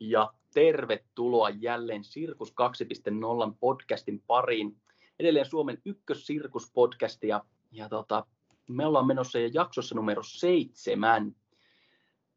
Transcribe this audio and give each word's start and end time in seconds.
ja 0.00 0.32
tervetuloa 0.54 1.50
jälleen 1.50 2.04
Sirkus 2.04 2.50
2.0 2.50 3.56
podcastin 3.60 4.22
pariin. 4.26 4.76
Edelleen 5.18 5.46
Suomen 5.46 5.78
ykkössirkuspodcast 5.84 7.24
ja, 7.24 7.44
ja 7.70 7.88
tota, 7.88 8.26
me 8.68 8.86
ollaan 8.86 9.06
menossa 9.06 9.38
jo 9.38 9.48
jaksossa 9.52 9.94
numero 9.94 10.22
seitsemän. 10.22 11.36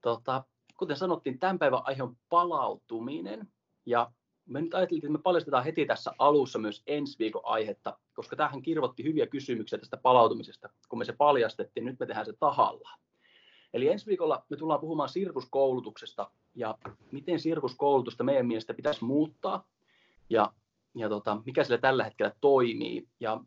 Tota, 0.02 0.44
kuten 0.78 0.98
sanottiin, 0.98 1.40
tämän 1.40 1.60
päivän 1.60 1.82
aihe 1.84 2.04
on 2.04 2.18
palautuminen 2.30 3.48
ja 3.86 4.12
me 4.46 4.62
nyt 4.62 4.74
ajateltiin, 4.74 5.08
että 5.08 5.18
me 5.18 5.24
paljastetaan 5.24 5.64
heti 5.64 5.86
tässä 5.86 6.12
alussa 6.18 6.60
myös 6.60 6.84
ensi 6.88 7.20
viikon 7.20 7.42
aihetta, 7.46 8.00
koska 8.14 8.36
tähän 8.36 8.62
kirvoitti 8.62 9.04
hyviä 9.04 9.28
kysymyksiä 9.28 9.80
tästä 9.80 9.98
palautumisesta, 9.98 10.70
kun 10.90 11.00
me 11.00 11.06
se 11.06 11.14
paljastettiin, 11.14 11.86
nyt 11.86 12.00
me 12.00 12.06
tehdään 12.06 12.26
se 12.26 12.34
tahallaan. 12.40 13.00
Eli 13.74 13.88
ensi 13.88 14.06
viikolla 14.06 14.44
me 14.50 14.58
tullaan 14.58 14.80
puhumaan 14.80 15.10
sirkuskoulutuksesta 15.10 16.32
ja 16.56 16.78
miten 17.12 17.40
sirkuskoulutusta 17.40 18.24
meidän 18.24 18.46
mielestä 18.46 18.74
pitäisi 18.74 19.04
muuttaa 19.04 19.68
ja, 20.30 20.54
ja 20.96 21.10
tota, 21.10 21.42
mikä 21.46 21.64
sillä 21.64 21.78
tällä 21.78 22.04
hetkellä 22.04 22.32
toimii. 22.42 23.08
Ja 23.20 23.42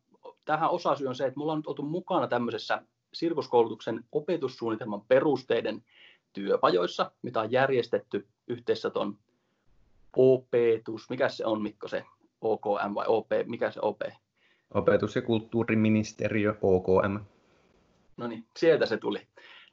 tähän 0.44 0.70
osasyy 0.70 1.06
on 1.06 1.14
se, 1.14 1.26
että 1.26 1.38
mulla 1.38 1.52
on 1.52 1.58
nyt 1.58 1.66
oltu 1.66 1.82
mukana 1.82 2.26
tämmöisessä 2.26 2.82
sirkuskoulutuksen 3.14 4.04
opetussuunnitelman 4.12 5.02
perusteiden 5.08 5.84
työpajoissa, 6.32 7.10
mitä 7.22 7.40
on 7.40 7.52
järjestetty 7.52 8.26
yhteensä 8.48 8.90
tuon 8.90 9.18
opetus, 10.16 11.10
mikä 11.10 11.28
se 11.28 11.46
on 11.46 11.62
Mikko 11.62 11.88
se 11.88 12.04
OKM 12.40 12.94
vai 12.94 13.04
OP, 13.08 13.30
mikä 13.46 13.70
se 13.70 13.80
OP? 13.82 14.00
Opetus- 14.74 15.16
ja 15.16 15.22
kulttuuriministeriö 15.22 16.54
OKM. 16.62 17.18
No 18.16 18.26
niin, 18.26 18.44
sieltä 18.56 18.86
se 18.86 18.96
tuli 18.96 19.20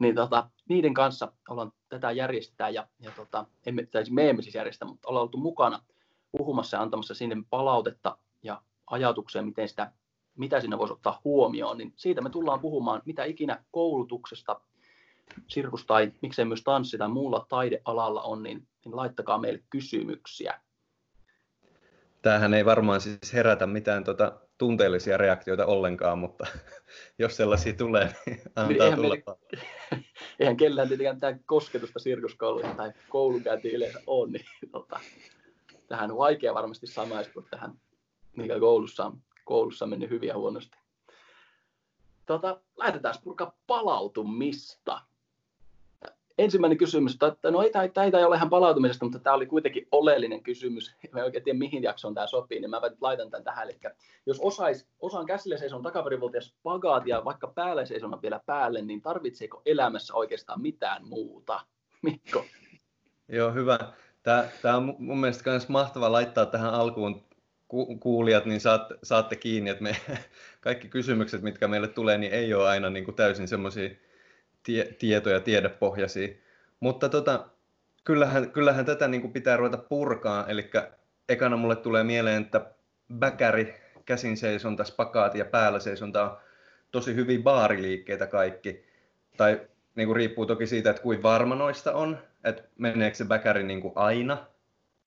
niin 0.01 0.15
tota, 0.15 0.49
niiden 0.69 0.93
kanssa 0.93 1.31
ollaan 1.49 1.71
tätä 1.89 2.11
järjestää 2.11 2.69
ja, 2.69 2.87
ja 2.99 3.11
tota, 3.11 3.45
emme, 3.65 3.85
tai 3.85 4.05
siis 4.05 4.13
me 4.13 4.29
emme 4.29 4.41
siis 4.41 4.55
järjestä, 4.55 4.85
mutta 4.85 5.07
ollaan 5.07 5.21
oltu 5.21 5.37
mukana 5.37 5.83
puhumassa 6.31 6.77
ja 6.77 6.81
antamassa 6.81 7.13
sinne 7.13 7.35
palautetta 7.49 8.17
ja 8.43 8.61
ajatuksia, 8.87 9.41
miten 9.41 9.69
sitä, 9.69 9.91
mitä 10.37 10.59
siinä 10.59 10.77
voisi 10.77 10.93
ottaa 10.93 11.21
huomioon, 11.23 11.77
niin 11.77 11.93
siitä 11.95 12.21
me 12.21 12.29
tullaan 12.29 12.59
puhumaan, 12.59 13.01
mitä 13.05 13.23
ikinä 13.23 13.63
koulutuksesta, 13.71 14.61
sirkus 15.47 15.85
tai 15.85 16.11
miksei 16.21 16.45
myös 16.45 16.63
tanssi 16.63 16.97
tai 16.97 17.09
muulla 17.09 17.45
taidealalla 17.49 18.21
on, 18.21 18.43
niin, 18.43 18.67
niin 18.85 18.95
laittakaa 18.95 19.37
meille 19.37 19.63
kysymyksiä. 19.69 20.61
Tämähän 22.21 22.53
ei 22.53 22.65
varmaan 22.65 23.01
siis 23.01 23.33
herätä 23.33 23.67
mitään 23.67 24.03
tota 24.03 24.39
tunteellisia 24.61 25.17
reaktioita 25.17 25.65
ollenkaan, 25.65 26.19
mutta 26.19 26.47
jos 27.19 27.37
sellaisia 27.37 27.73
tulee, 27.73 28.15
niin 28.25 28.41
antaa 28.45 28.67
niin 28.67 28.81
eihän 28.81 28.99
tulla. 28.99 29.15
Meille, 29.15 29.65
eihän 30.39 30.57
kellään 30.57 30.87
tietenkään 30.87 31.19
tämä 31.19 31.37
kosketusta 31.45 31.99
sirkuskouluun 31.99 32.75
tai 32.75 32.91
koulunkäynti 33.09 33.71
yleensä 33.71 33.99
on, 34.07 34.31
niin 34.31 34.45
tota, 34.71 34.99
tähän 35.87 36.11
on 36.11 36.17
vaikea 36.17 36.53
varmasti 36.53 36.87
samaistua 36.87 37.43
tähän, 37.51 37.71
mikä 38.35 38.59
koulussa 38.59 39.05
on, 39.05 39.21
koulussa 39.45 39.85
on 39.85 39.89
mennyt 39.89 40.09
hyvin 40.09 40.27
ja 40.27 40.37
huonosti. 40.37 40.77
Tota, 42.25 42.61
lähdetään 42.77 43.15
purkaa 43.23 43.57
palautumista 43.67 45.01
ensimmäinen 46.43 46.77
kysymys, 46.77 47.13
että 47.13 47.51
no 47.51 47.61
ei, 47.61 47.69
tämä 47.69 48.05
ei, 48.05 48.11
ei 48.17 48.23
ole 48.23 48.35
ihan 48.35 48.49
palautumisesta, 48.49 49.05
mutta 49.05 49.19
tämä 49.19 49.35
oli 49.35 49.45
kuitenkin 49.45 49.87
oleellinen 49.91 50.43
kysymys. 50.43 50.95
Mä 51.11 51.19
en 51.19 51.25
oikein 51.25 51.43
tiedä, 51.43 51.59
mihin 51.59 51.83
jaksoon 51.83 52.13
tämä 52.13 52.27
sopii, 52.27 52.59
niin 52.59 52.69
mä 52.69 52.81
laitan 53.01 53.29
tämän 53.29 53.43
tähän. 53.43 53.69
Eli 53.69 53.79
jos 54.25 54.39
osais, 54.39 54.87
osaan 54.99 55.25
käsillä 55.25 55.57
seison 55.57 55.83
takaperivolta 55.83 56.37
ja 56.37 56.41
spagaatia 56.41 57.25
vaikka 57.25 57.47
päälle 57.47 57.85
seisona 57.85 58.21
vielä 58.21 58.41
päälle, 58.45 58.81
niin 58.81 59.01
tarvitseeko 59.01 59.61
elämässä 59.65 60.13
oikeastaan 60.13 60.61
mitään 60.61 61.07
muuta? 61.07 61.59
Mikko? 62.01 62.45
Joo, 63.27 63.51
hyvä. 63.51 63.79
Tämä, 64.23 64.47
tämä 64.61 64.77
on 64.77 64.95
mun 64.99 65.17
mielestä 65.17 65.49
myös 65.49 65.69
mahtava 65.69 66.11
laittaa 66.11 66.45
tähän 66.45 66.73
alkuun 66.73 67.23
kuulijat, 67.99 68.45
niin 68.45 68.61
saatte, 68.61 68.95
saatte 69.03 69.35
kiinni, 69.35 69.69
että 69.69 69.83
me, 69.83 69.95
kaikki 70.61 70.87
kysymykset, 70.87 71.41
mitkä 71.41 71.67
meille 71.67 71.87
tulee, 71.87 72.17
niin 72.17 72.31
ei 72.31 72.53
ole 72.53 72.69
aina 72.69 72.89
niin 72.89 73.05
kuin 73.05 73.15
täysin 73.15 73.47
semmoisia 73.47 73.89
tie, 74.63 74.95
tietoja, 74.99 75.39
tiedepohjaisia. 75.39 76.27
Mutta 76.79 77.09
tota, 77.09 77.47
kyllähän, 78.03 78.51
kyllähän 78.51 78.85
tätä 78.85 79.07
niin 79.07 79.21
kuin 79.21 79.33
pitää 79.33 79.57
ruveta 79.57 79.77
purkaa. 79.77 80.47
Eli 80.47 80.69
ekana 81.29 81.57
mulle 81.57 81.75
tulee 81.75 82.03
mieleen, 82.03 82.41
että 82.41 82.65
bäkäri, 83.13 83.75
käsin 84.05 84.37
seisonta, 84.37 84.83
spakaati 84.83 85.39
ja 85.39 85.45
päällä 85.45 85.79
seisonta 85.79 86.31
on 86.31 86.37
tosi 86.91 87.15
hyvin 87.15 87.43
baariliikkeitä 87.43 88.27
kaikki. 88.27 88.85
Tai 89.37 89.61
niin 89.95 90.07
kuin 90.07 90.15
riippuu 90.15 90.45
toki 90.45 90.67
siitä, 90.67 90.89
että 90.89 91.01
kuin 91.01 91.23
varma 91.23 91.55
noista 91.55 91.93
on, 91.93 92.17
että 92.43 92.63
meneekö 92.77 93.17
se 93.17 93.25
bäkäri 93.25 93.63
niin 93.63 93.81
kuin 93.81 93.93
aina, 93.95 94.45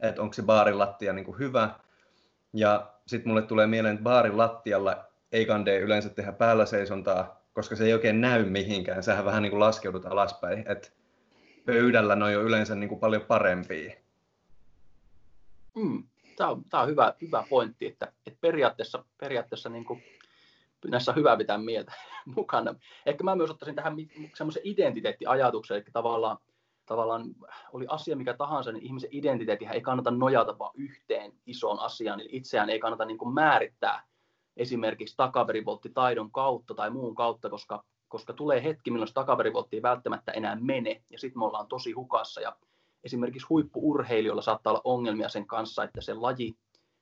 että 0.01 0.23
onko 0.23 0.33
se 0.33 0.43
baarin 0.43 0.79
lattia 0.79 1.13
niin 1.13 1.25
kuin 1.25 1.39
hyvä. 1.39 1.71
Ja 2.53 2.93
sitten 3.07 3.29
mulle 3.29 3.43
tulee 3.43 3.67
mieleen, 3.67 3.95
että 3.95 4.05
baarin 4.05 4.39
lattialla 4.39 5.05
ei 5.33 5.47
kande 5.47 5.79
yleensä 5.79 6.09
tehdä 6.09 6.33
päällä 6.33 6.67
seisontaa, 6.67 7.44
koska 7.55 7.77
se 7.77 7.85
ei 7.85 7.93
oikein 7.93 8.21
näy 8.21 8.45
mihinkään. 8.45 9.03
Sähän 9.03 9.25
vähän 9.25 9.43
niin 9.43 9.51
kuin 9.51 9.61
laskeudut 9.61 10.07
alaspäin. 10.07 10.65
Et 10.69 10.95
pöydällä 11.67 12.17
ne 12.17 12.25
on 12.25 12.33
jo 12.33 12.43
yleensä 12.43 12.75
niin 12.75 12.89
kuin 12.89 13.01
paljon 13.01 13.23
parempia. 13.23 13.95
Mm, 15.75 16.05
tämä 16.37 16.51
on, 16.51 16.65
tämä 16.65 16.83
on 16.83 16.89
hyvä, 16.89 17.15
hyvä 17.21 17.45
pointti, 17.51 17.87
että, 17.87 18.13
että 18.27 18.39
periaatteessa, 18.41 19.05
periaatteessa 19.19 19.69
niin 19.69 19.85
kuin, 19.85 20.03
näissä 20.87 21.13
on 21.13 21.17
hyvä 21.17 21.37
pitää 21.37 21.59
mieltä 21.59 21.93
mukana. 22.37 22.75
Ehkä 23.07 23.25
mä 23.25 23.37
myös 23.37 23.51
ottaisin 23.51 23.75
tähän 23.75 23.97
semmoisen 24.35 24.63
identiteettiajatuksen, 24.65 25.77
eli 25.77 25.85
tavallaan, 25.93 26.39
tavallaan 26.87 27.25
oli 27.73 27.87
asia 27.89 28.17
mikä 28.17 28.35
tahansa, 28.35 28.73
niin 28.73 28.85
ihmisen 28.85 29.11
identiteetti 29.13 29.67
ei 29.73 29.81
kannata 29.81 30.11
nojata 30.11 30.59
vain 30.59 30.73
yhteen 30.75 31.33
isoon 31.47 31.81
asiaan, 31.81 32.21
eli 32.21 32.29
itseään 32.33 32.71
ei 32.71 32.79
kannata 32.79 33.05
niin 33.05 33.19
kuin 33.19 33.35
määrittää 33.35 34.03
esimerkiksi 34.57 35.17
takaperivolttitaidon 35.17 36.33
kautta 36.33 36.75
tai 36.75 36.91
muun 36.91 37.15
kautta, 37.15 37.51
koska, 37.51 37.85
koska 38.09 38.33
tulee 38.33 38.63
hetki, 38.63 38.91
milloin 38.91 39.09
se 39.09 39.15
ei 39.73 39.83
välttämättä 39.83 40.33
enää 40.33 40.57
mene, 40.61 41.03
ja 41.11 41.19
sitten 41.19 41.39
me 41.39 41.45
ollaan 41.45 41.69
tosi 41.69 41.93
hukassa, 41.93 42.41
ja 42.41 42.57
esimerkiksi 43.05 43.47
huippuurheilijoilla 43.49 44.43
saattaa 44.43 44.71
olla 44.71 44.81
ongelmia 44.85 45.29
sen 45.29 45.47
kanssa, 45.47 45.85
että 45.85 46.01
se 46.01 46.15
laji, 46.15 46.55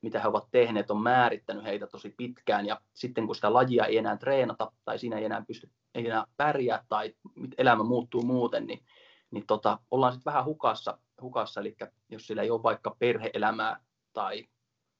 mitä 0.02 0.20
he 0.20 0.28
ovat 0.28 0.48
tehneet, 0.50 0.90
on 0.90 1.02
määrittänyt 1.02 1.64
heitä 1.64 1.86
tosi 1.86 2.14
pitkään, 2.16 2.66
ja 2.66 2.80
sitten 2.94 3.26
kun 3.26 3.34
sitä 3.34 3.52
lajia 3.52 3.86
ei 3.86 3.96
enää 3.96 4.16
treenata, 4.16 4.72
tai 4.84 4.98
siinä 4.98 5.18
ei 5.18 5.24
enää 5.24 5.44
pysty, 5.46 5.70
ei 5.94 6.06
enää 6.06 6.24
pärjää, 6.36 6.84
tai 6.88 7.14
elämä 7.58 7.82
muuttuu 7.82 8.22
muuten, 8.22 8.66
niin, 8.66 8.84
niin 9.30 9.46
tota, 9.46 9.78
ollaan 9.90 10.12
sitten 10.12 10.30
vähän 10.30 10.44
hukassa, 10.44 10.98
hukassa, 11.22 11.60
eli 11.60 11.76
jos 12.08 12.26
sillä 12.26 12.42
ei 12.42 12.50
ole 12.50 12.62
vaikka 12.62 12.96
perheelämää 12.98 13.80
tai 14.12 14.48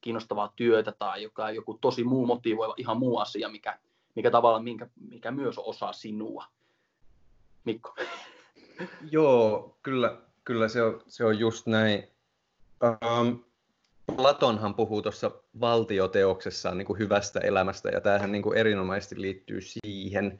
kiinnostavaa 0.03 0.53
työtä 0.55 0.91
tai 0.91 1.23
joka 1.23 1.51
joku 1.51 1.77
tosi 1.81 2.03
muu 2.03 2.25
motivoiva 2.25 2.73
ihan 2.77 2.97
muu 2.97 3.17
asia, 3.17 3.49
mikä, 3.49 3.79
mikä 4.15 4.31
tavallaan 4.31 4.63
mikä, 4.63 4.87
mikä 5.09 5.31
myös 5.31 5.57
on 5.57 5.65
osa 5.65 5.93
sinua. 5.93 6.45
Mikko. 7.65 7.95
Joo, 9.11 9.77
kyllä, 9.83 10.17
kyllä 10.43 10.67
se, 10.67 10.83
on, 10.83 11.01
se 11.07 11.25
on 11.25 11.39
just 11.39 11.67
näin. 11.67 12.07
Um, 12.83 13.43
Platonhan 14.15 14.75
puhuu 14.75 15.01
tuossa 15.01 15.31
valtioteoksessaan 15.59 16.77
niin 16.77 16.85
kuin 16.85 16.99
hyvästä 16.99 17.39
elämästä, 17.39 17.89
ja 17.89 18.01
tämähän 18.01 18.31
niin 18.31 18.43
kuin 18.43 18.57
erinomaisesti 18.57 19.21
liittyy 19.21 19.61
siihen. 19.61 20.39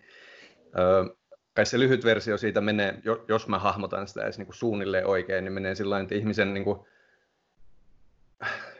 Uh, 0.67 1.17
kai 1.53 1.65
se 1.65 1.79
lyhyt 1.79 2.05
versio 2.05 2.37
siitä 2.37 2.61
menee, 2.61 3.01
jos 3.27 3.47
mä 3.47 3.59
hahmotan 3.59 4.07
sitä 4.07 4.23
edes 4.23 4.37
niin 4.37 4.45
kuin 4.45 4.55
suunnilleen 4.55 5.07
oikein, 5.07 5.43
niin 5.43 5.53
menee 5.53 5.75
sillä 5.75 5.99
että 5.99 6.15
ihmisen 6.15 6.53
niin 6.53 6.63
kuin, 6.63 6.79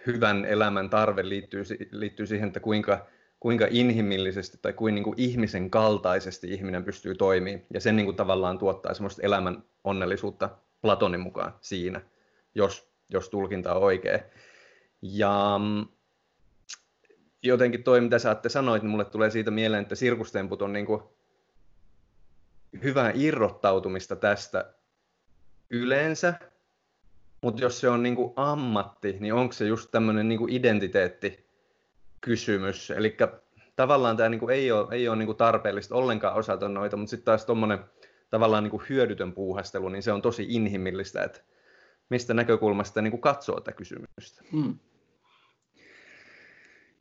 hyvän 0.06 0.46
elämän 0.46 0.90
tarve 0.90 1.30
liittyy, 1.30 1.64
liittyy 1.91 2.28
siihen, 2.28 2.47
että 2.47 2.59
kuinka, 2.59 3.08
kuinka 3.40 3.68
inhimillisesti 3.69 4.58
tai 4.62 4.74
kuin, 4.74 4.96
niin 4.96 5.03
kuin 5.03 5.16
ihmisen 5.18 5.69
kaltaisesti 5.69 6.53
ihminen 6.53 6.84
pystyy 6.84 7.16
toimimaan. 7.16 7.66
Ja 7.74 7.81
sen 7.81 7.96
niin 7.96 8.06
kuin 8.06 8.18
tavallaan 8.18 8.59
tuottaa 8.59 8.94
semmoista 8.94 9.22
elämän 9.22 9.63
onnellisuutta 9.84 10.50
Platonin 10.81 11.19
mukaan 11.19 11.53
siinä, 11.62 12.01
jos, 12.56 12.92
jos 13.10 13.30
tulkinta 13.30 13.74
on 13.74 13.81
oikea. 13.81 14.19
Ja 15.01 15.60
mm, 15.63 15.88
jotenkin 17.44 17.83
toi, 17.83 18.01
mitä 18.01 18.19
sä 18.19 18.30
aatte 18.30 18.50
sanoit, 18.50 18.83
niin 18.83 18.92
mulle 18.92 19.06
tulee 19.06 19.30
siitä 19.30 19.51
mieleen, 19.51 19.81
että 19.81 19.95
sirkustemput 19.95 20.62
on 20.62 20.74
niin 20.74 20.86
kuin 20.86 21.04
hyvää 22.83 23.12
irrottautumista 23.16 24.16
tästä 24.16 24.74
yleensä, 25.69 26.33
mutta 27.44 27.62
jos 27.62 27.80
se 27.80 27.90
on 27.90 28.04
niinku 28.04 28.34
ammatti, 28.36 29.18
niin 29.19 29.34
onko 29.34 29.54
se 29.54 29.66
just 29.66 29.92
tämmöinen 29.92 30.30
niinku 30.30 30.48
identiteettikysymys? 30.50 32.92
Eli 32.92 33.18
tavallaan 33.75 34.18
tämä 34.18 34.30
niinku 34.30 34.50
ei 34.50 34.72
ole, 34.72 34.88
ei 34.92 35.07
ole 35.07 35.16
niinku 35.16 35.34
tarpeellista 35.34 35.95
ollenkaan 35.95 36.36
osata 36.36 36.69
noita, 36.69 36.98
mutta 36.98 37.10
sitten 37.10 37.25
taas 37.25 37.45
tuommoinen 37.45 37.80
tavallaan 38.30 38.63
niinku 38.63 38.81
hyödytön 38.90 39.34
puuhastelu, 39.34 39.90
niin 39.90 40.04
se 40.04 40.12
on 40.12 40.22
tosi 40.22 40.45
inhimillistä, 40.50 41.24
että 41.24 41.40
mistä 42.10 42.34
näkökulmasta 42.34 43.01
niinku 43.01 43.18
katsoo 43.18 43.60
tätä 43.60 43.72
kysymystä. 43.72 44.44
Mm. 44.51 44.75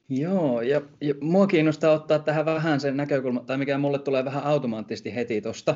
Joo, 0.09 0.61
ja, 0.61 0.83
ja 1.01 1.15
mua 1.21 1.47
kiinnostaa 1.47 1.93
ottaa 1.93 2.19
tähän 2.19 2.45
vähän 2.45 2.81
sen 2.81 2.97
näkökulma, 2.97 3.41
tai 3.41 3.59
mikä 3.59 3.79
mulle 3.79 3.99
tulee 3.99 4.25
vähän 4.25 4.45
automaattisesti 4.45 5.15
heti 5.15 5.41
tuosta 5.41 5.75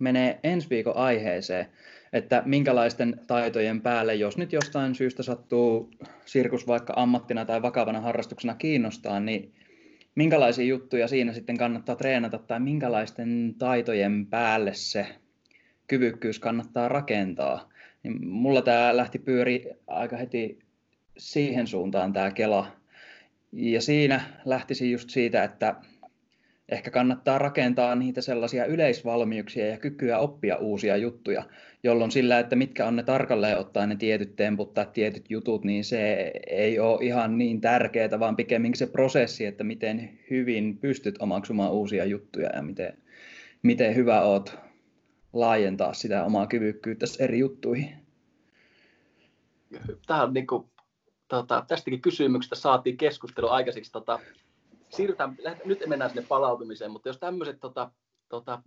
menee 0.00 0.40
ensi 0.44 0.70
viikon 0.70 0.96
aiheeseen, 0.96 1.66
että 2.12 2.42
minkälaisten 2.46 3.20
taitojen 3.26 3.80
päälle, 3.80 4.14
jos 4.14 4.38
nyt 4.38 4.52
jostain 4.52 4.94
syystä 4.94 5.22
sattuu 5.22 5.90
sirkus 6.26 6.66
vaikka 6.66 6.92
ammattina 6.96 7.44
tai 7.44 7.62
vakavana 7.62 8.00
harrastuksena 8.00 8.54
kiinnostaa, 8.54 9.20
niin 9.20 9.52
minkälaisia 10.14 10.64
juttuja 10.64 11.08
siinä 11.08 11.32
sitten 11.32 11.56
kannattaa 11.56 11.96
treenata 11.96 12.38
tai 12.38 12.60
minkälaisten 12.60 13.54
taitojen 13.58 14.26
päälle 14.26 14.74
se 14.74 15.06
kyvykkyys 15.86 16.38
kannattaa 16.38 16.88
rakentaa. 16.88 17.70
Niin 18.02 18.28
mulla 18.28 18.62
tämä 18.62 18.96
lähti 18.96 19.18
pyöri 19.18 19.64
aika 19.86 20.16
heti 20.16 20.58
siihen 21.18 21.66
suuntaan 21.66 22.12
tämä 22.12 22.30
Kela. 22.30 22.66
Ja 23.52 23.80
siinä 23.80 24.20
lähtisi 24.44 24.90
just 24.90 25.10
siitä, 25.10 25.44
että 25.44 25.74
ehkä 26.70 26.90
kannattaa 26.90 27.38
rakentaa 27.38 27.94
niitä 27.94 28.20
sellaisia 28.20 28.64
yleisvalmiuksia 28.64 29.66
ja 29.66 29.78
kykyä 29.78 30.18
oppia 30.18 30.56
uusia 30.56 30.96
juttuja, 30.96 31.44
jolloin 31.82 32.10
sillä, 32.10 32.38
että 32.38 32.56
mitkä 32.56 32.86
on 32.86 32.96
ne 32.96 33.02
tarkalleen 33.02 33.58
ottaa 33.58 33.86
ne 33.86 33.96
tietyt 33.96 34.36
temput 34.36 34.74
tai 34.74 34.86
tietyt 34.92 35.30
jutut, 35.30 35.64
niin 35.64 35.84
se 35.84 36.32
ei 36.46 36.78
ole 36.78 37.04
ihan 37.04 37.38
niin 37.38 37.60
tärkeää, 37.60 38.20
vaan 38.20 38.36
pikemminkin 38.36 38.78
se 38.78 38.86
prosessi, 38.86 39.46
että 39.46 39.64
miten 39.64 40.18
hyvin 40.30 40.78
pystyt 40.78 41.22
omaksumaan 41.22 41.72
uusia 41.72 42.04
juttuja 42.04 42.50
ja 42.56 42.62
miten, 42.62 42.98
miten 43.62 43.94
hyvä 43.94 44.22
oot 44.22 44.58
laajentaa 45.32 45.92
sitä 45.92 46.24
omaa 46.24 46.46
kyvykkyyttä 46.46 47.06
eri 47.18 47.38
juttuihin. 47.38 47.90
Tämä 50.06 50.22
on 50.22 50.34
niin 50.34 50.46
kuin, 50.46 50.70
tota, 51.28 51.64
tästäkin 51.68 52.02
kysymyksestä 52.02 52.56
saatiin 52.56 52.96
keskustelu 52.96 53.48
aikaiseksi. 53.48 53.92
Tota, 53.92 54.20
siirrytään, 54.90 55.36
nyt 55.64 55.78
mennään 55.86 56.10
sinne 56.10 56.26
palautumiseen, 56.28 56.90
mutta 56.90 57.08
jos 57.08 57.18
tämmöiset 57.18 57.60
tota, 57.60 57.90
tota, 58.28 58.62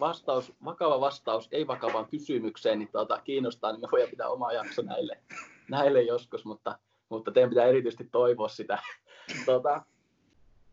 vastaus, 0.00 0.52
vakava 0.64 1.00
vastaus 1.00 1.48
ei 1.52 1.66
vakavaan 1.66 2.06
kysymykseen 2.06 2.78
niin 2.78 2.88
tota, 2.92 3.20
kiinnostaa, 3.24 3.72
niin 3.72 3.80
me 3.80 3.88
voidaan 3.92 4.10
pitää 4.10 4.28
oma 4.28 4.52
jakso 4.52 4.82
näille, 4.82 5.18
näille 5.70 6.02
joskus, 6.02 6.44
mutta, 6.44 6.78
mutta 7.08 7.30
teidän 7.30 7.50
pitää 7.50 7.66
erityisesti 7.66 8.08
toivoa 8.12 8.48
sitä. 8.48 8.78
tota, 9.46 9.82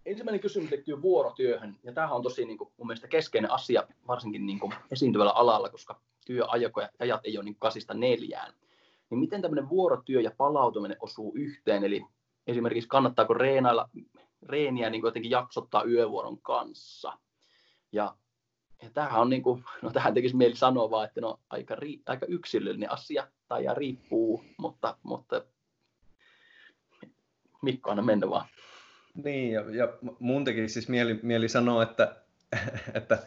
ensimmäinen 0.05 0.41
kysymys 0.41 0.71
liittyy 0.71 1.01
vuorotyöhön, 1.01 1.75
ja 1.83 1.93
tämähän 1.93 2.15
on 2.15 2.23
tosi 2.23 2.45
niin 2.45 2.57
kuin, 2.57 2.69
mun 2.77 2.87
mielestä 2.87 3.07
keskeinen 3.07 3.51
asia, 3.51 3.83
varsinkin 4.07 4.45
niin 4.45 4.59
kuin, 4.59 4.73
esiintyvällä 4.91 5.31
alalla, 5.31 5.69
koska 5.69 5.99
työajat 6.25 7.21
ei 7.23 7.37
ole 7.37 7.45
niin 7.45 7.55
kasista 7.59 7.93
neljään. 7.93 8.53
Niin 9.09 9.19
miten 9.19 9.41
tämmöinen 9.41 9.69
vuorotyö 9.69 10.21
ja 10.21 10.31
palautuminen 10.37 10.97
osuu 10.99 11.33
yhteen, 11.35 11.83
eli 11.83 12.05
esimerkiksi 12.47 12.89
kannattaako 12.89 13.33
reenailla 13.33 13.89
reeniä 14.43 14.89
niin 14.89 15.03
jotenkin 15.03 15.31
jaksottaa 15.31 15.83
yövuoron 15.83 16.41
kanssa. 16.41 17.13
Ja, 17.91 18.15
ja 18.83 18.89
tämähän 18.89 19.21
on, 19.21 19.29
niin 19.29 19.43
kuin, 19.43 19.63
no 19.81 19.89
tähän 19.89 20.13
tekisi 20.13 20.35
mieli 20.35 20.55
sanoa 20.55 20.89
vaan, 20.89 21.07
että 21.07 21.21
no 21.21 21.39
aika, 21.49 21.75
ri, 21.75 22.01
aika 22.05 22.25
yksilöllinen 22.25 22.91
asia, 22.91 23.27
tai 23.47 23.63
ja 23.63 23.73
riippuu, 23.73 24.43
mutta, 24.57 24.97
mutta 25.03 25.41
Mikko, 27.61 27.89
aina 27.89 28.01
mennä 28.01 28.29
vaan. 28.29 28.45
Niin, 29.23 29.51
ja, 29.51 29.61
ja 29.75 29.87
mun 30.19 30.43
teki 30.43 30.69
siis 30.69 30.89
mieli, 30.89 31.19
mieli 31.23 31.49
sanoa, 31.49 31.83
että, 31.83 32.15
että 32.93 33.17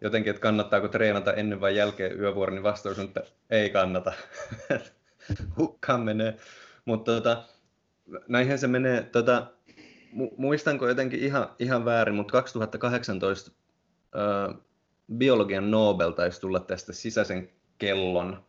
jotenkin, 0.00 0.30
että 0.30 0.42
kannattaako 0.42 0.88
treenata 0.88 1.32
ennen 1.32 1.60
vai 1.60 1.76
jälkeen 1.76 2.20
yövuoron, 2.20 2.54
niin 2.54 2.62
vastaus 2.62 2.98
on, 2.98 3.04
että 3.04 3.22
ei 3.50 3.70
kannata. 3.70 4.12
Hukkaan 5.58 6.00
menee. 6.00 6.36
Mutta 6.84 7.12
tota, 7.12 7.44
näinhän 8.28 8.58
se 8.58 8.66
menee. 8.66 9.02
Tota, 9.02 9.46
muistanko 10.36 10.88
jotenkin 10.88 11.20
ihan, 11.20 11.48
ihan 11.58 11.84
väärin, 11.84 12.14
mutta 12.14 12.32
2018 12.32 13.50
ö, 14.14 14.54
biologian 15.16 15.70
Nobel 15.70 16.10
taisi 16.10 16.40
tulla 16.40 16.60
tästä 16.60 16.92
sisäisen 16.92 17.50
kellon 17.78 18.42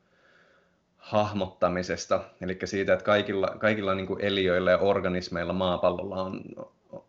hahmottamisesta, 0.97 2.23
eli 2.41 2.59
siitä, 2.65 2.93
että 2.93 3.05
kaikilla, 3.05 3.47
kaikilla 3.59 3.95
niin 3.95 4.07
kuin 4.07 4.21
eliöillä 4.21 4.71
ja 4.71 4.77
organismeilla 4.77 5.53
maapallolla 5.53 6.23
on, 6.23 6.41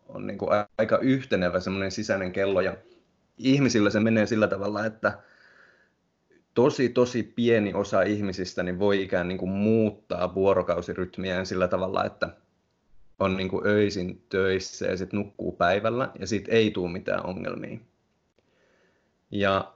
on 0.07 0.27
niin 0.27 0.37
kuin 0.37 0.49
aika 0.77 0.97
yhtenevä 0.97 1.59
semmoinen 1.59 1.91
sisäinen 1.91 2.31
kello, 2.31 2.61
ja 2.61 2.77
ihmisillä 3.37 3.89
se 3.89 3.99
menee 3.99 4.25
sillä 4.25 4.47
tavalla, 4.47 4.85
että 4.85 5.19
tosi, 6.53 6.89
tosi 6.89 7.23
pieni 7.23 7.73
osa 7.73 8.01
ihmisistä 8.01 8.63
niin 8.63 8.79
voi 8.79 9.01
ikään 9.01 9.27
niin 9.27 9.37
kuin 9.37 9.51
muuttaa 9.51 10.35
vuorokausirytmiään 10.35 11.45
sillä 11.45 11.67
tavalla, 11.67 12.05
että 12.05 12.29
on 13.21 13.37
niin 13.37 13.49
kuin 13.49 13.67
öisin 13.67 14.25
töissä 14.29 14.85
ja 14.85 14.97
sitten 14.97 15.19
nukkuu 15.19 15.51
päivällä 15.51 16.11
ja 16.19 16.27
siitä 16.27 16.51
ei 16.51 16.71
tule 16.71 16.91
mitään 16.91 17.25
ongelmia. 17.25 17.79
Ja 19.31 19.73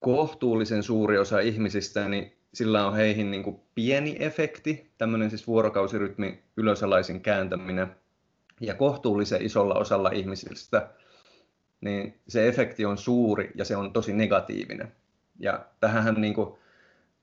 kohtuullisen 0.00 0.82
suuri 0.82 1.18
osa 1.18 1.40
ihmisistä, 1.40 2.08
niin 2.08 2.32
sillä 2.54 2.86
on 2.86 2.94
heihin 2.94 3.30
niin 3.30 3.42
kuin 3.42 3.60
pieni 3.74 4.16
efekti, 4.20 4.90
tämmöinen 4.98 5.30
siis 5.30 5.46
vuorokausirytmi 5.46 6.42
ylösalaisin 6.56 7.20
kääntäminen. 7.20 7.96
Ja 8.60 8.74
kohtuullisen 8.74 9.42
isolla 9.42 9.74
osalla 9.74 10.10
ihmisistä, 10.10 10.90
niin 11.80 12.20
se 12.28 12.48
efekti 12.48 12.84
on 12.84 12.98
suuri 12.98 13.50
ja 13.54 13.64
se 13.64 13.76
on 13.76 13.92
tosi 13.92 14.12
negatiivinen. 14.12 14.92
Ja 15.38 15.64
tähän 15.80 16.14
niin 16.14 16.34
kuin 16.34 16.54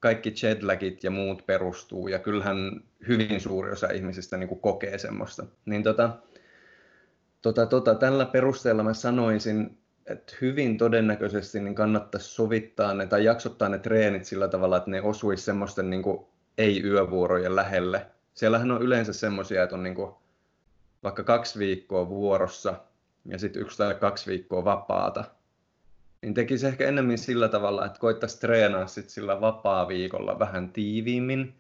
kaikki 0.02 0.34
jetlagit 0.44 1.04
ja 1.04 1.12
muut 1.12 1.46
perustuu, 1.46 2.08
ja 2.08 2.20
kyllähän 2.20 2.84
hyvin 3.08 3.42
suuri 3.42 3.72
osa 3.72 3.88
ihmisistä 3.88 4.38
niin 4.38 4.48
kuin 4.48 4.62
kokee 4.62 4.98
semmoista. 4.98 5.46
Niin 5.66 5.84
tota, 5.84 6.18
tota, 7.42 7.66
tota, 7.66 7.96
tällä 7.96 8.26
perusteella 8.26 8.84
mä 8.84 8.94
sanoisin, 8.94 9.78
että 10.06 10.34
hyvin 10.42 10.78
todennäköisesti 10.78 11.60
niin 11.60 11.76
kannattaisi 11.76 12.30
sovittaa 12.30 12.94
ne 12.94 13.08
tai 13.08 13.26
jaksottaa 13.26 13.70
ne 13.70 13.80
treenit 13.80 14.26
sillä 14.26 14.48
tavalla, 14.48 14.78
että 14.78 14.92
ne 14.92 15.02
osuisi 15.02 15.44
semmoisten 15.44 15.90
niin 15.90 16.04
ei-yövuorojen 16.58 17.56
lähelle. 17.56 18.06
Siellähän 18.34 18.72
on 18.72 18.82
yleensä 18.82 19.14
semmoisia, 19.14 19.64
että 19.64 19.76
on 19.76 19.84
niin 19.84 19.96
kuin 19.96 20.12
vaikka 21.04 21.24
kaksi 21.24 21.60
viikkoa 21.60 22.10
vuorossa 22.10 22.74
ja 23.26 23.40
sitten 23.40 23.62
yksi 23.62 23.78
tai 23.78 23.96
kaksi 23.96 24.32
viikkoa 24.32 24.64
vapaata 24.64 25.24
niin 26.22 26.34
tekisi 26.34 26.68
ehkä 26.68 26.88
enemmän 26.88 27.18
sillä 27.18 27.50
tavalla, 27.50 27.86
että 27.86 28.00
koittaisi 28.00 28.40
treenaa 28.40 28.88
sit 28.88 29.10
sillä 29.10 29.42
vapaa-viikolla 29.42 30.40
vähän 30.40 30.70
tiiviimmin 30.70 31.54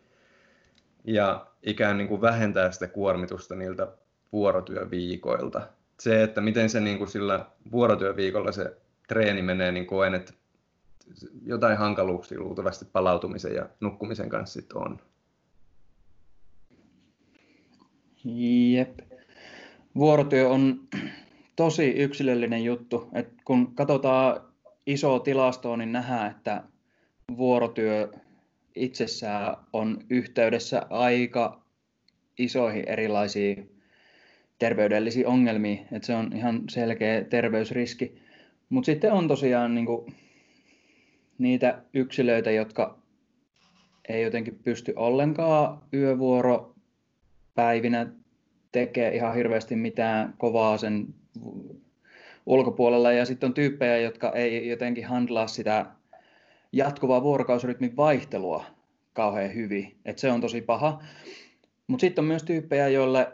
ja 1.03 1.47
ikään 1.63 1.97
niin 1.97 2.07
kuin 2.07 2.21
vähentää 2.21 2.71
sitä 2.71 2.87
kuormitusta 2.87 3.55
niiltä 3.55 3.87
vuorotyöviikoilta. 4.31 5.61
Se, 5.99 6.23
että 6.23 6.41
miten 6.41 6.69
se 6.69 6.79
niin 6.79 6.97
kuin 6.97 7.07
sillä 7.07 7.45
vuorotyöviikolla 7.71 8.51
se 8.51 8.77
treeni 9.07 9.41
menee, 9.41 9.71
niin 9.71 9.85
koen, 9.85 10.15
että 10.15 10.33
jotain 11.45 11.77
hankaluuksia 11.77 12.39
luultavasti 12.39 12.85
palautumisen 12.85 13.55
ja 13.55 13.69
nukkumisen 13.79 14.30
kanssa 14.30 14.61
sit 14.61 14.73
on. 14.73 14.99
Jep. 18.23 18.99
Vuorotyö 19.95 20.49
on 20.49 20.80
tosi 21.56 21.89
yksilöllinen 21.89 22.63
juttu. 22.63 23.09
Et 23.13 23.30
kun 23.45 23.75
katsotaan 23.75 24.50
iso 24.92 25.19
tilastoa, 25.19 25.78
niin 25.78 25.92
nähdään, 25.92 26.31
että 26.31 26.64
vuorotyö 27.38 28.12
itsessään 28.76 29.56
on 29.74 29.98
yhteydessä 30.10 30.86
aika 30.90 31.62
isoihin 32.38 32.88
erilaisiin 32.88 33.81
terveydellisiin 34.60 35.28
ongelmiin, 35.28 35.88
että 35.92 36.06
se 36.06 36.16
on 36.16 36.31
ihan 36.36 36.64
selkeä 36.69 37.24
terveysriski. 37.24 38.21
Mutta 38.69 38.86
sitten 38.86 39.14
on 39.14 39.28
tosiaan 39.28 39.76
niinku 39.76 40.07
niitä 41.38 41.81
yksilöitä, 41.94 42.52
jotka 42.52 42.98
ei 44.10 44.24
jotenkin 44.24 44.60
pysty 44.64 44.94
ollenkaan 44.95 45.81
yövuoropäivinä 45.94 48.07
tekee 48.71 49.16
ihan 49.16 49.36
hirveästi 49.36 49.76
mitään 49.76 50.33
kovaa 50.38 50.78
sen 50.78 51.07
ulkopuolella 52.45 53.12
ja 53.12 53.26
sitten 53.26 53.48
on 53.48 53.54
tyyppejä, 53.54 53.98
jotka 53.98 54.31
ei 54.31 54.69
jotenkin 54.69 55.06
handlaa 55.06 55.48
sitä 55.48 55.86
jatkuvaa 56.71 57.24
vuorokausirytmin 57.24 57.98
vaihtelua 57.98 58.66
kauhean 59.14 59.56
hyvin, 59.56 59.95
että 60.06 60.19
se 60.19 60.31
on 60.31 60.42
tosi 60.42 60.62
paha. 60.62 61.02
Mutta 61.88 62.02
sitten 62.02 62.21
on 62.21 62.28
myös 62.28 62.44
tyyppejä, 62.44 62.88
joille 62.88 63.31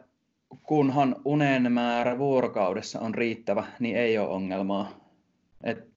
kunhan 0.63 1.15
unen 1.25 1.71
määrä 1.71 2.17
vuorokaudessa 2.17 2.99
on 2.99 3.15
riittävä, 3.15 3.63
niin 3.79 3.95
ei 3.95 4.17
ole 4.17 4.29
ongelmaa. 4.29 5.09
Et 5.63 5.87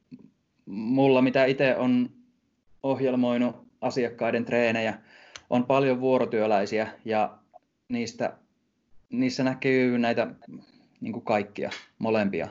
mulla, 0.66 1.22
mitä 1.22 1.44
itse 1.44 1.76
on 1.76 2.10
ohjelmoinut 2.82 3.56
asiakkaiden 3.80 4.44
treenejä, 4.44 4.98
on 5.50 5.64
paljon 5.66 6.00
vuorotyöläisiä 6.00 6.88
ja 7.04 7.38
niistä, 7.88 8.36
niissä 9.10 9.44
näkyy 9.44 9.98
näitä 9.98 10.26
niin 11.00 11.12
kuin 11.12 11.24
kaikkia, 11.24 11.70
molempia. 11.98 12.48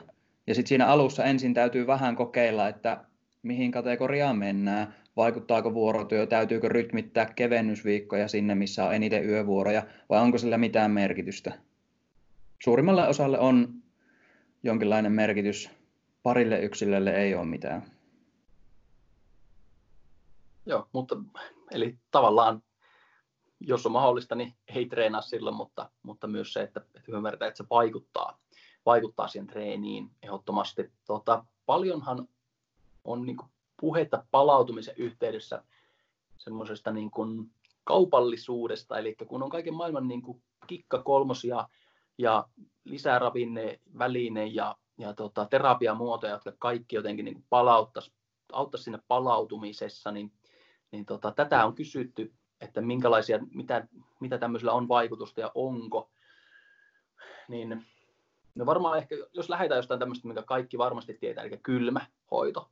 Ja 0.50 0.54
sitten 0.54 0.68
siinä 0.68 0.86
alussa 0.86 1.24
ensin 1.24 1.54
täytyy 1.54 1.86
vähän 1.86 2.16
kokeilla, 2.16 2.68
että 2.68 3.04
mihin 3.42 3.72
kategoriaan 3.72 4.38
mennään, 4.38 4.94
vaikuttaako 5.16 5.74
vuorotyö, 5.74 6.26
täytyykö 6.26 6.68
rytmittää 6.68 7.32
kevennysviikkoja 7.36 8.28
sinne, 8.28 8.54
missä 8.54 8.84
on 8.84 8.94
eniten 8.94 9.28
yövuoroja, 9.28 9.82
vai 10.08 10.20
onko 10.20 10.38
sillä 10.38 10.58
mitään 10.58 10.90
merkitystä. 10.90 11.52
Suurimmalle 12.62 13.08
osalle 13.08 13.38
on 13.38 13.74
jonkinlainen 14.62 15.12
merkitys, 15.12 15.70
parille 16.22 16.60
yksilölle 16.60 17.10
ei 17.10 17.34
ole 17.34 17.44
mitään. 17.44 17.82
joo, 20.66 20.88
mutta 20.92 21.16
eli 21.70 21.98
tavallaan 22.10 22.62
jos 23.60 23.86
on 23.86 23.92
mahdollista, 23.92 24.34
niin 24.34 24.54
ei 24.74 24.86
treenaa 24.86 25.22
silloin, 25.22 25.56
mutta, 25.56 25.90
mutta 26.02 26.26
myös 26.26 26.52
se, 26.52 26.62
että, 26.62 26.80
että 26.94 27.12
ymmärretään, 27.12 27.48
että 27.48 27.58
se 27.62 27.68
vaikuttaa, 27.70 28.38
vaikuttaa 28.90 29.28
siihen 29.28 29.46
treeniin 29.46 30.10
ehdottomasti. 30.22 30.92
Tota, 31.06 31.44
paljonhan 31.66 32.28
on 33.04 33.26
niin 33.26 33.36
kuin 33.36 33.50
puhetta 33.80 34.24
palautumisen 34.30 34.94
yhteydessä 34.96 35.64
semmoisesta 36.38 36.90
niin 36.90 37.10
kuin 37.10 37.50
kaupallisuudesta, 37.84 38.98
eli 38.98 39.16
kun 39.28 39.42
on 39.42 39.50
kaiken 39.50 39.74
maailman 39.74 40.08
niin 40.08 40.22
kuin 40.22 40.42
kikka 40.66 41.02
kolmosia 41.02 41.68
ja 42.18 42.48
lisäravinne, 42.84 43.80
väline 43.98 44.46
ja, 44.46 44.76
ja 44.98 45.14
tota, 45.14 45.46
terapiamuotoja, 45.46 46.32
jotka 46.32 46.52
kaikki 46.58 46.96
jotenkin 46.96 47.24
niin 47.24 47.44
palauttaisi, 47.50 48.12
auttaisi 48.52 48.84
sinne 48.84 48.98
palautumisessa, 49.08 50.10
niin, 50.10 50.32
niin 50.92 51.06
tota, 51.06 51.32
tätä 51.32 51.66
on 51.66 51.74
kysytty, 51.74 52.32
että 52.60 52.80
minkälaisia, 52.80 53.38
mitä, 53.54 53.88
mitä 54.20 54.38
tämmöisellä 54.38 54.72
on 54.72 54.88
vaikutusta 54.88 55.40
ja 55.40 55.50
onko, 55.54 56.10
niin 57.48 57.86
no 58.54 58.66
varmaan 58.66 58.98
ehkä, 58.98 59.16
jos 59.32 59.48
lähdetään 59.48 59.78
jostain 59.78 60.00
tämmöistä, 60.00 60.28
mikä 60.28 60.42
kaikki 60.42 60.78
varmasti 60.78 61.14
tietää, 61.14 61.44
eli 61.44 61.58
kylmä 61.62 62.06
hoito, 62.30 62.70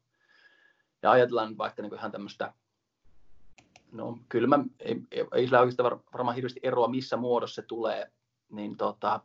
ja 1.03 1.11
ajatellaan 1.11 1.49
nyt 1.49 1.59
vaikka 1.59 1.83
niin 1.83 1.95
ihan 1.95 2.13
tämmöistä, 2.13 2.55
no 3.93 4.19
kylmä, 4.29 4.65
ei, 4.81 5.03
ei, 5.11 5.25
ei 5.35 5.45
sillä 5.45 5.61
oikeastaan 5.61 6.01
varmaan 6.13 6.35
hirveästi 6.35 6.61
eroa, 6.63 6.89
missä 6.89 7.17
muodossa 7.17 7.63
se 7.63 7.67
tulee, 7.67 8.13
niin 8.51 8.77
tota, 8.77 9.21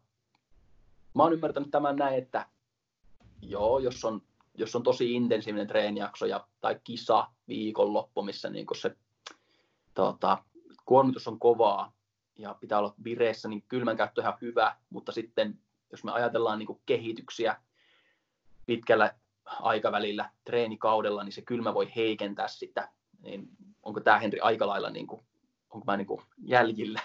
mä 1.15 1.23
oon 1.23 1.33
ymmärtänyt 1.33 1.71
tämän 1.71 1.95
näin, 1.95 2.17
että 2.17 2.45
joo, 3.41 3.79
jos 3.79 4.05
on, 4.05 4.21
jos 4.57 4.75
on 4.75 4.83
tosi 4.83 5.13
intensiivinen 5.13 5.67
treenijakso 5.67 6.25
ja, 6.25 6.47
tai 6.61 6.79
kisa 6.83 7.27
viikonloppu, 7.47 8.23
missä 8.23 8.49
niin 8.49 8.65
se 8.75 8.95
tota, 9.93 10.37
kuormitus 10.85 11.27
on 11.27 11.39
kovaa 11.39 11.93
ja 12.37 12.53
pitää 12.53 12.79
olla 12.79 12.95
vireessä, 13.03 13.47
niin 13.47 13.63
kylmän 13.67 13.97
käyttö 13.97 14.21
on 14.21 14.23
ihan 14.23 14.37
hyvä, 14.41 14.75
mutta 14.89 15.11
sitten 15.11 15.59
jos 15.93 16.03
me 16.03 16.11
ajatellaan 16.11 16.59
niin 16.59 16.81
kehityksiä 16.85 17.55
pitkällä 18.65 19.15
aikavälillä 19.45 20.29
treenikaudella, 20.45 21.23
niin 21.23 21.33
se 21.33 21.41
kylmä 21.41 21.73
voi 21.73 21.91
heikentää 21.95 22.47
sitä. 22.47 22.89
Niin 23.21 23.47
onko 23.83 23.99
tämä 23.99 24.19
Henri 24.19 24.39
aika 24.39 24.67
lailla, 24.67 24.89
niin 24.89 25.07
kuin, 25.07 25.21
onko 25.69 25.85
mä 25.85 25.97
niin 25.97 26.07
kuin 26.07 26.21
jäljillä? 26.37 26.99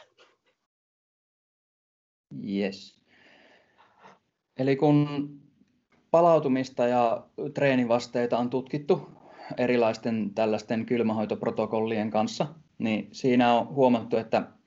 Yes. 2.48 3.00
Eli 4.56 4.76
kun 4.76 5.30
palautumista 6.10 6.86
ja 6.86 7.26
treenivasteita 7.54 8.38
on 8.38 8.50
tutkittu 8.50 9.10
erilaisten 9.56 10.34
tällaisten 10.34 10.86
kylmähoitoprotokollien 10.86 12.10
kanssa, 12.10 12.46
niin 12.78 13.08
siinä 13.12 13.52
on 13.52 13.68
huomattu, 13.68 14.16
että 14.16 14.57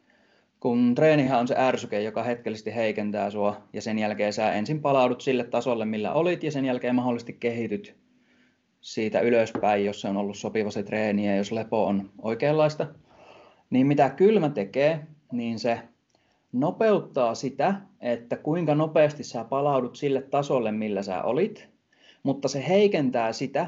kun 0.62 0.96
treenihän 0.96 1.40
on 1.40 1.48
se 1.48 1.56
ärsyke, 1.58 2.02
joka 2.02 2.24
hetkellisesti 2.24 2.76
heikentää 2.76 3.30
sua, 3.30 3.62
ja 3.74 3.82
sen 3.82 4.00
jälkeen 4.00 4.34
sä 4.34 4.54
ensin 4.54 4.82
palaudut 4.82 5.22
sille 5.22 5.44
tasolle, 5.44 5.86
millä 5.86 6.14
olit, 6.14 6.44
ja 6.44 6.52
sen 6.52 6.66
jälkeen 6.66 6.96
mahdollisesti 6.96 7.34
kehityt 7.34 7.96
siitä 8.82 9.20
ylöspäin, 9.20 9.86
jos 9.86 10.02
se 10.02 10.08
on 10.08 10.18
ollut 10.18 10.38
sopiva 10.38 10.72
se 10.72 10.84
treeni, 10.84 11.28
ja 11.28 11.36
jos 11.36 11.52
lepo 11.52 11.86
on 11.86 12.10
oikeanlaista, 12.22 12.88
niin 13.70 13.88
mitä 13.88 14.10
kylmä 14.10 14.50
tekee, 14.50 15.08
niin 15.32 15.60
se 15.60 15.80
nopeuttaa 16.52 17.36
sitä, 17.36 17.76
että 18.02 18.38
kuinka 18.38 18.76
nopeasti 18.76 19.24
sä 19.24 19.44
palaudut 19.44 19.96
sille 19.96 20.22
tasolle, 20.22 20.72
millä 20.72 21.04
sä 21.04 21.24
olit, 21.24 21.70
mutta 22.24 22.48
se 22.48 22.68
heikentää 22.68 23.34
sitä, 23.34 23.68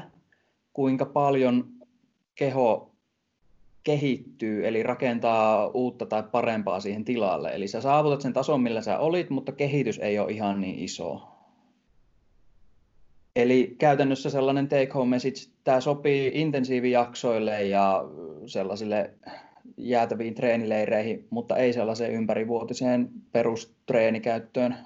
kuinka 0.72 1.04
paljon 1.04 1.64
keho 2.34 2.93
kehittyy, 3.84 4.68
eli 4.68 4.82
rakentaa 4.82 5.66
uutta 5.66 6.06
tai 6.06 6.22
parempaa 6.22 6.80
siihen 6.80 7.04
tilalle. 7.04 7.54
Eli 7.54 7.68
sä 7.68 7.80
saavutat 7.80 8.20
sen 8.20 8.32
tason, 8.32 8.60
millä 8.60 8.82
sä 8.82 8.98
olit, 8.98 9.30
mutta 9.30 9.52
kehitys 9.52 9.98
ei 9.98 10.18
ole 10.18 10.32
ihan 10.32 10.60
niin 10.60 10.78
iso. 10.78 11.22
Eli 13.36 13.76
käytännössä 13.78 14.30
sellainen 14.30 14.68
take 14.68 14.90
home 14.94 15.10
message, 15.10 15.50
tämä 15.64 15.80
sopii 15.80 16.30
intensiivijaksoille 16.34 17.62
ja 17.62 18.04
sellaisille 18.46 19.14
jäätäviin 19.76 20.34
treenileireihin, 20.34 21.26
mutta 21.30 21.56
ei 21.56 21.72
sellaiseen 21.72 22.12
ympärivuotiseen 22.12 23.08
perustreenikäyttöön. 23.32 24.76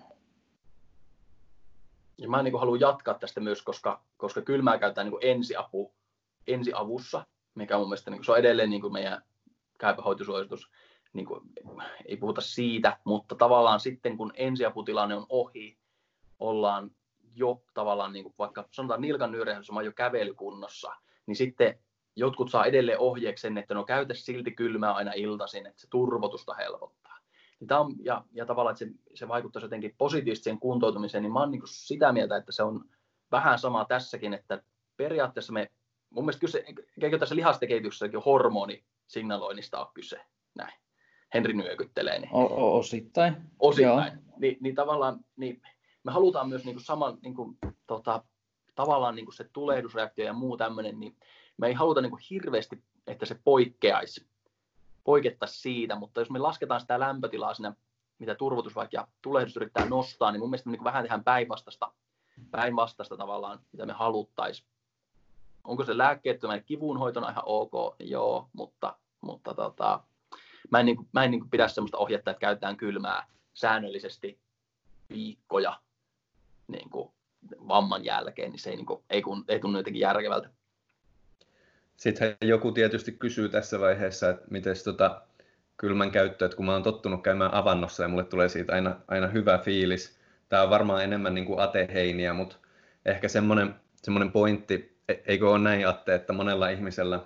Ja 2.18 2.28
mä 2.28 2.42
niin 2.42 2.58
haluan 2.58 2.80
jatkaa 2.80 3.14
tästä 3.14 3.40
myös, 3.40 3.62
koska, 3.62 4.02
koska 4.16 4.42
kylmää 4.42 4.78
käytetään 4.78 5.06
niin 5.10 5.18
ensiapu, 5.36 5.92
ensiavussa 6.46 7.26
mikä 7.58 7.78
mun 7.78 7.88
mielestä 7.88 8.10
niin 8.10 8.18
kuin, 8.18 8.24
se 8.24 8.32
on 8.32 8.38
edelleen 8.38 8.70
niin 8.70 8.80
kuin 8.80 8.92
meidän 8.92 9.22
käypähoitosuositus. 9.78 10.70
Niin 11.12 11.26
kuin, 11.26 11.40
ei 12.06 12.16
puhuta 12.16 12.40
siitä, 12.40 12.98
mutta 13.04 13.34
tavallaan 13.34 13.80
sitten 13.80 14.16
kun 14.16 14.32
ensiaputilanne 14.34 15.14
on 15.14 15.26
ohi, 15.28 15.78
ollaan 16.38 16.90
jo 17.34 17.62
tavallaan 17.74 18.12
niin 18.12 18.22
kuin 18.22 18.34
vaikka 18.38 18.68
sanotaan 18.70 19.00
nilkan 19.00 19.32
nyyrehdyssä 19.32 19.72
on 19.72 19.84
jo 19.84 19.92
kävelykunnossa, 19.92 20.92
niin 21.26 21.36
sitten 21.36 21.78
jotkut 22.16 22.50
saa 22.50 22.64
edelleen 22.64 22.98
ohjeeksi 22.98 23.42
sen, 23.42 23.58
että 23.58 23.74
no 23.74 23.84
käytä 23.84 24.14
silti 24.14 24.50
kylmää 24.50 24.92
aina 24.92 25.12
iltaisin, 25.12 25.66
että 25.66 25.80
se 25.80 25.86
turvotusta 25.90 26.54
helpottaa. 26.54 27.18
Niin 27.60 27.68
tämä 27.68 27.80
on, 27.80 27.94
ja, 28.04 28.24
ja 28.32 28.46
tavallaan, 28.46 28.72
että 28.72 28.84
se, 28.84 28.90
se 29.14 29.28
vaikuttaa 29.28 29.62
jotenkin 29.62 29.94
positiivisesti 29.98 30.44
siihen 30.44 30.60
kuntoutumiseen, 30.60 31.22
niin 31.22 31.32
mä 31.32 31.40
oon 31.40 31.50
niin 31.50 31.62
sitä 31.64 32.12
mieltä, 32.12 32.36
että 32.36 32.52
se 32.52 32.62
on 32.62 32.84
vähän 33.32 33.58
sama 33.58 33.84
tässäkin, 33.84 34.34
että 34.34 34.62
periaatteessa 34.96 35.52
me 35.52 35.70
mun 36.10 36.24
mielestä 36.24 36.40
kyse, 36.40 36.64
eikö 37.02 37.18
tässä 37.18 37.36
lihastekehityksessäkin 37.36 38.20
hormonisignaloinnista 38.20 39.80
ole 39.80 39.88
kyse? 39.94 40.20
Näin. 40.54 40.72
Henri 41.34 41.52
nyökyttelee. 41.52 42.18
Niin. 42.18 42.30
O- 42.32 42.78
osittain. 42.78 43.36
Osittain. 43.58 44.12
Ni, 44.38 44.58
niin 44.60 44.74
tavallaan 44.74 45.20
niin 45.36 45.62
me 46.04 46.12
halutaan 46.12 46.48
myös 46.48 46.64
niin 46.64 46.74
kuin 46.74 46.84
saman, 46.84 47.18
niin 47.22 47.34
kuin, 47.34 47.58
tota, 47.86 48.24
tavallaan 48.74 49.14
niin 49.14 49.26
kuin 49.26 49.34
se 49.34 49.44
tulehdusreaktio 49.52 50.24
ja 50.24 50.32
muu 50.32 50.56
tämmöinen, 50.56 51.00
niin 51.00 51.16
me 51.56 51.66
ei 51.66 51.74
haluta 51.74 52.00
niin 52.00 52.10
kuin 52.10 52.22
hirveästi, 52.30 52.82
että 53.06 53.26
se 53.26 53.40
poikkeaisi, 53.44 54.26
poikettaisi 55.04 55.60
siitä, 55.60 55.94
mutta 55.96 56.20
jos 56.20 56.30
me 56.30 56.38
lasketaan 56.38 56.80
sitä 56.80 57.00
lämpötilaa 57.00 57.54
siinä, 57.54 57.74
mitä 58.18 58.34
turvotus 58.34 58.74
vaikka 58.74 58.96
ja 58.96 59.08
tulehdus 59.22 59.56
yrittää 59.56 59.88
nostaa, 59.88 60.32
niin 60.32 60.40
mun 60.40 60.50
mielestä 60.50 60.68
me 60.68 60.72
niin 60.72 60.78
kuin 60.78 60.84
vähän 60.84 61.04
tehdään 61.04 61.24
päinvastasta, 61.24 61.92
päinvastasta 62.50 63.16
tavallaan, 63.16 63.60
mitä 63.72 63.86
me 63.86 63.92
haluttaisiin 63.92 64.68
onko 65.68 65.84
se 65.84 65.98
lääkkeettömän 65.98 66.64
kivunhoitona 66.64 67.30
ihan 67.30 67.44
ok, 67.46 67.96
joo, 68.00 68.48
mutta, 68.52 68.96
mutta 69.20 69.54
tota, 69.54 70.00
mä 70.70 70.80
en, 70.80 70.86
niin 70.86 70.96
kuin, 70.96 71.08
mä 71.12 71.24
en 71.24 71.30
niin 71.30 71.50
pidä 71.50 71.68
sellaista 71.68 71.98
ohjetta, 71.98 72.30
että 72.30 72.40
käytetään 72.40 72.76
kylmää 72.76 73.26
säännöllisesti 73.54 74.38
viikkoja 75.08 75.80
niin 76.68 76.90
kuin 76.90 77.10
vamman 77.68 78.04
jälkeen, 78.04 78.50
niin 78.50 78.60
se 78.60 78.70
ei, 78.70 78.76
niin 78.76 78.86
kuin, 78.86 79.02
ei, 79.10 79.22
kun, 79.22 79.44
ei 79.48 79.60
tunnu 79.60 79.78
jotenkin 79.78 80.00
järkevältä. 80.00 80.50
Sitten 81.96 82.36
joku 82.40 82.72
tietysti 82.72 83.12
kysyy 83.12 83.48
tässä 83.48 83.80
vaiheessa, 83.80 84.30
että 84.30 84.46
miten 84.50 84.74
tota 84.84 85.22
kylmän 85.76 86.10
käyttö, 86.10 86.44
että 86.44 86.56
kun 86.56 86.66
mä 86.66 86.72
oon 86.72 86.82
tottunut 86.82 87.22
käymään 87.22 87.54
avannossa 87.54 88.02
ja 88.02 88.08
mulle 88.08 88.24
tulee 88.24 88.48
siitä 88.48 88.72
aina, 88.72 88.96
aina 89.08 89.26
hyvä 89.26 89.58
fiilis. 89.58 90.18
Tämä 90.48 90.62
on 90.62 90.70
varmaan 90.70 91.04
enemmän 91.04 91.34
niin 91.34 91.46
kuin 91.46 91.60
ateheiniä, 91.60 92.32
mutta 92.32 92.56
ehkä 93.04 93.28
semmoinen, 93.28 93.74
semmoinen 93.96 94.32
pointti, 94.32 94.97
eikö 95.08 95.50
ole 95.50 95.58
näin, 95.58 95.88
Atte, 95.88 96.14
että 96.14 96.32
monella 96.32 96.68
ihmisellä 96.68 97.20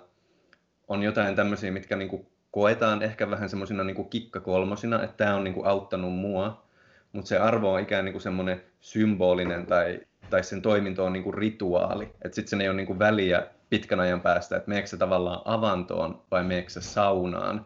on 0.87 1.03
jotain 1.03 1.35
tämmöisiä, 1.35 1.71
mitkä 1.71 1.95
niin 1.95 2.27
koetaan 2.51 3.01
ehkä 3.01 3.29
vähän 3.29 3.49
semmoisina 3.49 3.83
niin 3.83 4.09
kikkakolmosina, 4.09 5.03
että 5.03 5.17
tämä 5.17 5.35
on 5.35 5.43
niin 5.43 5.65
auttanut 5.65 6.13
mua, 6.13 6.63
mutta 7.11 7.29
se 7.29 7.37
arvo 7.37 7.73
on 7.73 7.79
ikään 7.79 8.05
niin 8.05 8.13
kuin 8.13 8.21
semmoinen 8.21 8.63
symbolinen 8.79 9.65
tai, 9.65 9.99
tai 10.29 10.43
sen 10.43 10.61
toiminto 10.61 11.05
on 11.05 11.13
niin 11.13 11.23
kuin 11.23 11.33
rituaali. 11.33 12.03
Että 12.03 12.35
sitten 12.35 12.49
sen 12.49 12.61
ei 12.61 12.67
ole 12.67 12.75
niin 12.75 12.87
kuin 12.87 12.99
väliä 12.99 13.47
pitkän 13.69 13.99
ajan 13.99 14.21
päästä, 14.21 14.57
että 14.57 14.69
meneekö 14.69 14.87
se 14.87 14.97
tavallaan 14.97 15.41
avantoon 15.45 16.21
vai 16.31 16.43
meneekö 16.43 16.69
se 16.69 16.81
saunaan, 16.81 17.65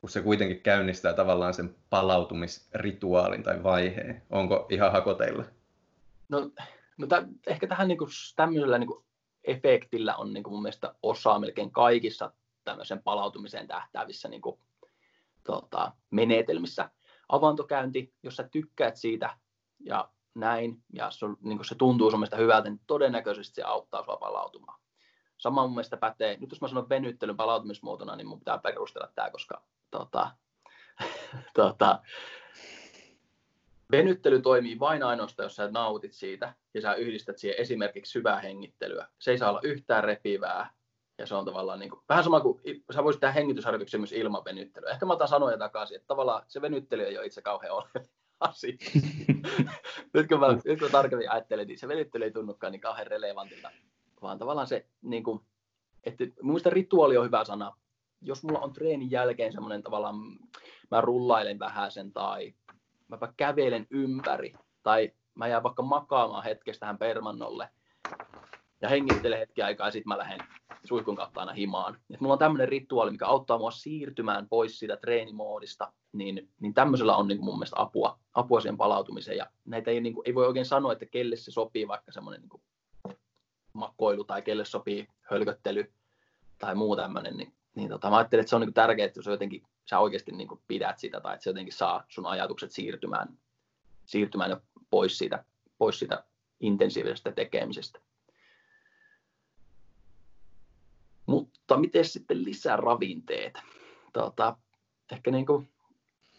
kun 0.00 0.10
se 0.10 0.20
kuitenkin 0.20 0.60
käynnistää 0.60 1.12
tavallaan 1.12 1.54
sen 1.54 1.74
palautumisrituaalin 1.90 3.42
tai 3.42 3.62
vaiheen. 3.62 4.22
Onko 4.30 4.66
ihan 4.70 4.92
hakoteilla? 4.92 5.44
No, 6.28 6.50
no 6.98 7.06
t- 7.06 7.46
ehkä 7.46 7.66
tähän 7.66 7.88
niin 7.88 7.98
kuin, 7.98 8.10
tämmöisellä 8.36 8.78
niin 8.78 8.86
kuin 8.88 9.05
efektillä 9.46 10.16
on 10.16 10.32
niin 10.32 10.44
kuin 10.44 10.54
mun 10.54 10.62
mielestä 10.62 10.94
osa 11.02 11.38
melkein 11.38 11.70
kaikissa 11.70 12.32
tämmöisen 12.64 13.02
palautumiseen 13.02 13.68
tähtäävissä 13.68 14.28
niin 14.28 14.42
kuin, 14.42 14.60
tota, 15.44 15.92
menetelmissä. 16.10 16.90
Avantokäynti, 17.28 18.14
jos 18.22 18.36
sä 18.36 18.48
tykkäät 18.48 18.96
siitä 18.96 19.36
ja 19.80 20.10
näin, 20.34 20.82
ja 20.92 21.10
se, 21.10 21.26
niin 21.40 21.64
se 21.64 21.74
tuntuu 21.74 22.10
sun 22.10 22.20
mielestä 22.20 22.36
hyvältä, 22.36 22.70
niin 22.70 22.80
todennäköisesti 22.86 23.54
se 23.54 23.62
auttaa 23.62 24.04
sua 24.04 24.16
palautumaan. 24.16 24.80
Sama 25.38 25.62
mun 25.62 25.74
mielestä 25.74 25.96
pätee, 25.96 26.36
nyt 26.40 26.50
jos 26.50 26.60
mä 26.60 26.68
sanon 26.68 26.88
venyttelyn 26.88 27.36
palautumismuotona, 27.36 28.16
niin 28.16 28.26
mun 28.26 28.38
pitää 28.38 28.58
perustella 28.58 29.12
tämä, 29.14 29.30
koska 29.30 29.62
tota, 29.90 30.30
tota, 31.54 32.02
Venyttely 33.92 34.42
toimii 34.42 34.78
vain 34.78 35.02
ainoastaan, 35.02 35.44
jos 35.44 35.56
sä 35.56 35.70
nautit 35.70 36.12
siitä 36.12 36.54
ja 36.74 36.80
sä 36.80 36.94
yhdistät 36.94 37.38
siihen 37.38 37.60
esimerkiksi 37.60 38.12
syvää 38.12 38.40
hengittelyä. 38.40 39.08
Se 39.18 39.30
ei 39.30 39.38
saa 39.38 39.50
olla 39.50 39.60
yhtään 39.62 40.04
repivää 40.04 40.70
ja 41.18 41.26
se 41.26 41.34
on 41.34 41.44
tavallaan 41.44 41.78
niin 41.78 41.90
kuin, 41.90 42.00
vähän 42.08 42.24
sama 42.24 42.40
kuin 42.40 42.60
sä 42.94 43.04
voisit 43.04 43.20
tehdä 43.20 43.32
hengitysharjoituksia 43.32 44.00
myös 44.00 44.12
ilman 44.12 44.44
venyttelyä. 44.44 44.90
Ehkä 44.90 45.06
mä 45.06 45.12
otan 45.12 45.28
sanoja 45.28 45.58
takaisin, 45.58 45.96
että 45.96 46.06
tavallaan 46.06 46.42
se 46.48 46.62
venyttely 46.62 47.02
ei 47.02 47.18
ole 47.18 47.26
itse 47.26 47.42
kauhean 47.42 47.74
ole 47.74 48.04
asia. 48.40 48.76
nyt, 50.14 50.28
kun 50.28 50.40
mä, 50.40 50.46
nyt 50.64 50.78
kun 50.78 50.90
tarkemmin 50.90 51.30
ajattelen, 51.30 51.66
niin 51.66 51.78
se 51.78 51.88
venyttely 51.88 52.24
ei 52.24 52.30
tunnukaan 52.30 52.72
niin 52.72 52.80
kauhean 52.80 53.06
relevantilta, 53.06 53.70
vaan 54.22 54.38
tavallaan 54.38 54.66
se, 54.66 54.86
niin 55.02 55.22
kuin, 55.22 55.40
että 56.04 56.24
muista 56.42 56.70
rituaali 56.70 57.16
on 57.16 57.26
hyvä 57.26 57.44
sana. 57.44 57.76
Jos 58.20 58.42
mulla 58.42 58.58
on 58.60 58.72
treenin 58.72 59.10
jälkeen 59.10 59.52
semmoinen 59.52 59.82
tavallaan, 59.82 60.16
mä 60.90 61.00
rullailen 61.00 61.58
vähän 61.58 61.90
sen 61.90 62.12
tai 62.12 62.54
mä 63.08 63.18
kävelen 63.36 63.86
ympäri 63.90 64.54
tai 64.82 65.12
mä 65.34 65.48
jään 65.48 65.62
vaikka 65.62 65.82
makaamaan 65.82 66.44
hetkestä 66.44 66.80
tähän 66.80 66.98
permannolle 66.98 67.68
ja 68.80 68.88
hengittelen 68.88 69.38
hetki 69.38 69.62
aikaa 69.62 69.86
ja 69.86 69.90
sitten 69.90 70.08
mä 70.08 70.18
lähden 70.18 70.38
suihkun 70.84 71.16
kautta 71.16 71.40
aina 71.40 71.52
himaan. 71.52 71.98
Et 72.14 72.20
mulla 72.20 72.32
on 72.32 72.38
tämmöinen 72.38 72.68
rituaali, 72.68 73.10
mikä 73.10 73.26
auttaa 73.26 73.58
mua 73.58 73.70
siirtymään 73.70 74.48
pois 74.48 74.78
siitä 74.78 74.96
treenimoodista, 74.96 75.92
niin, 76.12 76.48
niin 76.60 76.74
tämmöisellä 76.74 77.16
on 77.16 77.28
niin 77.28 77.44
mun 77.44 77.54
mielestä 77.54 77.80
apua, 77.80 78.18
apua 78.34 78.60
siihen 78.60 78.76
palautumiseen. 78.76 79.36
Ja 79.36 79.46
näitä 79.64 79.90
ei, 79.90 80.00
niin 80.00 80.14
kuin, 80.14 80.28
ei 80.28 80.34
voi 80.34 80.46
oikein 80.46 80.66
sanoa, 80.66 80.92
että 80.92 81.06
kelle 81.06 81.36
se 81.36 81.50
sopii 81.50 81.88
vaikka 81.88 82.12
semmoinen 82.12 82.40
niin 82.40 83.16
makkoilu 83.72 84.24
tai 84.24 84.42
kelle 84.42 84.64
sopii 84.64 85.08
hölköttely 85.20 85.92
tai 86.58 86.74
muu 86.74 86.96
tämmöinen, 86.96 87.36
niin, 87.36 87.52
niin 87.74 87.88
tota, 87.88 88.10
mä 88.10 88.16
ajattelen, 88.16 88.40
että 88.40 88.50
se 88.50 88.56
on 88.56 88.62
niin 88.62 88.74
tärkeää, 88.74 89.06
että 89.06 89.18
jos 89.18 89.26
jotenkin, 89.26 89.62
sä 89.90 89.98
oikeasti 89.98 90.32
niin 90.32 90.48
kuin 90.48 90.60
pidät 90.68 90.98
sitä 90.98 91.20
tai 91.20 91.34
että 91.34 91.44
se 91.44 91.50
jotenkin 91.50 91.74
saa 91.74 92.04
sun 92.08 92.26
ajatukset 92.26 92.72
siirtymään, 92.72 93.38
siirtymään 94.04 94.60
pois 94.90 95.18
siitä, 95.18 95.44
pois 95.78 95.98
siitä 95.98 96.24
intensiivisestä 96.60 97.32
tekemisestä. 97.32 98.00
Mutta 101.26 101.76
miten 101.76 102.04
sitten 102.04 102.44
lisäravinteet? 102.44 103.58
Tota, 104.12 104.56
ehkä, 105.12 105.30
niin 105.30 105.46
kuin, 105.46 105.68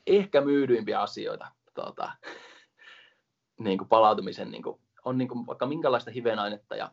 ehkä 0.08 0.42
myydyimpiä 0.42 1.02
asioita 1.02 1.48
tota, 1.74 2.12
niin 3.60 3.78
kuin 3.78 3.88
palautumisen 3.88 4.52
niin 4.52 4.64
kuin, 4.64 4.82
on 5.06 5.18
niin 5.18 5.28
kuin 5.28 5.48
vaikka 5.48 5.66
minkälaista 5.66 6.12
hivenainetta 6.12 6.76
ja, 6.76 6.92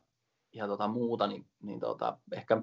ja 0.52 0.66
tota, 0.66 0.88
muuta, 0.88 1.26
niin, 1.26 1.46
niin 1.62 1.80
tota, 1.80 2.18
ehkä 2.32 2.62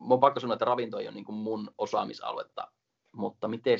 on 0.00 0.20
pakko 0.20 0.40
sanoa, 0.40 0.54
että 0.54 0.64
ravinto 0.64 0.98
ei 0.98 1.06
ole 1.06 1.14
niin 1.14 1.24
kuin 1.24 1.36
mun 1.36 1.70
osaamisaluetta, 1.78 2.72
mutta 3.16 3.48
miten, 3.48 3.78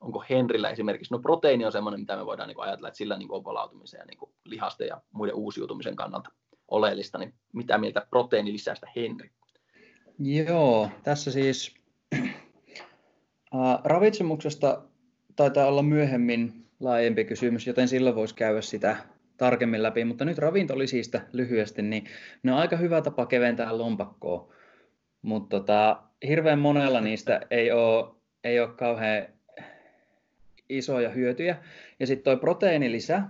onko 0.00 0.24
Henrillä 0.30 0.70
esimerkiksi, 0.70 1.14
no 1.14 1.18
proteiini 1.18 1.64
on 1.64 1.72
semmoinen, 1.72 2.00
mitä 2.00 2.16
me 2.16 2.26
voidaan 2.26 2.48
niin 2.48 2.56
kuin 2.56 2.66
ajatella, 2.66 2.88
että 2.88 2.98
sillä 2.98 3.18
niin 3.18 3.28
kuin 3.28 3.36
on 3.36 3.44
palautumisen 3.44 3.98
ja 3.98 4.04
niin 4.04 4.18
kuin 4.18 4.30
lihasten 4.44 4.86
ja 4.86 5.00
muiden 5.12 5.34
uusiutumisen 5.34 5.96
kannalta 5.96 6.30
oleellista, 6.68 7.18
niin 7.18 7.34
mitä 7.52 7.78
mieltä 7.78 8.06
proteiini 8.10 8.52
lisää 8.52 8.74
sitä 8.74 8.88
Henri? 8.96 9.30
Joo, 10.18 10.90
tässä 11.02 11.30
siis 11.30 11.74
äh, 12.14 13.78
ravitsemuksesta 13.84 14.82
taitaa 15.36 15.66
olla 15.66 15.82
myöhemmin 15.82 16.66
laajempi 16.80 17.24
kysymys, 17.24 17.66
joten 17.66 17.88
silloin 17.88 18.16
voisi 18.16 18.34
käydä 18.34 18.60
sitä 18.60 18.96
tarkemmin 19.36 19.82
läpi, 19.82 20.04
mutta 20.04 20.24
nyt 20.24 20.38
ravintolisiistä 20.38 21.20
lyhyesti, 21.32 21.82
niin 21.82 22.04
ne 22.42 22.52
on 22.52 22.58
aika 22.58 22.76
hyvä 22.76 23.02
tapa 23.02 23.26
keventää 23.26 23.78
lompakkoa, 23.78 24.52
mutta 25.22 25.60
tota, 25.60 26.02
hirveän 26.26 26.58
monella 26.58 27.00
niistä 27.00 27.40
ei 27.50 27.72
ole, 27.72 28.14
ei 28.44 28.60
ole 28.60 28.68
kauhean 28.68 29.26
isoja 30.68 31.10
hyötyjä. 31.10 31.56
Ja 32.00 32.06
sitten 32.06 32.24
tuo 32.24 32.40
proteiinilisä, 32.40 33.22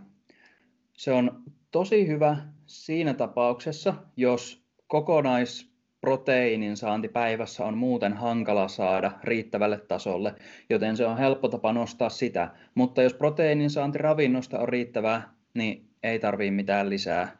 se 0.93 1.13
on 1.13 1.43
tosi 1.71 2.07
hyvä 2.07 2.37
siinä 2.67 3.15
tapauksessa, 3.15 3.95
jos 4.17 4.65
kokonais 4.87 5.75
proteiinin 6.01 6.77
saanti 6.77 7.09
päivässä 7.09 7.65
on 7.65 7.79
muuten 7.79 8.13
hankala 8.13 8.69
saada 8.69 9.13
riittävälle 9.23 9.79
tasolle, 9.79 10.35
joten 10.71 10.97
se 10.97 11.07
on 11.07 11.19
helppo 11.19 11.49
tapa 11.49 11.73
nostaa 11.73 12.09
sitä. 12.09 12.51
Mutta 12.75 13.03
jos 13.03 13.15
proteiinin 13.15 13.71
saanti 13.71 13.99
ravinnosta 13.99 14.59
on 14.59 14.69
riittävää, 14.69 15.29
niin 15.55 15.89
ei 16.03 16.19
tarvii 16.19 16.51
mitään 16.51 16.91
lisää. 16.91 17.37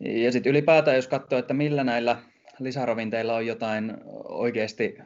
Ja 0.00 0.32
sitten 0.32 0.50
ylipäätään, 0.50 0.96
jos 0.96 1.08
katsoo, 1.08 1.38
että 1.38 1.54
millä 1.54 1.84
näillä 1.84 2.16
lisäravinteilla 2.58 3.34
on 3.34 3.46
jotain 3.46 3.96
oikeasti 4.24 4.98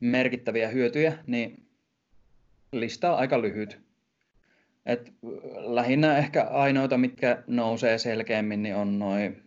merkittäviä 0.00 0.68
hyötyjä, 0.68 1.18
niin 1.26 1.66
lista 2.72 3.12
on 3.12 3.18
aika 3.18 3.42
lyhyt. 3.42 3.80
Et 4.86 5.12
lähinnä 5.56 6.18
ehkä 6.18 6.42
ainoita, 6.44 6.98
mitkä 6.98 7.42
nousee 7.46 7.98
selkeämmin, 7.98 8.62
niin 8.62 8.76
on 8.76 8.98
noin 8.98 9.42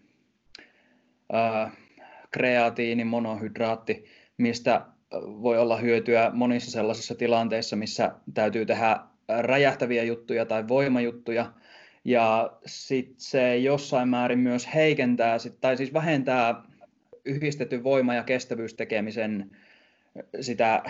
kreatiini, 2.32 3.04
monohydraatti, 3.04 4.06
mistä 4.38 4.86
voi 5.14 5.58
olla 5.58 5.78
hyötyä 5.78 6.32
monissa 6.34 6.72
sellaisissa 6.72 7.16
tilanteissa, 7.16 7.76
missä 7.76 8.12
täytyy 8.34 8.66
tehdä 8.66 9.00
räjähtäviä 9.40 10.04
juttuja 10.04 10.46
tai 10.46 10.68
voimajuttuja. 10.68 11.54
Ja 12.06 12.54
sitten 12.66 13.16
se 13.18 13.58
jossain 13.58 14.10
määrin 14.10 14.40
myös 14.40 14.74
heikentää, 14.76 15.38
tai 15.62 15.78
siis 15.78 15.94
vähentää 15.94 16.64
yhdistetty 17.26 17.84
voima- 17.84 18.16
ja 18.16 18.24
kestävyystekemisen 18.24 19.52
sitä 20.42 20.84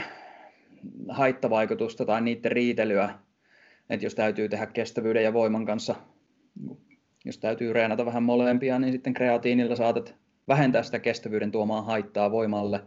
haittavaikutusta 1.09 2.05
tai 2.05 2.21
niiden 2.21 2.51
riitelyä. 2.51 3.09
Että 3.89 4.05
jos 4.05 4.15
täytyy 4.15 4.49
tehdä 4.49 4.65
kestävyyden 4.65 5.23
ja 5.23 5.33
voiman 5.33 5.65
kanssa, 5.65 5.95
jos 7.25 7.37
täytyy 7.37 7.73
reenata 7.73 8.05
vähän 8.05 8.23
molempia, 8.23 8.79
niin 8.79 8.91
sitten 8.91 9.13
kreatiinilla 9.13 9.75
saatat 9.75 10.15
vähentää 10.47 10.83
sitä 10.83 10.99
kestävyyden 10.99 11.51
tuomaan 11.51 11.85
haittaa 11.85 12.31
voimalle. 12.31 12.81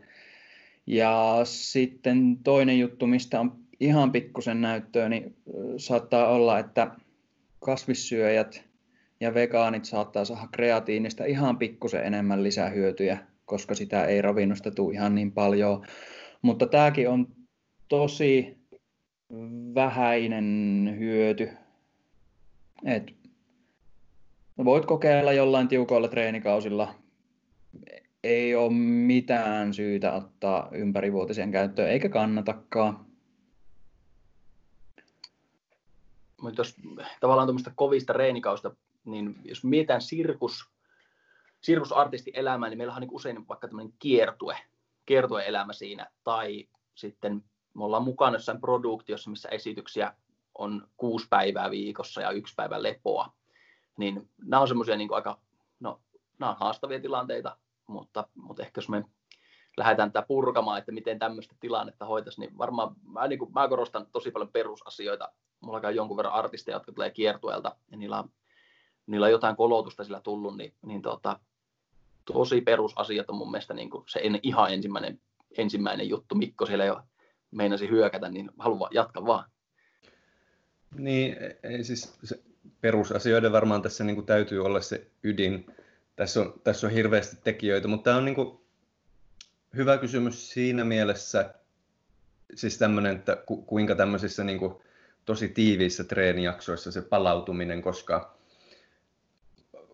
Ja 0.86 1.40
sitten 1.44 2.36
toinen 2.44 2.78
juttu, 2.78 3.06
mistä 3.06 3.40
on 3.40 3.56
ihan 3.80 4.12
pikkusen 4.12 4.60
näyttöä, 4.60 5.08
niin 5.08 5.36
saattaa 5.76 6.28
olla, 6.28 6.58
että 6.58 6.90
kasvissyöjät 7.60 8.64
ja 9.20 9.34
vegaanit 9.34 9.84
saattaa 9.84 10.24
saada 10.24 10.48
kreatiinista 10.52 11.24
ihan 11.24 11.58
pikkusen 11.58 12.04
enemmän 12.04 12.42
lisähyötyjä, 12.42 13.18
koska 13.44 13.74
sitä 13.74 14.04
ei 14.04 14.22
ravinnosta 14.22 14.70
tule 14.70 14.94
ihan 14.94 15.14
niin 15.14 15.32
paljon. 15.32 15.86
Mutta 16.42 16.66
tämäkin 16.66 17.08
on 17.08 17.26
tosi 17.88 18.58
vähäinen 19.74 20.96
hyöty. 20.98 21.50
Et 22.84 23.14
voit 24.64 24.86
kokeilla 24.86 25.32
jollain 25.32 25.68
tiukoilla 25.68 26.08
treenikausilla 26.08 26.94
ei 28.24 28.54
ole 28.54 28.72
mitään 29.06 29.74
syytä 29.74 30.12
ottaa 30.12 30.68
ympärivuotiseen 30.72 31.52
käyttöön, 31.52 31.90
eikä 31.90 32.08
kannatakaan. 32.08 33.06
Mutta 36.42 36.60
jos 36.60 36.76
tavallaan 37.20 37.46
tuommoista 37.46 37.72
kovista 37.74 38.12
reenikausta, 38.12 38.76
niin 39.04 39.34
jos 39.44 39.64
mietitään 39.64 40.00
sirkus, 40.00 40.70
sirkusartisti 41.60 42.30
elämää, 42.34 42.68
niin 42.68 42.78
meillä 42.78 42.94
on 42.94 43.00
niin 43.00 43.14
usein 43.14 43.48
vaikka 43.48 43.68
tämmöinen 43.68 43.92
kiertue, 43.98 44.56
kiertue-elämä 45.06 45.72
siinä, 45.72 46.10
tai 46.24 46.68
sitten 46.94 47.44
me 47.74 47.84
ollaan 47.84 48.04
mukana 48.04 48.36
jossain 48.36 48.60
produktiossa, 48.60 49.30
missä 49.30 49.48
esityksiä 49.48 50.14
on 50.58 50.88
kuusi 50.96 51.26
päivää 51.30 51.70
viikossa 51.70 52.20
ja 52.20 52.30
yksi 52.30 52.54
päivä 52.56 52.82
lepoa. 52.82 53.32
Niin 53.98 54.30
nämä 54.44 54.60
on 54.60 54.68
semmoisia 54.68 54.96
niin 54.96 55.14
aika, 55.14 55.38
no, 55.80 56.00
nämä 56.38 56.50
on 56.50 56.56
haastavia 56.60 57.00
tilanteita, 57.00 57.56
mutta, 57.86 58.28
mutta 58.34 58.62
ehkä 58.62 58.78
jos 58.78 58.88
me 58.88 59.04
lähdetään 59.76 60.12
tätä 60.12 60.26
purkamaan, 60.26 60.78
että 60.78 60.92
miten 60.92 61.18
tämmöistä 61.18 61.54
tilannetta 61.60 62.06
hoitaisi, 62.06 62.40
niin 62.40 62.58
varmaan 62.58 62.96
mä, 63.02 63.28
niin 63.28 63.38
kuin, 63.38 63.52
mä 63.52 63.68
korostan 63.68 64.06
tosi 64.12 64.30
paljon 64.30 64.52
perusasioita. 64.52 65.32
Mulla 65.60 65.80
on 65.84 65.96
jonkun 65.96 66.16
verran 66.16 66.34
artisteja, 66.34 66.76
jotka 66.76 66.92
tulee 66.92 67.10
kiertueelta 67.10 67.76
ja 67.90 67.96
niillä 67.96 68.18
on, 68.18 68.30
niillä 69.06 69.24
on 69.24 69.32
jotain 69.32 69.56
kolotusta 69.56 70.04
sillä 70.04 70.20
tullut, 70.20 70.56
niin, 70.56 70.74
niin 70.86 71.02
tota, 71.02 71.40
tosi 72.24 72.60
perusasiat 72.60 73.30
on 73.30 73.36
mun 73.36 73.50
mielestä 73.50 73.74
niin 73.74 73.90
kuin 73.90 74.04
se 74.08 74.20
en, 74.22 74.40
ihan 74.42 74.72
ensimmäinen, 74.72 75.20
ensimmäinen 75.58 76.08
juttu. 76.08 76.34
Mikko 76.34 76.66
siellä 76.66 76.84
jo 76.84 77.00
meinasi 77.50 77.88
hyökätä, 77.88 78.28
niin 78.28 78.50
haluan 78.58 78.90
jatkaa 78.94 79.26
vaan. 79.26 79.50
Niin, 80.98 81.36
ei 81.62 81.84
siis 81.84 82.18
se 82.24 82.42
perusasioiden 82.80 83.52
varmaan 83.52 83.82
tässä 83.82 84.04
niin 84.04 84.16
kuin 84.16 84.26
täytyy 84.26 84.64
olla 84.64 84.80
se 84.80 85.06
ydin, 85.22 85.66
tässä 86.16 86.40
on, 86.40 86.60
tässä 86.64 86.86
on 86.86 86.92
hirveästi 86.92 87.36
tekijöitä, 87.44 87.88
mutta 87.88 88.04
tämä 88.04 88.16
on 88.16 88.24
niin 88.24 88.34
kuin 88.34 88.60
hyvä 89.76 89.98
kysymys 89.98 90.50
siinä 90.50 90.84
mielessä, 90.84 91.54
siis 92.54 92.78
tämmöinen, 92.78 93.16
että 93.16 93.36
ku, 93.46 93.62
kuinka 93.62 93.94
tämmöisissä 93.94 94.44
niin 94.44 94.58
kuin 94.58 94.74
tosi 95.24 95.48
tiiviissä 95.48 96.04
treenijaksoissa 96.04 96.92
se 96.92 97.02
palautuminen, 97.02 97.82
koska, 97.82 98.36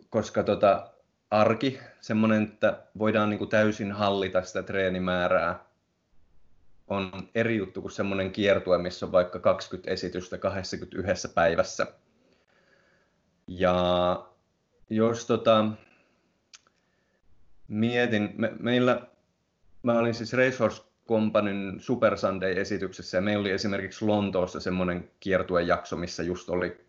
koska 0.09 0.43
tota, 0.43 0.91
arki, 1.31 1.79
semmoinen, 2.01 2.43
että 2.43 2.83
voidaan 2.97 3.29
niin 3.29 3.37
kuin 3.37 3.49
täysin 3.49 3.91
hallita 3.91 4.41
sitä 4.43 4.63
treenimäärää, 4.63 5.65
on 6.87 7.11
eri 7.35 7.57
juttu 7.57 7.81
kuin 7.81 7.91
semmoinen 7.91 8.31
kiertue, 8.31 8.77
missä 8.77 9.05
on 9.05 9.11
vaikka 9.11 9.39
20 9.39 9.91
esitystä 9.91 10.37
21 10.37 11.27
päivässä. 11.27 11.87
Ja 13.47 14.25
jos 14.89 15.25
tota, 15.25 15.65
mietin, 17.67 18.33
me, 18.37 18.51
meillä 18.59 19.07
mä 19.83 19.99
olin 19.99 20.13
siis 20.13 20.33
Racehorse 20.33 20.83
Companyn 21.07 21.79
Super 21.79 22.17
Sunday-esityksessä 22.17 23.17
ja 23.17 23.21
meillä 23.21 23.41
oli 23.41 23.51
esimerkiksi 23.51 24.05
Lontoossa 24.05 24.59
semmoinen 24.59 25.11
kiertuejakso, 25.19 25.95
missä 25.95 26.23
just 26.23 26.49
oli 26.49 26.85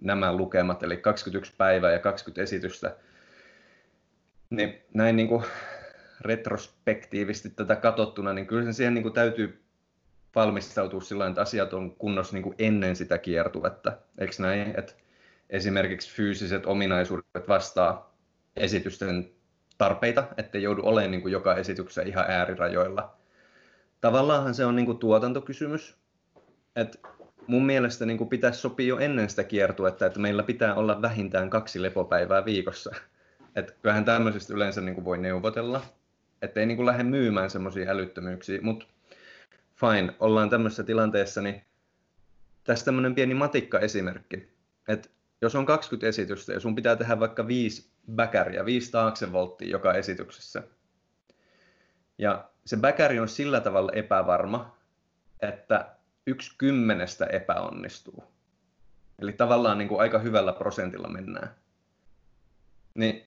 nämä 0.00 0.32
lukemat, 0.32 0.82
eli 0.82 0.96
21 0.96 1.52
päivää 1.58 1.92
ja 1.92 1.98
20 1.98 2.42
esitystä. 2.42 2.96
Niin 4.52 4.82
näin 4.94 5.16
niin 5.16 5.28
kuin 5.28 5.44
retrospektiivisesti 6.20 7.50
tätä 7.50 7.76
katsottuna, 7.76 8.32
niin 8.32 8.46
kyllä 8.46 8.72
siihen 8.72 8.94
niin 8.94 9.02
kuin 9.02 9.14
täytyy 9.14 9.62
valmistautua 10.34 11.00
sillä 11.00 11.26
että 11.26 11.40
asiat 11.40 11.72
on 11.72 11.96
kunnossa 11.96 12.34
niin 12.34 12.42
kuin 12.42 12.54
ennen 12.58 12.96
sitä 12.96 13.18
kiertuetta. 13.18 13.98
Eikö 14.18 14.34
näin? 14.38 14.74
Että 14.78 14.92
esimerkiksi 15.50 16.16
fyysiset 16.16 16.66
ominaisuudet 16.66 17.48
vastaa 17.48 18.16
esitysten 18.56 19.30
tarpeita, 19.78 20.28
ettei 20.36 20.62
joudu 20.62 20.82
olemaan 20.84 21.10
niin 21.10 21.22
kuin 21.22 21.32
joka 21.32 21.56
esityksessä 21.56 22.02
ihan 22.02 22.24
äärirajoilla. 22.28 23.16
Tavallaanhan 24.00 24.54
se 24.54 24.64
on 24.64 24.76
niin 24.76 24.86
kuin 24.86 24.98
tuotantokysymys. 24.98 25.96
Et 26.76 27.00
mun 27.46 27.66
mielestä 27.66 28.06
niin 28.06 28.18
kuin 28.18 28.30
pitäisi 28.30 28.60
sopia 28.60 28.86
jo 28.86 28.98
ennen 28.98 29.30
sitä 29.30 29.44
kiertuetta, 29.44 30.06
että 30.06 30.20
meillä 30.20 30.42
pitää 30.42 30.74
olla 30.74 31.02
vähintään 31.02 31.50
kaksi 31.50 31.82
lepopäivää 31.82 32.44
viikossa. 32.44 32.94
Et 33.56 33.70
kyllähän 33.82 34.04
tämmöisistä 34.04 34.54
yleensä 34.54 34.80
niin 34.80 34.94
kuin 34.94 35.04
voi 35.04 35.18
neuvotella, 35.18 35.82
ettei 36.42 36.66
niin 36.66 36.76
kuin 36.76 36.86
lähde 36.86 37.02
myymään 37.02 37.50
semmoisia 37.50 37.90
älyttömyyksiä, 37.90 38.58
mutta 38.62 38.86
fine, 39.74 40.14
ollaan 40.20 40.50
tämmöisessä 40.50 40.82
tilanteessa, 40.82 41.42
niin 41.42 41.62
tässä 42.64 42.84
tämmöinen 42.84 43.14
pieni 43.14 43.34
matikka-esimerkki, 43.34 44.48
että 44.88 45.08
jos 45.40 45.54
on 45.54 45.66
20 45.66 46.06
esitystä 46.06 46.52
ja 46.52 46.60
sun 46.60 46.74
pitää 46.74 46.96
tehdä 46.96 47.20
vaikka 47.20 47.46
viisi 47.46 47.90
bäkäriä, 48.14 48.64
viisi 48.64 48.92
taaksevolttia 48.92 49.70
joka 49.70 49.94
esityksessä, 49.94 50.62
ja 52.18 52.50
se 52.66 52.76
bäkäri 52.76 53.20
on 53.20 53.28
sillä 53.28 53.60
tavalla 53.60 53.92
epävarma, 53.92 54.76
että 55.40 55.96
yksi 56.26 56.54
kymmenestä 56.58 57.26
epäonnistuu. 57.26 58.24
Eli 59.18 59.32
tavallaan 59.32 59.78
niin 59.78 59.88
kuin 59.88 60.00
aika 60.00 60.18
hyvällä 60.18 60.52
prosentilla 60.52 61.08
mennään. 61.08 61.54
Niin 62.94 63.26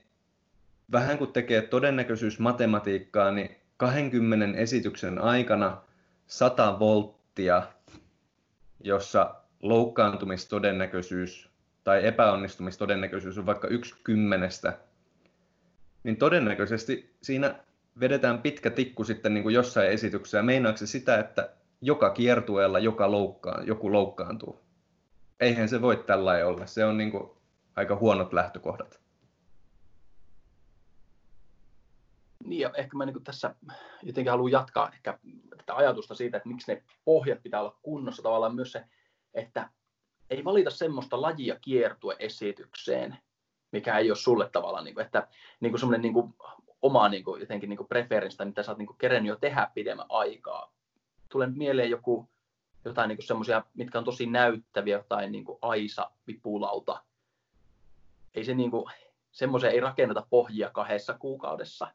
vähän 0.91 1.17
kun 1.17 1.33
tekee 1.33 1.61
todennäköisyysmatematiikkaa, 1.61 3.31
niin 3.31 3.55
20 3.77 4.57
esityksen 4.57 5.21
aikana 5.21 5.81
100 6.27 6.79
volttia, 6.79 7.63
jossa 8.83 9.35
loukkaantumistodennäköisyys 9.61 11.49
tai 11.83 12.05
epäonnistumistodennäköisyys 12.07 13.37
on 13.37 13.45
vaikka 13.45 13.67
yksi 13.67 13.95
kymmenestä, 14.03 14.77
niin 16.03 16.17
todennäköisesti 16.17 17.15
siinä 17.21 17.55
vedetään 17.99 18.41
pitkä 18.41 18.69
tikku 18.69 19.03
sitten 19.03 19.33
niin 19.33 19.43
kuin 19.43 19.55
jossain 19.55 19.89
esityksessä. 19.89 20.43
Meinaako 20.43 20.77
se 20.77 20.87
sitä, 20.87 21.19
että 21.19 21.49
joka 21.81 22.09
kiertueella 22.09 22.79
joka 22.79 23.11
loukkaan, 23.11 23.67
joku 23.67 23.91
loukkaantuu? 23.91 24.59
Eihän 25.39 25.69
se 25.69 25.81
voi 25.81 25.97
tällä 25.97 26.45
olla. 26.45 26.65
Se 26.65 26.85
on 26.85 26.97
niin 26.97 27.11
kuin 27.11 27.29
aika 27.75 27.95
huonot 27.95 28.33
lähtökohdat. 28.33 29.04
Niin 32.45 32.61
ja 32.61 32.71
ehkä 32.77 32.97
mä 32.97 33.05
niin 33.05 33.23
tässä 33.23 33.55
jotenkin 34.03 34.31
haluan 34.31 34.51
jatkaa 34.51 34.89
ehkä 34.93 35.19
tätä 35.57 35.75
ajatusta 35.75 36.15
siitä, 36.15 36.37
että 36.37 36.49
miksi 36.49 36.73
ne 36.73 36.83
pohjat 37.05 37.43
pitää 37.43 37.61
olla 37.61 37.77
kunnossa 37.81 38.23
tavallaan 38.23 38.55
myös 38.55 38.71
se, 38.71 38.85
että 39.33 39.69
ei 40.29 40.43
valita 40.43 40.69
semmoista 40.69 41.21
lajia 41.21 41.59
kiertueesitykseen, 41.61 43.17
mikä 43.71 43.97
ei 43.97 44.09
ole 44.09 44.15
sulle 44.15 44.49
tavallaan, 44.49 44.83
niin 44.83 44.95
kuin, 44.95 45.05
että 45.05 45.27
niin 45.59 45.71
kuin 45.71 45.79
semmoinen 45.79 46.01
niin 46.01 46.13
kuin, 46.13 46.33
oma 46.81 47.09
niin 47.09 47.23
kuin, 47.23 47.41
jotenkin 47.41 47.69
niin 47.69 47.87
preferenssi, 47.89 48.45
mitä 48.45 48.63
sä 48.63 48.71
oot 48.71 48.77
niin 48.77 48.87
kuin, 48.87 48.97
kerennyt 48.97 49.29
jo 49.29 49.35
tehdä 49.35 49.71
pidemmän 49.73 50.05
aikaa. 50.09 50.73
Tulee 51.29 51.47
mieleen 51.47 51.89
joku, 51.89 52.29
jotain 52.85 53.07
niin 53.07 53.23
semmoisia, 53.23 53.63
mitkä 53.73 53.97
on 53.97 54.05
tosi 54.05 54.25
näyttäviä, 54.25 54.97
jotain 54.97 55.31
niin 55.31 55.45
kuin 55.45 55.59
Aisa, 55.61 56.11
vipulauta. 56.27 57.03
Ei 58.33 58.43
se 58.43 58.53
niin 58.53 58.71
kuin, 58.71 58.91
semmoisia 59.31 59.69
ei 59.69 59.79
rakenneta 59.79 60.27
pohjia 60.29 60.69
kahdessa 60.69 61.13
kuukaudessa, 61.13 61.87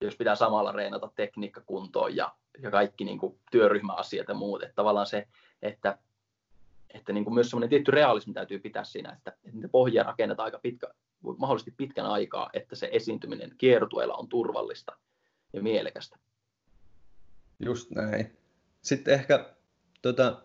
jos 0.00 0.16
pitää 0.16 0.34
samalla 0.34 0.72
reenata 0.72 1.10
tekniikka 1.16 1.60
kuntoon 1.66 2.16
ja, 2.16 2.32
ja 2.62 2.70
kaikki 2.70 3.04
niin 3.04 3.18
kuin 3.18 3.38
työryhmäasiat 3.50 4.28
ja 4.28 4.34
muut. 4.34 4.62
Että 4.62 4.74
tavallaan 4.74 5.06
se, 5.06 5.28
että, 5.62 5.98
että 6.94 7.12
niin 7.12 7.24
kuin 7.24 7.34
myös 7.34 7.50
semmoinen 7.50 7.70
tietty 7.70 7.90
realismi 7.90 8.34
täytyy 8.34 8.58
pitää 8.58 8.84
siinä, 8.84 9.12
että, 9.12 9.30
että 9.30 9.50
niitä 9.52 9.68
pohjia 9.68 10.02
rakennetaan 10.02 10.44
aika 10.44 10.58
pitkä, 10.58 10.86
mahdollisesti 11.38 11.74
pitkän 11.76 12.06
aikaa, 12.06 12.50
että 12.52 12.76
se 12.76 12.88
esiintyminen 12.92 13.50
kiertueella 13.58 14.14
on 14.14 14.28
turvallista 14.28 14.96
ja 15.52 15.62
mielekästä. 15.62 16.18
Just 17.64 17.90
näin. 17.90 18.36
Sitten 18.82 19.14
ehkä 19.14 19.54
tota, 20.02 20.42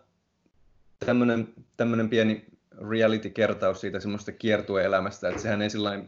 tämmöinen 1.76 2.08
pieni 2.10 2.44
reality-kertaus 2.90 3.80
siitä 3.80 4.00
semmoista 4.00 4.32
kiertueelämästä, 4.32 5.28
että 5.28 5.42
sehän 5.42 5.62
ei 5.62 5.70
sillä 5.70 6.04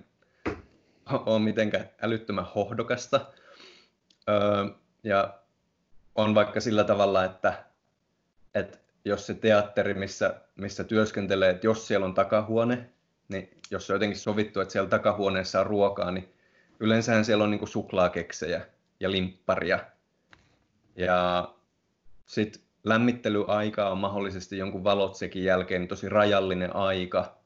ole 1.27 1.38
mitenkään 1.38 1.90
älyttömän 2.03 2.46
hohdokasta. 2.55 3.20
Öö, 4.29 4.66
ja 5.05 5.38
on 6.14 6.35
vaikka 6.35 6.61
sillä 6.61 6.85
tavalla, 6.85 7.25
että, 7.25 7.64
että 8.55 8.79
jos 9.05 9.27
se 9.27 9.35
teatteri, 9.35 9.94
missä, 9.94 10.40
missä 10.57 10.85
työskentelee, 10.85 11.51
että 11.51 11.66
jos 11.66 11.87
siellä 11.87 12.07
on 12.07 12.14
takahuone, 12.14 12.90
niin 13.29 13.61
jos 13.70 13.90
on 13.90 13.94
jotenkin 13.94 14.18
sovittu, 14.18 14.61
että 14.61 14.72
siellä 14.72 14.90
takahuoneessa 14.90 15.61
on 15.61 15.66
ruokaa, 15.66 16.11
niin 16.11 16.35
yleensähän 16.81 17.25
siellä 17.25 17.44
on 17.44 17.51
niin 17.51 17.68
suklaakeksejä 17.68 18.66
ja 19.01 19.11
limpparia. 19.11 19.79
Ja 20.96 21.48
sitten 22.27 22.62
lämmittelyaika 22.85 23.88
on 23.88 23.98
mahdollisesti 23.98 24.59
jonkun 24.59 24.85
valotsekin 24.85 25.44
jälkeen 25.44 25.88
tosi 25.88 26.09
rajallinen 26.09 26.77
aika. 26.77 27.41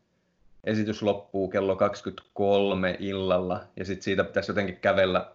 Esitys 0.66 1.02
loppuu 1.02 1.48
kello 1.48 1.76
23 1.76 2.96
illalla 2.98 3.60
ja 3.76 3.84
sitten 3.84 4.02
siitä 4.02 4.24
pitäisi 4.24 4.50
jotenkin 4.50 4.76
kävellä 4.76 5.32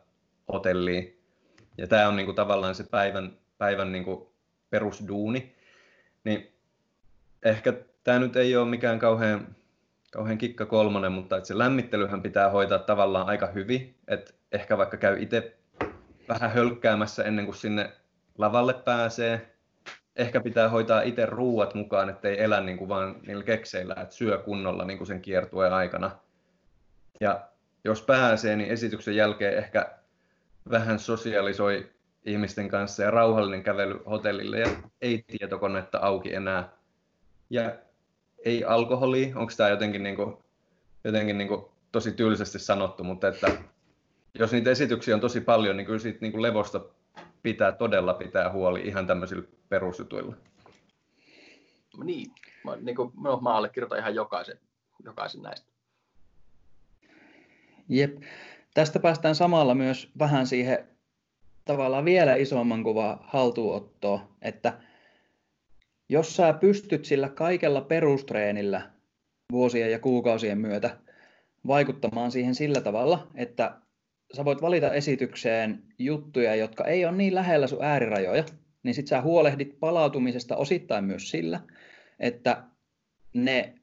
hotelliin. 0.54 1.20
Ja 1.78 1.88
tämä 1.88 2.08
on 2.08 2.16
niinku 2.16 2.34
tavallaan 2.34 2.76
se 2.76 2.84
päivän, 2.84 3.38
päivän 3.58 3.92
niinku 3.92 4.34
perusduuni. 4.70 5.56
Niin 6.24 6.52
ehkä 7.44 7.74
tämä 8.04 8.20
nyt 8.20 8.36
ei 8.36 8.56
ole 8.56 8.70
mikään 8.70 9.00
kauhean 9.00 9.56
kauhean 10.12 10.38
kikka 10.38 10.66
kolmonen, 10.66 11.12
mutta 11.12 11.46
se 11.46 11.58
lämmittelyhän 11.58 12.22
pitää 12.22 12.50
hoitaa 12.50 12.80
tavallaan 12.80 13.28
aika 13.28 13.48
hyvin. 13.48 13.96
Että 14.08 14.34
ehkä 14.52 14.78
vaikka 14.78 14.98
käy 14.98 15.22
itse 15.22 15.58
vähän 16.28 16.52
hölkkäämässä 16.52 17.24
ennen 17.24 17.46
kuin 17.46 17.56
sinne 17.56 17.92
lavalle 18.38 18.74
pääsee. 18.74 19.51
Ehkä 20.22 20.42
pitää 20.42 20.70
hoitaa 20.70 21.02
itse 21.02 21.26
ruuat 21.26 21.74
mukaan, 21.74 22.10
ettei 22.10 22.44
elä 22.44 22.62
niin 22.62 22.78
kuin 22.78 22.90
vaan 22.90 23.16
niillä 23.28 23.44
kekseillä, 23.44 23.96
että 24.02 24.16
syö 24.16 24.38
kunnolla 24.38 24.86
niin 24.86 24.98
kuin 24.98 25.08
sen 25.08 25.22
kiertueen 25.22 25.74
aikana. 25.74 26.12
Ja 27.20 27.42
jos 27.84 28.02
pääsee, 28.02 28.56
niin 28.56 28.70
esityksen 28.70 29.16
jälkeen 29.16 29.58
ehkä 29.58 29.92
vähän 30.72 31.00
sosialisoi 31.00 31.90
ihmisten 32.26 32.70
kanssa 32.70 33.04
ja 33.04 33.12
rauhallinen 33.12 33.64
kävely 33.64 34.02
hotellille 34.10 34.60
ja 34.60 34.68
ei 35.02 35.24
tietokonetta 35.28 35.98
auki 35.98 36.34
enää. 36.34 36.70
Ja 37.50 37.76
ei 38.46 38.64
alkoholi, 38.64 39.32
onko 39.36 39.54
tämä 39.58 39.70
jotenkin, 39.70 40.04
niin 40.04 40.16
kuin, 40.16 40.38
jotenkin 41.04 41.38
niin 41.38 41.48
kuin 41.48 41.66
tosi 41.92 42.12
tylsästi 42.12 42.60
sanottu, 42.60 43.04
mutta 43.04 43.28
että 43.28 43.52
jos 44.34 44.52
niitä 44.52 44.70
esityksiä 44.70 45.16
on 45.16 45.22
tosi 45.22 45.42
paljon, 45.42 45.78
niin 45.78 45.86
kyllä 45.86 46.00
siitä 46.00 46.18
niin 46.22 46.32
kuin 46.32 46.42
levosta 46.42 46.82
pitää 47.44 47.72
todella 47.72 48.14
pitää 48.14 48.52
huoli 48.52 48.82
ihan 48.82 49.08
tämmöisillä 49.08 49.44
perusjutuilla. 49.70 50.36
Niin, 52.04 52.32
mä, 52.64 52.76
niin 52.76 52.96
kuin, 52.96 53.12
no, 53.22 53.40
mä 53.40 53.54
allekirjoitan 53.54 54.00
ihan 54.00 54.16
jokaisen, 54.16 54.60
jokaisen 55.04 55.42
näistä. 55.42 55.72
Jep. 57.90 58.22
Tästä 58.74 59.00
päästään 59.00 59.36
samalla 59.36 59.76
myös 59.76 60.12
vähän 60.20 60.48
siihen 60.48 60.88
tavallaan 61.66 62.06
vielä 62.06 62.36
isomman 62.36 62.84
kuvan 62.84 63.20
haltuunottoon, 63.22 64.20
että 64.42 64.74
jos 66.10 66.36
sä 66.36 66.54
pystyt 66.54 67.06
sillä 67.06 67.30
kaikella 67.30 67.82
perustreenillä 67.82 68.92
vuosien 69.52 69.92
ja 69.92 70.00
kuukausien 70.00 70.58
myötä 70.58 70.98
vaikuttamaan 71.68 72.32
siihen 72.32 72.56
sillä 72.56 72.82
tavalla, 72.82 73.28
että 73.36 73.82
sä 74.34 74.46
voit 74.46 74.62
valita 74.62 74.94
esitykseen 74.94 75.84
juttuja, 76.00 76.56
jotka 76.56 76.86
ei 76.86 77.06
ole 77.06 77.18
niin 77.18 77.36
lähellä 77.36 77.68
sun 77.68 77.84
äärirajoja, 77.84 78.44
niin 78.84 78.96
sit 78.96 79.08
sä 79.08 79.22
huolehdit 79.22 79.80
palautumisesta 79.80 80.56
osittain 80.56 81.04
myös 81.04 81.30
sillä, 81.30 81.60
että 82.20 82.64
ne 83.34 83.76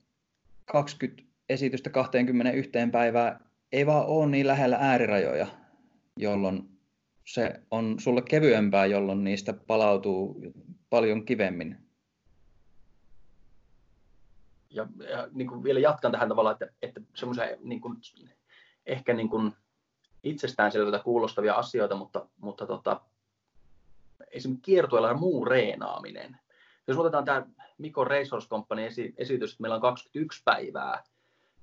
20 0.65 1.23
esitystä 1.49 1.91
21 1.91 2.71
päivää 2.93 3.41
ei 3.73 3.87
vaan 3.87 4.07
ole 4.07 4.27
niin 4.27 4.47
lähellä 4.47 4.77
äärirajoja, 4.81 5.47
jolloin 6.17 6.69
se 7.25 7.61
on 7.71 7.97
sulle 7.99 8.23
kevyempää, 8.23 8.87
jolloin 8.87 9.25
niistä 9.25 9.53
palautuu 9.53 10.43
paljon 10.91 11.25
kivemmin. 11.25 11.77
Ja, 14.71 14.87
ja 15.11 15.29
niin 15.33 15.49
kuin 15.49 15.65
vielä 15.65 15.81
jatkan 15.81 16.13
tähän 16.13 16.29
tavalla, 16.29 16.53
että, 16.53 16.69
että 16.83 17.01
semmoisia 17.15 17.45
niin 17.63 17.81
ehkä 18.87 19.15
niin 19.15 19.29
kuin 19.29 19.53
itsestäänselvyyttä 20.25 21.05
kuulostavia 21.05 21.55
asioita, 21.55 21.95
mutta, 21.95 22.27
mutta 22.37 22.67
tota, 22.67 23.01
esimerkiksi 24.31 24.63
kiertueella 24.63 25.15
muu 25.15 25.45
reenaaminen. 25.45 26.39
Jos 26.87 26.99
otetaan 26.99 27.25
tämä 27.25 27.47
Mikko 27.79 28.05
Racehorse 28.05 28.49
Company 28.49 28.83
esitys, 29.17 29.53
että 29.53 29.63
meillä 29.63 29.75
on 29.75 29.81
21 29.81 30.43
päivää, 30.45 31.05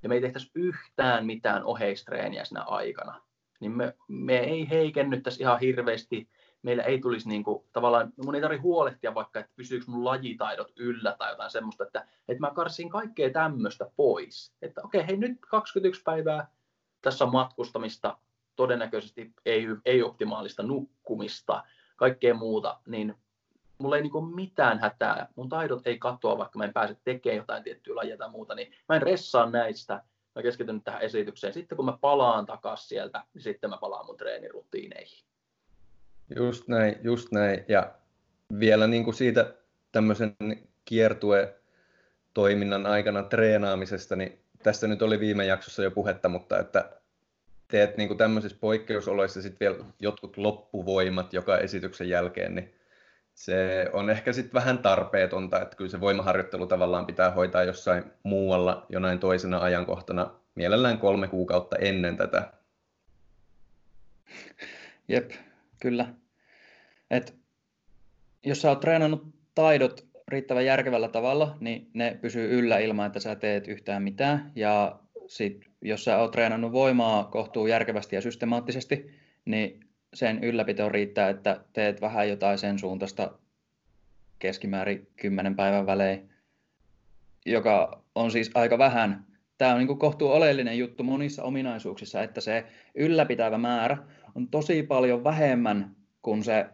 ja 0.04 0.10
me 0.10 0.16
ei 0.16 0.22
tehtäisi 0.22 0.52
yhtään 0.56 1.26
mitään 1.26 1.64
oheistreeniä 1.64 2.46
siinä 2.46 2.64
aikana, 2.64 3.22
niin 3.60 3.72
me, 3.72 3.94
me 4.08 4.38
ei 4.38 4.70
heikennyttäisi 4.70 5.44
ihan 5.44 5.60
hirveästi 5.60 6.30
meillä 6.66 6.84
ei 6.84 7.00
tulisi 7.00 7.30
niin 7.30 7.44
kuin, 7.44 7.64
tavallaan, 7.74 8.14
mun 8.26 8.36
ei 8.36 8.42
tarvitse 8.42 8.62
huolehtia 8.62 9.16
vaikka, 9.16 9.40
että 9.40 9.52
pysyykö 9.56 9.86
mun 9.88 10.06
lajitaidot 10.06 10.72
yllä 10.76 11.16
tai 11.18 11.32
jotain 11.32 11.52
semmoista, 11.52 11.84
että, 11.84 12.08
että 12.28 12.42
mä 12.42 12.52
karsin 12.56 12.90
kaikkea 12.90 13.30
tämmöistä 13.30 13.92
pois. 13.96 14.54
Että 14.62 14.82
okei, 14.84 15.00
okay, 15.00 15.08
hei 15.08 15.18
nyt 15.18 15.38
21 15.50 16.02
päivää, 16.04 16.48
tässä 17.02 17.26
on 17.26 17.32
matkustamista, 17.32 18.18
todennäköisesti 18.56 19.34
ei, 19.46 19.66
ei 19.86 20.04
optimaalista 20.04 20.64
nukkumista, 20.64 21.64
kaikkea 21.96 22.34
muuta, 22.34 22.80
niin 22.88 23.16
mulla 23.78 23.96
ei 23.96 24.02
niin 24.02 24.12
kuin 24.12 24.36
mitään 24.36 24.80
hätää, 24.80 25.28
mun 25.36 25.50
taidot 25.50 25.88
ei 25.88 25.98
katoa, 26.00 26.38
vaikka 26.38 26.58
mä 26.58 26.64
en 26.64 26.74
pääse 26.74 26.98
tekemään 27.04 27.38
jotain 27.38 27.64
tiettyä 27.64 27.96
lajia 27.96 28.18
tai 28.18 28.30
muuta, 28.30 28.56
niin 28.56 28.74
mä 28.90 28.96
en 28.96 29.02
ressaa 29.02 29.50
näistä, 29.50 30.04
mä 30.36 30.42
keskityn 30.42 30.82
tähän 30.82 31.02
esitykseen. 31.02 31.54
Sitten 31.54 31.76
kun 31.76 31.86
mä 31.86 31.98
palaan 32.02 32.46
takaisin 32.46 32.88
sieltä, 32.88 33.24
niin 33.34 33.42
sitten 33.42 33.70
mä 33.70 33.78
palaan 33.78 34.06
mun 34.06 34.18
treenirutiineihin. 34.18 35.26
Just 36.36 36.68
näin, 36.68 36.96
just 37.04 37.32
näin. 37.32 37.66
Ja 37.68 37.94
vielä 38.60 38.88
niin 38.88 39.04
kuin 39.04 39.14
siitä 39.14 39.54
tämmöisen 39.92 40.36
kiertue 40.86 41.56
toiminnan 42.34 42.86
aikana 42.86 43.24
treenaamisesta, 43.24 44.16
niin 44.16 44.40
tästä 44.64 44.88
nyt 44.88 45.02
oli 45.02 45.20
viime 45.20 45.46
jaksossa 45.46 45.84
jo 45.84 45.92
puhetta, 45.92 46.30
mutta 46.30 46.60
että 46.60 47.02
teet 47.68 47.98
niin 47.98 48.08
kuin 48.08 48.18
tämmöisissä 48.18 48.58
poikkeusoloissa 48.62 49.42
sitten 49.42 49.60
vielä 49.60 49.86
jotkut 50.00 50.38
loppuvoimat 50.38 51.34
joka 51.34 51.58
esityksen 51.58 52.10
jälkeen, 52.10 52.56
niin 52.56 52.74
se 53.34 53.90
on 53.94 54.10
ehkä 54.10 54.34
sitten 54.34 54.54
vähän 54.54 54.78
tarpeetonta, 54.78 55.62
että 55.62 55.76
kyllä 55.76 55.92
se 55.92 56.00
voimaharjoittelu 56.00 56.68
tavallaan 56.68 57.06
pitää 57.06 57.32
hoitaa 57.32 57.64
jossain 57.64 58.04
muualla 58.24 58.86
jonain 58.90 59.20
toisena 59.20 59.60
ajankohtana, 59.60 60.32
mielellään 60.56 60.98
kolme 60.98 61.28
kuukautta 61.28 61.76
ennen 61.76 62.18
tätä. 62.18 62.54
Jep, 65.08 65.32
Kyllä. 65.82 66.08
Et 67.12 67.36
jos 68.46 68.62
sä 68.62 68.70
oot 68.70 68.80
treenannut 68.80 69.28
taidot 69.56 70.06
riittävän 70.28 70.66
järkevällä 70.66 71.08
tavalla, 71.08 71.58
niin 71.60 71.90
ne 71.94 72.18
pysyy 72.22 72.60
yllä 72.60 72.78
ilman, 72.78 73.08
että 73.08 73.20
sä 73.20 73.36
teet 73.36 73.68
yhtään 73.68 74.04
mitään. 74.04 74.52
Ja 74.56 75.00
sit, 75.28 75.66
jos 75.82 76.04
sä 76.04 76.18
oot 76.18 76.32
treenannut 76.32 76.72
voimaa 76.72 77.24
kohtuu 77.24 77.68
järkevästi 77.68 78.16
ja 78.16 78.22
systemaattisesti, 78.22 79.12
niin 79.46 79.80
sen 80.14 80.44
ylläpito 80.44 80.90
riittää, 80.90 81.30
että 81.30 81.62
teet 81.74 82.02
vähän 82.02 82.30
jotain 82.30 82.58
sen 82.58 82.80
suuntaista 82.80 83.32
keskimäärin 84.40 85.08
10 85.16 85.56
päivän 85.56 85.86
välein, 85.86 86.30
joka 87.46 88.04
on 88.16 88.32
siis 88.32 88.52
aika 88.54 88.78
vähän. 88.78 89.26
Tämä 89.58 89.74
on 89.74 89.78
niin 89.78 89.98
kohtuu 89.98 90.32
oleellinen 90.32 90.78
juttu 90.78 91.04
monissa 91.04 91.44
ominaisuuksissa, 91.44 92.24
että 92.24 92.42
se 92.42 92.66
ylläpitävä 92.96 93.58
määrä 93.58 93.98
on 94.36 94.48
tosi 94.48 94.84
paljon 94.84 95.24
vähemmän 95.24 95.96
kuin 96.22 96.44
se 96.44 96.66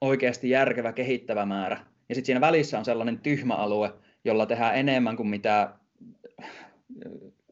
oikeasti 0.00 0.50
järkevä 0.50 0.92
kehittävä 0.92 1.46
määrä. 1.46 1.76
Ja 2.08 2.14
sitten 2.14 2.26
siinä 2.26 2.40
välissä 2.40 2.78
on 2.78 2.84
sellainen 2.84 3.18
tyhmä 3.18 3.54
alue, 3.54 3.92
jolla 4.24 4.46
tehdään 4.46 4.76
enemmän 4.76 5.16
kuin 5.16 5.28
mitä 5.28 5.74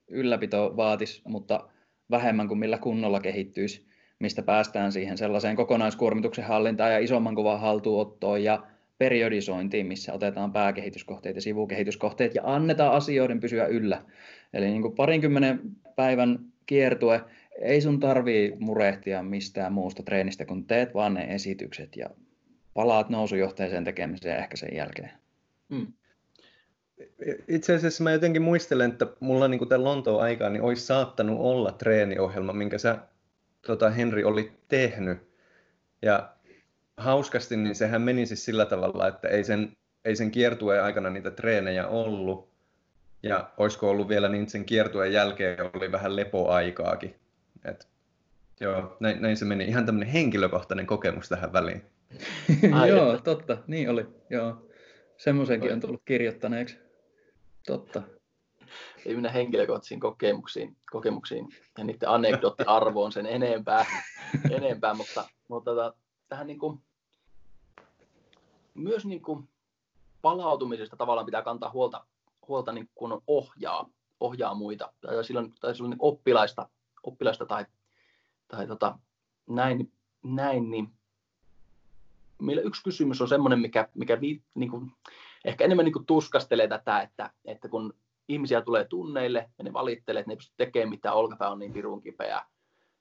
ylläpito 0.08 0.76
vaatisi, 0.76 1.22
mutta 1.24 1.68
vähemmän 2.10 2.48
kuin 2.48 2.58
millä 2.58 2.78
kunnolla 2.78 3.20
kehittyisi, 3.20 3.86
mistä 4.18 4.42
päästään 4.42 4.92
siihen 4.92 5.18
sellaiseen 5.18 5.56
kokonaiskuormituksen 5.56 6.44
hallintaan 6.44 6.92
ja 6.92 6.98
isomman 6.98 7.34
kuvan 7.34 7.60
haltuunottoon 7.60 8.44
ja 8.44 8.66
periodisointiin, 8.98 9.86
missä 9.86 10.12
otetaan 10.12 10.52
pääkehityskohteet 10.52 11.36
ja 11.36 11.42
sivukehityskohteet 11.42 12.34
ja 12.34 12.42
annetaan 12.44 12.92
asioiden 12.92 13.40
pysyä 13.40 13.66
yllä. 13.66 14.02
Eli 14.52 14.66
niin 14.66 14.82
kuin 14.82 14.94
parinkymmenen 14.94 15.60
päivän 15.96 16.38
kiertue 16.66 17.20
ei 17.60 17.80
sun 17.80 18.00
tarvii 18.00 18.56
murehtia 18.58 19.22
mistään 19.22 19.72
muusta 19.72 20.02
treenistä, 20.02 20.44
kun 20.44 20.66
teet 20.66 20.94
vaan 20.94 21.14
ne 21.14 21.34
esitykset 21.34 21.96
ja 21.96 22.10
palaat 22.74 23.10
nousujohteeseen 23.10 23.84
tekemiseen 23.84 24.38
ehkä 24.38 24.56
sen 24.56 24.76
jälkeen. 24.76 25.10
Hmm. 25.74 25.92
Itse 27.48 27.74
asiassa 27.74 28.04
mä 28.04 28.12
jotenkin 28.12 28.42
muistelen, 28.42 28.90
että 28.90 29.06
mulla 29.20 29.48
niin 29.48 29.68
tämän 29.68 29.84
Lontoon 29.84 30.22
aikaan 30.22 30.52
niin 30.52 30.62
olisi 30.62 30.86
saattanut 30.86 31.40
olla 31.40 31.72
treeniohjelma, 31.72 32.52
minkä 32.52 32.78
sä 32.78 32.98
tota, 33.66 33.90
Henri 33.90 34.24
oli 34.24 34.52
tehnyt. 34.68 35.18
Ja 36.02 36.32
hauskasti, 36.96 37.56
niin 37.56 37.74
sehän 37.74 38.02
meni 38.02 38.26
siis 38.26 38.44
sillä 38.44 38.66
tavalla, 38.66 39.08
että 39.08 39.28
ei 39.28 39.44
sen, 39.44 39.76
ei 40.04 40.16
sen 40.16 40.30
kiertueen 40.30 40.82
aikana 40.82 41.10
niitä 41.10 41.30
treenejä 41.30 41.86
ollut. 41.86 42.48
Ja 43.22 43.50
olisiko 43.56 43.90
ollut 43.90 44.08
vielä 44.08 44.28
niin 44.28 44.48
sen 44.48 44.64
kiertueen 44.64 45.12
jälkeen 45.12 45.70
oli 45.74 45.92
vähän 45.92 46.16
lepoaikaakin. 46.16 47.14
Et, 47.64 47.88
joo, 48.60 48.96
näin, 49.00 49.22
näin, 49.22 49.36
se 49.36 49.44
meni. 49.44 49.64
Ihan 49.64 49.86
tämmöinen 49.86 50.12
henkilökohtainen 50.12 50.86
kokemus 50.86 51.28
tähän 51.28 51.52
väliin. 51.52 51.82
joo, 52.88 53.18
totta. 53.18 53.58
Niin 53.66 53.90
oli. 53.90 54.06
Joo. 54.30 54.68
Semmoisenkin 55.16 55.72
on 55.72 55.80
tullut 55.80 56.02
kirjoittaneeksi. 56.04 56.85
Totta. 57.66 58.02
Ei 59.06 59.14
mennä 59.14 59.30
henkilökohtaisiin 59.30 60.00
kokemuksiin, 60.00 60.76
kokemuksiin 60.90 61.48
ja 61.78 61.84
niiden 61.84 62.08
anekdoottiarvoon 62.08 63.12
sen 63.12 63.26
enempää, 63.26 63.86
enempää 64.50 64.94
mutta, 64.94 65.28
mutta 65.48 65.70
tota, 65.70 65.94
tähän 66.28 66.46
niin 66.46 66.58
kuin, 66.58 66.82
myös 68.74 69.06
niin 69.06 69.22
kuin 69.22 69.48
palautumisesta 70.22 70.96
tavallaan 70.96 71.26
pitää 71.26 71.42
kantaa 71.42 71.70
huolta, 71.70 72.06
huolta 72.48 72.72
niin 72.72 72.88
kun 72.94 73.22
ohjaa, 73.26 73.90
ohjaa 74.20 74.54
muita 74.54 74.92
tai 75.00 75.24
silloin, 75.24 75.54
tai 75.60 75.74
silloin 75.74 75.90
niin 75.90 75.98
oppilaista 76.00 76.68
oppilaista 77.06 77.46
tai, 77.46 77.66
tai 78.48 78.66
tota, 78.66 78.98
näin, 79.46 79.92
näin, 80.22 80.70
niin 80.70 80.92
meillä 82.38 82.62
yksi 82.62 82.84
kysymys 82.84 83.20
on 83.20 83.28
semmoinen, 83.28 83.60
mikä, 83.60 83.88
mikä 83.94 84.18
niin 84.54 84.70
kuin, 84.70 84.92
ehkä 85.46 85.64
enemmän 85.64 85.84
niin 85.84 85.92
kuin 85.92 86.06
tuskastelee 86.06 86.68
tätä, 86.68 87.00
että, 87.00 87.30
että 87.44 87.68
kun 87.68 87.94
ihmisiä 88.28 88.62
tulee 88.62 88.84
tunneille 88.84 89.50
ja 89.58 89.64
ne 89.64 89.72
valittelee, 89.72 90.20
että 90.20 90.30
ne 90.30 90.32
ei 90.32 90.36
pysty 90.36 90.54
tekemään 90.56 90.90
mitään, 90.90 91.14
olkapää 91.14 91.50
on 91.50 91.58
niin 91.58 91.72
pirun 91.72 92.02
kipeä, 92.02 92.42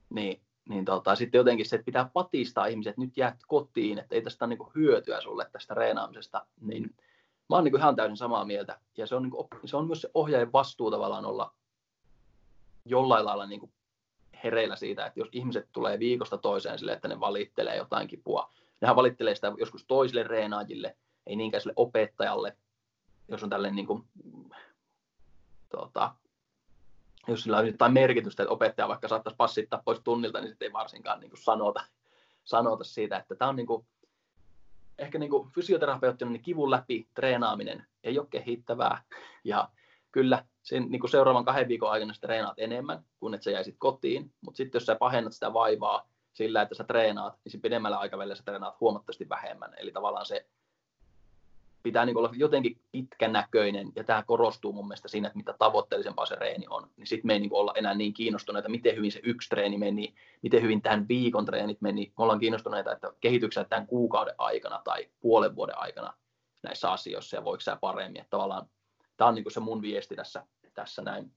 niin, 0.10 0.42
niin 0.70 0.86
tota, 0.86 1.16
sitten 1.16 1.40
jotenkin 1.40 1.66
se, 1.66 1.76
että 1.76 1.86
pitää 1.86 2.10
patistaa 2.14 2.66
ihmiset, 2.66 2.90
että 2.90 3.02
nyt 3.02 3.18
jäät 3.18 3.36
kotiin, 3.48 4.00
että 4.00 4.16
ei 4.16 4.22
tästä 4.22 4.46
ole 4.46 4.56
niin 4.56 4.70
hyötyä 4.76 5.22
sulle 5.22 5.50
tästä 5.52 5.74
reenaamisesta, 5.74 6.46
niin 6.62 6.96
mä 7.50 7.56
oon 7.56 7.64
niin 7.64 7.78
ihan 7.78 7.96
täysin 7.96 8.18
samaa 8.18 8.46
mieltä. 8.46 8.80
Ja 8.98 9.08
se 9.08 9.16
on, 9.16 9.24
niin 9.24 9.32
kuin, 9.32 9.48
se 9.66 9.78
on 9.78 9.88
myös 9.88 10.02
se 10.02 10.10
ohjaajan 10.14 10.54
vastuu 10.54 10.92
tavallaan 10.92 11.26
olla 11.26 11.54
jollain 12.86 13.26
lailla 13.26 13.46
niin 13.46 13.60
kuin 13.60 13.72
hereillä 14.44 14.76
siitä, 14.76 15.06
että 15.06 15.20
jos 15.20 15.30
ihmiset 15.32 15.70
tulee 15.72 16.00
viikosta 16.00 16.38
toiseen 16.38 16.80
sille, 16.80 16.94
että 16.94 17.08
ne 17.08 17.20
valittelee 17.20 17.76
jotain 17.76 18.08
kipua, 18.08 18.52
nehän 18.82 18.96
valittelee 18.96 19.36
sitä 19.36 19.54
joskus 19.58 19.86
toisille 19.86 20.24
reenaajille, 20.24 20.98
ei 21.28 21.36
niinkään 21.36 21.62
sille 21.62 21.74
opettajalle, 21.76 22.58
jos 23.28 23.44
on 23.44 23.50
tällainen 23.50 23.76
niin 23.76 23.88
kuin, 23.88 24.04
tuota, 25.70 26.16
jos 27.28 27.44
sillä 27.44 27.58
on 27.58 27.68
jotain 27.68 27.94
merkitystä, 27.94 28.44
että 28.44 28.54
opettaja 28.54 28.88
vaikka 28.88 29.08
saattaisi 29.08 29.38
passittaa 29.38 29.82
pois 29.86 30.00
tunnilta, 30.00 30.40
niin 30.42 30.50
sitten 30.50 30.66
ei 30.66 30.74
varsinkaan 30.74 31.20
niin 31.20 31.30
kuin 31.30 31.44
sanota, 31.44 31.84
sanota 32.44 32.84
siitä, 32.84 33.18
että 33.18 33.36
tämä 33.36 33.50
on 33.50 33.56
niin 33.56 33.68
kuin, 33.68 33.86
ehkä 34.98 35.20
niin 35.20 35.30
kuin 35.30 35.50
fysioterapeuttina 35.52 36.32
niin 36.32 36.42
kivun 36.42 36.72
läpi 36.72 37.08
treenaaminen 37.14 37.88
ei 38.04 38.20
ole 38.20 38.28
kehittävää 38.30 39.04
ja 39.44 39.70
kyllä 40.12 40.46
sen 40.64 40.86
niin 40.90 41.00
kuin 41.00 41.12
seuraavan 41.12 41.46
kahden 41.46 41.68
viikon 41.68 41.92
aikana 41.92 42.14
sä 42.14 42.22
treenaat 42.22 42.60
enemmän, 42.60 43.06
kun 43.20 43.34
että 43.34 43.44
sä 43.44 43.52
jäisit 43.52 43.76
kotiin, 43.78 44.34
mutta 44.42 44.58
sitten 44.58 44.80
jos 44.80 44.86
sä 44.86 44.96
pahennat 44.96 45.34
sitä 45.34 45.54
vaivaa 45.54 46.10
sillä, 46.34 46.62
että 46.62 46.76
sä 46.76 46.84
treenaat, 46.84 47.40
niin 47.46 47.62
pidemmällä 47.62 47.98
aikavälillä 47.98 48.36
sä 48.36 48.44
treenaat 48.44 48.80
huomattavasti 48.80 49.30
vähemmän. 49.30 49.74
Eli 49.78 49.92
tavallaan 49.92 50.26
se 50.26 50.46
pitää 51.86 52.06
niin 52.06 52.18
olla 52.18 52.30
jotenkin 52.34 52.78
pitkänäköinen, 52.92 53.92
ja 53.96 54.04
tämä 54.04 54.24
korostuu 54.24 54.74
mun 54.74 54.88
mielestä 54.88 55.08
siinä, 55.08 55.28
että 55.28 55.38
mitä 55.38 55.56
tavoitteellisempaa 55.60 56.26
se 56.26 56.36
reeni 56.36 56.66
on, 56.70 56.90
niin 56.98 57.08
sitten 57.08 57.28
me 57.28 57.34
ei 57.34 57.40
niin 57.40 57.54
olla 57.54 57.74
enää 57.76 57.94
niin 57.94 58.14
kiinnostuneita, 58.14 58.70
miten 58.70 58.96
hyvin 58.96 59.12
se 59.12 59.20
yksi 59.24 59.50
treeni 59.50 59.78
meni, 59.78 60.14
miten 60.42 60.62
hyvin 60.62 60.82
tämän 60.82 61.08
viikon 61.08 61.46
treenit 61.46 61.82
meni. 61.82 62.06
Me 62.18 62.24
ollaan 62.24 62.40
kiinnostuneita, 62.40 62.92
että 62.92 63.14
kehityksen 63.22 63.66
tämän 63.70 63.88
kuukauden 63.88 64.36
aikana 64.38 64.82
tai 64.84 65.10
puolen 65.20 65.56
vuoden 65.56 65.78
aikana 65.78 66.14
näissä 66.64 66.92
asioissa, 66.92 67.36
ja 67.36 67.44
voiko 67.44 67.62
sä 67.62 67.76
paremmin. 67.76 68.22
Että 68.22 68.30
tavallaan 68.30 68.70
tämä 69.18 69.28
on 69.28 69.36
niin 69.36 69.52
se 69.52 69.60
mun 69.60 69.82
viesti 69.82 70.16
tässä, 70.16 70.46
tässä 70.74 71.02
näin. 71.02 71.32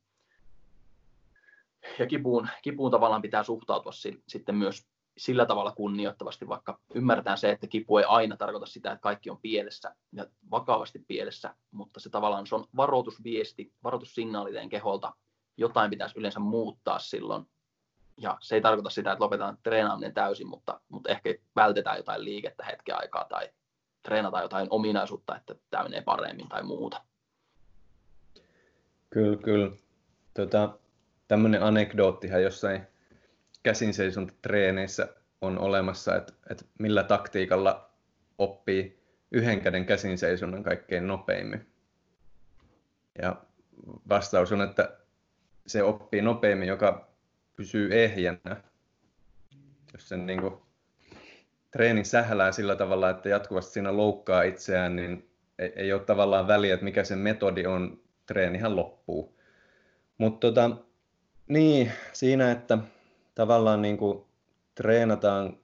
Ja 1.99 2.07
kipuun, 2.07 2.49
kipuun 2.63 2.91
tavallaan 2.91 3.23
pitää 3.23 3.43
suhtautua 3.43 3.93
si, 3.93 4.23
sitten 4.29 4.55
myös 4.55 4.87
sillä 5.19 5.47
tavalla 5.47 5.73
kunnioittavasti, 5.73 6.49
vaikka 6.49 6.79
ymmärretään 6.95 7.39
se, 7.39 7.51
että 7.51 7.67
kipu 7.67 7.99
ei 7.99 8.05
aina 8.09 8.37
tarkoita 8.37 8.67
sitä, 8.67 8.93
että 8.93 9.03
kaikki 9.03 9.31
on 9.31 9.39
pielessä 9.43 9.95
ja 10.13 10.27
vakavasti 10.51 11.05
pielessä, 11.09 11.55
mutta 11.71 12.01
se 12.01 12.11
tavallaan 12.11 12.47
se 12.47 12.55
on 12.55 12.65
varoitusviesti, 12.77 13.73
varoitussignaali 13.85 14.53
teidän 14.53 14.69
keholta. 14.69 15.15
Jotain 15.57 15.91
pitäisi 15.91 16.19
yleensä 16.19 16.41
muuttaa 16.41 16.99
silloin, 16.99 17.47
ja 18.17 18.39
se 18.41 18.55
ei 18.55 18.61
tarkoita 18.61 18.91
sitä, 18.91 19.13
että 19.13 19.25
lopetetaan 19.25 19.59
treenaaminen 19.63 20.15
täysin, 20.15 20.49
mutta, 20.49 20.81
mutta 20.89 21.11
ehkä 21.11 21.35
vältetään 21.57 21.97
jotain 21.97 22.25
liikettä 22.25 22.65
hetken 22.65 22.99
aikaa 22.99 23.25
tai 23.25 23.49
treenataan 24.03 24.43
jotain 24.43 24.67
ominaisuutta, 24.71 25.37
että 25.37 25.55
tämä 25.71 25.83
menee 25.83 26.03
paremmin 26.03 26.49
tai 26.49 26.63
muuta. 26.63 27.03
Kyllä, 29.11 29.37
kyllä. 29.37 29.71
Tota, 30.35 30.79
tämmöinen 31.29 31.63
anekdoottihan 31.63 32.43
jossain 32.43 32.87
käsinseisontatreeneissä 33.69 35.09
on 35.41 35.59
olemassa, 35.59 36.17
että, 36.17 36.33
että 36.51 36.65
millä 36.79 37.03
taktiikalla 37.03 37.91
oppii 38.39 39.01
yhden 39.33 39.61
käden 39.61 39.87
käsinseisonnan 39.87 40.63
kaikkein 40.63 41.07
nopeimmin. 41.07 41.67
Ja 43.23 43.37
vastaus 44.09 44.53
on, 44.53 44.61
että 44.61 44.97
se 45.67 45.83
oppii 45.83 46.23
nopeimmin, 46.23 46.69
joka 46.69 47.09
pysyy 47.57 48.05
ehjänä. 48.05 48.63
Jos 49.93 50.09
sen 50.09 50.27
niin 50.27 50.41
kuin, 50.41 50.55
treenin 51.71 52.05
sählää 52.05 52.53
sillä 52.53 52.77
tavalla, 52.77 53.11
että 53.11 53.29
jatkuvasti 53.29 53.73
siinä 53.73 53.97
loukkaa 53.97 54.43
itseään, 54.43 54.97
niin 54.97 55.31
ei, 55.59 55.73
ei 55.77 55.93
ole 55.93 56.01
tavallaan 56.01 56.49
väliä, 56.49 56.75
että 56.75 56.85
mikä 56.85 57.05
se 57.05 57.17
metodi 57.17 57.67
on, 57.67 58.01
treenihän 58.27 58.77
loppuu. 58.77 59.39
Mutta 60.19 60.47
tota, 60.47 60.71
niin, 61.49 61.93
siinä, 62.13 62.51
että 62.51 62.79
tavallaan 63.39 63.83
niin 63.83 63.97
kuin 63.99 64.25
treenataan 64.75 65.59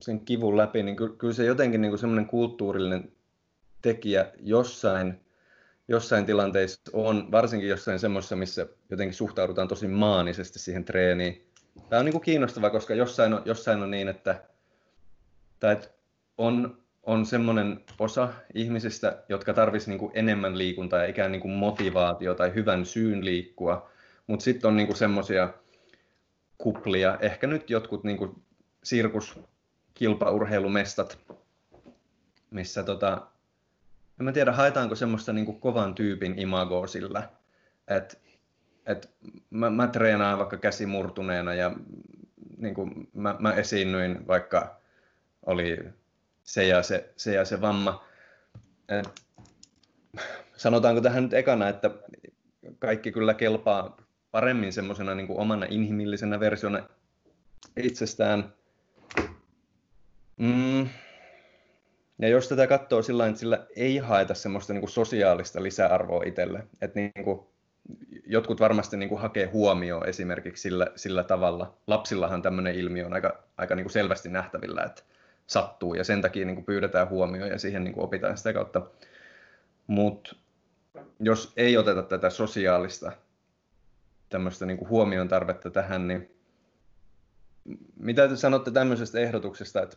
sen 0.00 0.20
kivun 0.20 0.56
läpi, 0.56 0.82
niin 0.82 0.96
kyllä 1.18 1.34
se 1.34 1.44
jotenkin 1.44 1.80
niin 1.80 1.98
semmoinen 1.98 2.26
kulttuurillinen 2.26 3.12
tekijä 3.82 4.32
jossain, 4.40 5.20
jossain 5.88 6.26
tilanteissa 6.26 6.80
on, 6.92 7.32
varsinkin 7.32 7.68
jossain 7.68 7.98
semmoisessa, 7.98 8.36
missä 8.36 8.66
jotenkin 8.90 9.14
suhtaudutaan 9.14 9.68
tosi 9.68 9.88
maanisesti 9.88 10.58
siihen 10.58 10.84
treeniin. 10.84 11.46
Tämä 11.88 12.00
on 12.00 12.04
niin 12.04 12.12
kuin 12.12 12.22
kiinnostavaa, 12.22 12.70
koska 12.70 12.94
jossain 12.94 13.34
on, 13.34 13.42
jossain 13.44 13.82
on 13.82 13.90
niin, 13.90 14.08
että, 14.08 14.44
tai 15.60 15.72
että 15.72 15.88
on, 16.38 16.78
on 17.02 17.26
semmoinen 17.26 17.80
osa 17.98 18.28
ihmisistä, 18.54 19.22
jotka 19.28 19.54
tarvitsisi 19.54 19.90
niin 19.90 20.10
enemmän 20.14 20.58
liikuntaa 20.58 21.02
ja 21.02 21.08
ikään 21.08 21.32
niin 21.32 21.42
kuin 21.42 21.54
motivaatio 21.54 22.34
tai 22.34 22.54
hyvän 22.54 22.86
syyn 22.86 23.24
liikkua, 23.24 23.90
mutta 24.26 24.44
sitten 24.44 24.68
on 24.68 24.76
niin 24.76 24.96
semmoisia 24.96 25.48
kuplia, 26.58 27.18
ehkä 27.20 27.46
nyt 27.46 27.70
jotkut 27.70 28.04
niin 28.04 28.16
kuin 28.16 28.42
sirkuskilpaurheilumestat, 28.84 31.18
missä 32.50 32.82
tota, 32.82 33.26
en 34.20 34.24
mä 34.24 34.32
tiedä, 34.32 34.52
haetaanko 34.52 34.94
semmoista 34.94 35.32
niin 35.32 35.46
kuin 35.46 35.60
kovan 35.60 35.94
tyypin 35.94 36.38
imagoa 36.38 36.86
sillä, 36.86 37.28
että 37.88 38.16
et 38.86 39.10
mä, 39.50 39.70
mä 39.70 39.86
treenaan 39.86 40.38
vaikka 40.38 40.56
käsimurtuneena 40.56 41.54
ja 41.54 41.72
niin 42.58 42.74
kuin 42.74 43.08
mä, 43.14 43.36
mä 43.38 43.52
esiinnyin, 43.52 44.26
vaikka 44.26 44.80
oli 45.46 45.78
se 46.44 46.66
ja 46.66 46.82
se, 46.82 47.12
se, 47.16 47.34
ja 47.34 47.44
se 47.44 47.60
vamma. 47.60 48.04
Et, 48.88 49.22
sanotaanko 50.56 51.00
tähän 51.00 51.22
nyt 51.22 51.32
ekana, 51.32 51.68
että 51.68 51.90
kaikki 52.78 53.12
kyllä 53.12 53.34
kelpaa 53.34 53.96
paremmin 54.36 54.72
semmoisena 54.72 55.14
niin 55.14 55.26
kuin 55.26 55.38
omana 55.38 55.66
inhimillisenä 55.70 56.40
versiona 56.40 56.88
itsestään. 57.76 58.52
Mm. 60.36 60.88
Ja 62.18 62.28
jos 62.28 62.48
tätä 62.48 62.66
katsoo 62.66 63.02
sillä 63.02 63.26
että 63.26 63.40
sillä 63.40 63.66
ei 63.76 63.98
haeta 63.98 64.34
semmoista 64.34 64.72
niin 64.72 64.80
kuin 64.80 64.90
sosiaalista 64.90 65.62
lisäarvoa 65.62 66.22
itselle, 66.26 66.66
että 66.80 67.00
niin 67.00 67.24
kuin, 67.24 67.40
jotkut 68.26 68.60
varmasti 68.60 68.96
niin 68.96 69.08
kuin 69.08 69.20
hakee 69.20 69.46
huomioon 69.46 70.08
esimerkiksi 70.08 70.62
sillä, 70.62 70.86
sillä 70.96 71.24
tavalla. 71.24 71.74
Lapsillahan 71.86 72.42
tämmöinen 72.42 72.74
ilmiö 72.74 73.06
on 73.06 73.12
aika, 73.12 73.42
aika 73.56 73.74
niin 73.74 73.84
kuin 73.84 73.92
selvästi 73.92 74.28
nähtävillä, 74.28 74.82
että 74.82 75.02
sattuu 75.46 75.94
ja 75.94 76.04
sen 76.04 76.22
takia 76.22 76.46
niin 76.46 76.56
kuin 76.56 76.66
pyydetään 76.66 77.08
huomioon 77.08 77.50
ja 77.50 77.58
siihen 77.58 77.84
niin 77.84 77.94
kuin 77.94 78.04
opitaan 78.04 78.36
sitä 78.36 78.52
kautta. 78.52 78.82
Mutta 79.86 80.36
jos 81.20 81.52
ei 81.56 81.76
oteta 81.76 82.02
tätä 82.02 82.30
sosiaalista 82.30 83.12
tämmöistä 84.28 84.66
niin 84.66 84.78
kuin 84.78 84.88
huomion 84.88 85.28
tarvetta 85.28 85.70
tähän, 85.70 86.08
niin 86.08 86.30
mitä 87.96 88.28
te 88.28 88.36
sanotte 88.36 88.70
tämmöisestä 88.70 89.18
ehdotuksesta, 89.18 89.82
että 89.82 89.96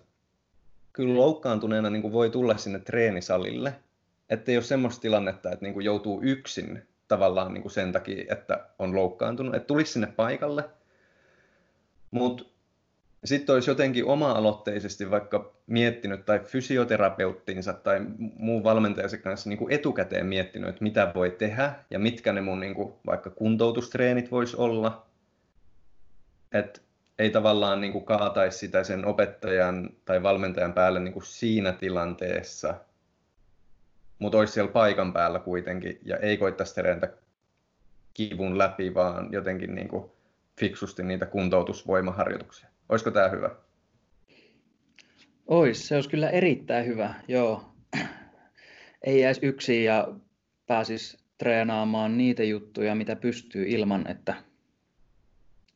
kyllä 0.93 1.15
loukkaantuneena 1.15 1.89
niin 1.89 2.01
kuin 2.01 2.13
voi 2.13 2.29
tulla 2.29 2.57
sinne 2.57 2.79
treenisalille, 2.79 3.75
että 4.29 4.51
ei 4.51 4.57
ole 4.57 4.63
semmoista 4.63 5.01
tilannetta, 5.01 5.51
että 5.51 5.65
niin 5.65 5.73
kuin 5.73 5.85
joutuu 5.85 6.21
yksin 6.23 6.87
tavallaan 7.07 7.53
niin 7.53 7.61
kuin 7.61 7.71
sen 7.71 7.91
takia, 7.91 8.25
että 8.33 8.69
on 8.79 8.95
loukkaantunut, 8.95 9.55
että 9.55 9.67
tulisi 9.67 9.91
sinne 9.91 10.07
paikalle, 10.07 10.69
mutta 12.11 12.43
sitten 13.25 13.53
olisi 13.53 13.71
jotenkin 13.71 14.05
oma-aloitteisesti 14.05 15.11
vaikka 15.11 15.53
miettinyt 15.67 16.25
tai 16.25 16.39
fysioterapeuttinsa 16.39 17.73
tai 17.73 17.99
muun 18.37 18.63
valmentajansa 18.63 19.17
kanssa 19.17 19.49
niin 19.49 19.57
kuin 19.57 19.73
etukäteen 19.73 20.25
miettinyt, 20.25 20.69
että 20.69 20.83
mitä 20.83 21.11
voi 21.15 21.31
tehdä 21.31 21.73
ja 21.89 21.99
mitkä 21.99 22.33
ne 22.33 22.41
mun 22.41 22.59
niin 22.59 22.75
kuin, 22.75 22.93
vaikka 23.05 23.29
kuntoutustreenit 23.29 24.31
voisi 24.31 24.57
olla. 24.57 25.05
Että 26.51 26.81
ei 27.19 27.29
tavallaan 27.29 27.81
niin 27.81 27.93
kuin 27.93 28.05
kaataisi 28.05 28.57
sitä 28.57 28.83
sen 28.83 29.05
opettajan 29.05 29.89
tai 30.05 30.23
valmentajan 30.23 30.73
päälle 30.73 30.99
niin 30.99 31.13
kuin 31.13 31.25
siinä 31.25 31.71
tilanteessa, 31.71 32.75
mutta 34.19 34.37
olisi 34.37 34.53
siellä 34.53 34.71
paikan 34.71 35.13
päällä 35.13 35.39
kuitenkin 35.39 35.99
ja 36.05 36.17
ei 36.17 36.37
koittaisi 36.37 36.75
treenata 36.75 37.07
kivun 38.13 38.57
läpi, 38.57 38.93
vaan 38.93 39.33
jotenkin 39.33 39.75
niin 39.75 39.87
kuin 39.87 40.11
fiksusti 40.59 41.03
niitä 41.03 41.25
kuntoutusvoimaharjoituksia. 41.25 42.68
Olisiko 42.89 43.11
tämä 43.11 43.29
hyvä? 43.29 43.49
Ois, 45.47 45.87
se 45.87 45.95
olisi 45.95 46.09
kyllä 46.09 46.29
erittäin 46.29 46.85
hyvä, 46.85 47.13
joo. 47.27 47.63
Ei 49.03 49.21
jäisi 49.21 49.45
yksin 49.45 49.83
ja 49.83 50.07
pääsisi 50.67 51.17
treenaamaan 51.37 52.17
niitä 52.17 52.43
juttuja, 52.43 52.95
mitä 52.95 53.15
pystyy 53.15 53.65
ilman, 53.67 54.07
että, 54.11 54.33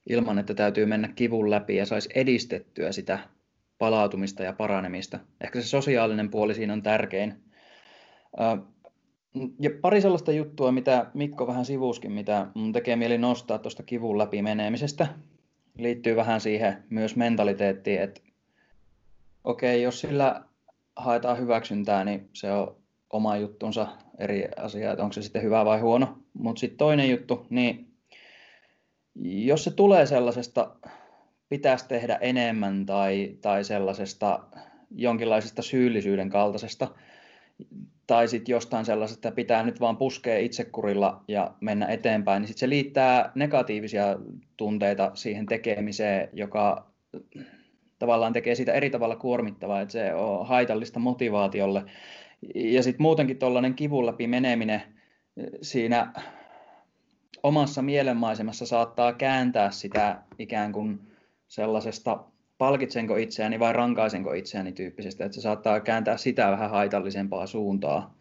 ilman, 0.09 0.39
että 0.39 0.53
täytyy 0.53 0.85
mennä 0.85 1.07
kivun 1.15 1.49
läpi 1.49 1.75
ja 1.75 1.85
saisi 1.85 2.09
edistettyä 2.15 2.91
sitä 2.91 3.19
palautumista 3.77 4.43
ja 4.43 4.53
paranemista. 4.53 5.19
Ehkä 5.41 5.61
se 5.61 5.67
sosiaalinen 5.67 6.29
puoli 6.29 6.55
siinä 6.55 6.73
on 6.73 6.83
tärkein. 6.83 7.43
Ja 9.59 9.69
pari 9.81 10.01
sellaista 10.01 10.31
juttua, 10.31 10.71
mitä 10.71 11.05
Mikko 11.13 11.47
vähän 11.47 11.65
sivuskin, 11.65 12.11
mitä 12.11 12.47
mun 12.53 12.73
tekee 12.73 12.95
mieli 12.95 13.17
nostaa 13.17 13.57
tuosta 13.59 13.83
kivun 13.83 14.17
läpi 14.17 14.41
menemisestä 14.41 15.07
liittyy 15.77 16.15
vähän 16.15 16.41
siihen 16.41 16.83
myös 16.89 17.15
mentaliteettiin, 17.15 18.01
että 18.01 18.21
okei, 19.43 19.75
okay, 19.75 19.83
jos 19.83 19.99
sillä 19.99 20.43
haetaan 20.95 21.37
hyväksyntää, 21.37 22.03
niin 22.03 22.29
se 22.33 22.51
on 22.51 22.75
oma 23.09 23.37
juttunsa 23.37 23.87
eri 24.17 24.47
asia, 24.57 24.91
että 24.91 25.03
onko 25.03 25.13
se 25.13 25.21
sitten 25.21 25.43
hyvä 25.43 25.65
vai 25.65 25.79
huono. 25.79 26.17
Mutta 26.33 26.59
sitten 26.59 26.77
toinen 26.77 27.09
juttu, 27.09 27.47
niin 27.49 27.93
jos 29.25 29.63
se 29.63 29.71
tulee 29.71 30.05
sellaisesta 30.05 30.75
pitäisi 31.49 31.87
tehdä 31.87 32.15
enemmän 32.15 32.85
tai, 32.85 33.37
tai 33.41 33.63
sellaisesta 33.63 34.39
jonkinlaisesta 34.91 35.61
syyllisyyden 35.61 36.29
kaltaisesta, 36.29 36.87
tai 38.07 38.27
sitten 38.27 38.53
jostain 38.53 38.85
sellaisesta, 38.85 39.27
että 39.27 39.35
pitää 39.35 39.63
nyt 39.63 39.79
vaan 39.79 39.97
puskea 39.97 40.39
itsekurilla 40.39 41.23
ja 41.27 41.51
mennä 41.61 41.85
eteenpäin, 41.85 42.41
niin 42.41 42.47
sitten 42.47 42.59
se 42.59 42.69
liittää 42.69 43.31
negatiivisia 43.35 44.05
tunteita 44.57 45.11
siihen 45.13 45.45
tekemiseen, 45.45 46.29
joka 46.33 46.91
tavallaan 47.99 48.33
tekee 48.33 48.55
siitä 48.55 48.73
eri 48.73 48.89
tavalla 48.89 49.15
kuormittavaa, 49.15 49.81
että 49.81 49.91
se 49.91 50.13
on 50.13 50.47
haitallista 50.47 50.99
motivaatiolle. 50.99 51.83
Ja 52.55 52.83
sitten 52.83 53.01
muutenkin 53.01 53.39
tuollainen 53.39 53.73
kivun 53.73 54.05
läpi 54.05 54.27
meneminen 54.27 54.81
siinä 55.61 56.13
omassa 57.43 57.81
mielenmaisemassa 57.81 58.65
saattaa 58.65 59.13
kääntää 59.13 59.71
sitä 59.71 60.21
ikään 60.39 60.71
kuin 60.71 60.99
sellaisesta 61.47 62.23
palkitsenko 62.63 63.15
itseäni 63.15 63.59
vai 63.59 63.73
rankaisenko 63.73 64.33
itseäni 64.33 64.71
tyyppisestä, 64.71 65.25
että 65.25 65.35
se 65.35 65.41
saattaa 65.41 65.79
kääntää 65.79 66.17
sitä 66.17 66.51
vähän 66.51 66.69
haitallisempaa 66.69 67.47
suuntaa, 67.47 68.17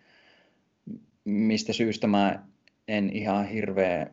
mistä 1.24 1.72
syystä 1.72 2.06
mä 2.06 2.44
en 2.88 3.10
ihan 3.10 3.46
hirveä 3.46 4.06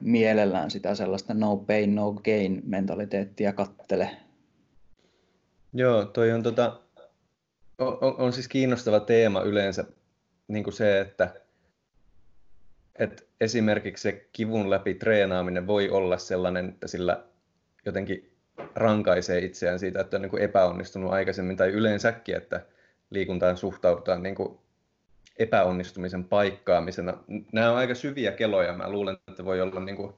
mielellään 0.00 0.70
sitä 0.70 0.94
sellaista 0.94 1.34
no 1.34 1.56
pain, 1.56 1.94
no 1.94 2.12
gain 2.12 2.62
mentaliteettia 2.66 3.52
kattele. 3.52 4.10
Joo, 5.74 6.04
toi 6.04 6.32
on, 6.32 6.42
tota, 6.42 6.80
on, 7.78 7.98
on 8.00 8.32
siis 8.32 8.48
kiinnostava 8.48 9.00
teema 9.00 9.40
yleensä 9.40 9.84
niin 10.48 10.64
kuin 10.64 10.74
se, 10.74 11.00
että, 11.00 11.34
että 12.98 13.22
esimerkiksi 13.40 14.02
se 14.02 14.28
kivun 14.32 14.70
läpi 14.70 14.94
treenaaminen 14.94 15.66
voi 15.66 15.90
olla 15.90 16.18
sellainen, 16.18 16.68
että 16.68 16.88
sillä 16.88 17.24
jotenkin 17.86 18.33
rankaisee 18.74 19.38
itseään 19.38 19.78
siitä, 19.78 20.00
että 20.00 20.16
on 20.16 20.22
niin 20.22 20.30
kuin 20.30 20.42
epäonnistunut 20.42 21.12
aikaisemmin 21.12 21.56
tai 21.56 21.68
yleensäkin, 21.68 22.36
että 22.36 22.60
liikuntaan 23.10 23.56
suhtaudutaan 23.56 24.22
niin 24.22 24.34
kuin 24.34 24.58
epäonnistumisen 25.38 26.24
paikkaamisena. 26.24 27.18
Nämä 27.52 27.70
on 27.70 27.76
aika 27.76 27.94
syviä 27.94 28.32
keloja. 28.32 28.72
Mä 28.72 28.90
luulen, 28.90 29.16
että 29.28 29.44
voi 29.44 29.60
olla 29.60 29.80
niin 29.80 29.96
kuin 29.96 30.14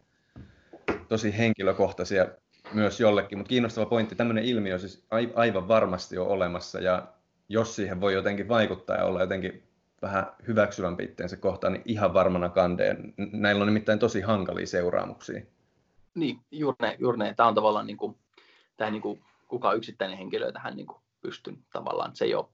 tosi 1.08 1.38
henkilökohtaisia 1.38 2.26
myös 2.72 3.00
jollekin. 3.00 3.38
Mutta 3.38 3.48
kiinnostava 3.48 3.86
pointti, 3.86 4.14
tämmöinen 4.14 4.44
ilmiö 4.44 4.78
siis 4.78 5.06
aivan 5.34 5.68
varmasti 5.68 6.18
on 6.18 6.26
olemassa 6.26 6.80
ja 6.80 7.06
jos 7.48 7.76
siihen 7.76 8.00
voi 8.00 8.12
jotenkin 8.12 8.48
vaikuttaa 8.48 8.96
ja 8.96 9.04
olla 9.04 9.20
jotenkin 9.20 9.62
vähän 10.02 10.26
hyväksyvämpi 10.46 11.04
itteensä 11.04 11.36
kohtaan, 11.36 11.72
niin 11.72 11.82
ihan 11.84 12.14
varmana 12.14 12.48
kandeen. 12.48 13.14
Näillä 13.16 13.60
on 13.62 13.66
nimittäin 13.66 13.98
tosi 13.98 14.20
hankalia 14.20 14.66
seuraamuksia. 14.66 15.42
Niin, 16.14 16.38
juuri 16.50 16.76
ne, 16.82 16.96
juuri 16.98 17.18
ne. 17.18 17.34
Tämä 17.36 17.48
on 17.48 17.54
tavallaan 17.54 17.86
niin 17.86 17.96
kuin, 17.96 18.16
tämä 18.76 18.90
niin 18.90 19.02
kuin, 19.02 19.24
kuka 19.48 19.72
yksittäinen 19.72 20.18
henkilö 20.18 20.52
tähän 20.52 20.76
niin 20.76 20.86
kuin 20.86 20.98
pystyn 21.20 21.64
tavallaan. 21.72 22.16
Se 22.16 22.24
ei 22.24 22.34
ole, 22.34 22.46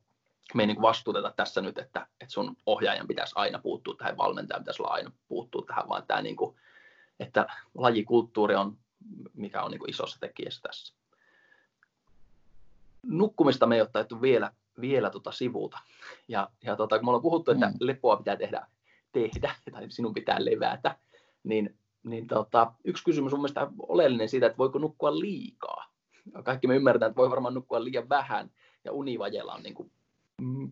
me 0.55 0.63
ei 0.63 0.67
niin 0.67 0.77
kuin 0.77 0.83
vastuuteta 0.83 1.33
tässä 1.37 1.61
nyt, 1.61 1.79
että, 1.79 2.07
että 2.21 2.33
sun 2.33 2.57
ohjaajan 2.67 3.07
pitäisi 3.07 3.33
aina 3.37 3.59
puuttua 3.59 3.95
tähän, 3.99 4.17
valmentajan 4.17 4.63
pitäisi 4.63 4.83
olla 4.83 4.93
aina 4.93 5.13
puuttua 5.29 5.65
tähän, 5.67 5.89
vaan 5.89 6.07
tämä 6.07 6.23
niin 6.23 6.37
kuin, 6.37 6.57
että 7.21 7.47
lajikulttuuri 7.75 8.55
on, 8.55 8.79
mikä 9.35 9.63
on 9.63 9.71
niin 9.71 9.79
kuin 9.79 9.91
isossa 9.91 10.21
tekijässä 10.21 10.63
tässä. 10.63 10.95
Nukkumista 13.03 13.67
me 13.67 13.75
ei 13.75 13.81
ole 13.81 14.21
vielä, 14.21 14.53
vielä 14.81 15.11
tota 15.11 15.33
sivuuta. 15.33 15.79
Ja, 16.29 16.49
ja 16.65 16.77
tota, 16.77 16.99
kun 16.99 17.07
me 17.07 17.11
ollaan 17.11 17.23
puhuttu, 17.23 17.51
että 17.51 17.67
mm. 17.67 17.75
lepoa 17.81 18.17
pitää 18.17 18.37
tehdä, 18.37 18.67
tehdä 19.13 19.55
tai 19.73 19.91
sinun 19.91 20.15
pitää 20.15 20.45
levätä, 20.45 20.97
niin, 21.45 21.77
niin 22.03 22.27
tota, 22.27 22.73
yksi 22.85 23.05
kysymys 23.05 23.33
on 23.33 23.41
mielestäni 23.41 23.71
oleellinen 23.79 24.29
siitä, 24.29 24.47
että 24.47 24.59
voiko 24.59 24.79
nukkua 24.79 25.19
liikaa. 25.19 25.72
Kaikki 26.45 26.67
me 26.67 26.77
ymmärretään, 26.77 27.11
että 27.11 27.21
voi 27.21 27.31
varmaan 27.31 27.55
nukkua 27.55 27.85
liian 27.85 28.09
vähän, 28.09 28.51
ja 28.85 28.93
univajella 28.93 29.55
on 29.55 29.63
niin 29.63 29.75
kuin, 29.75 29.91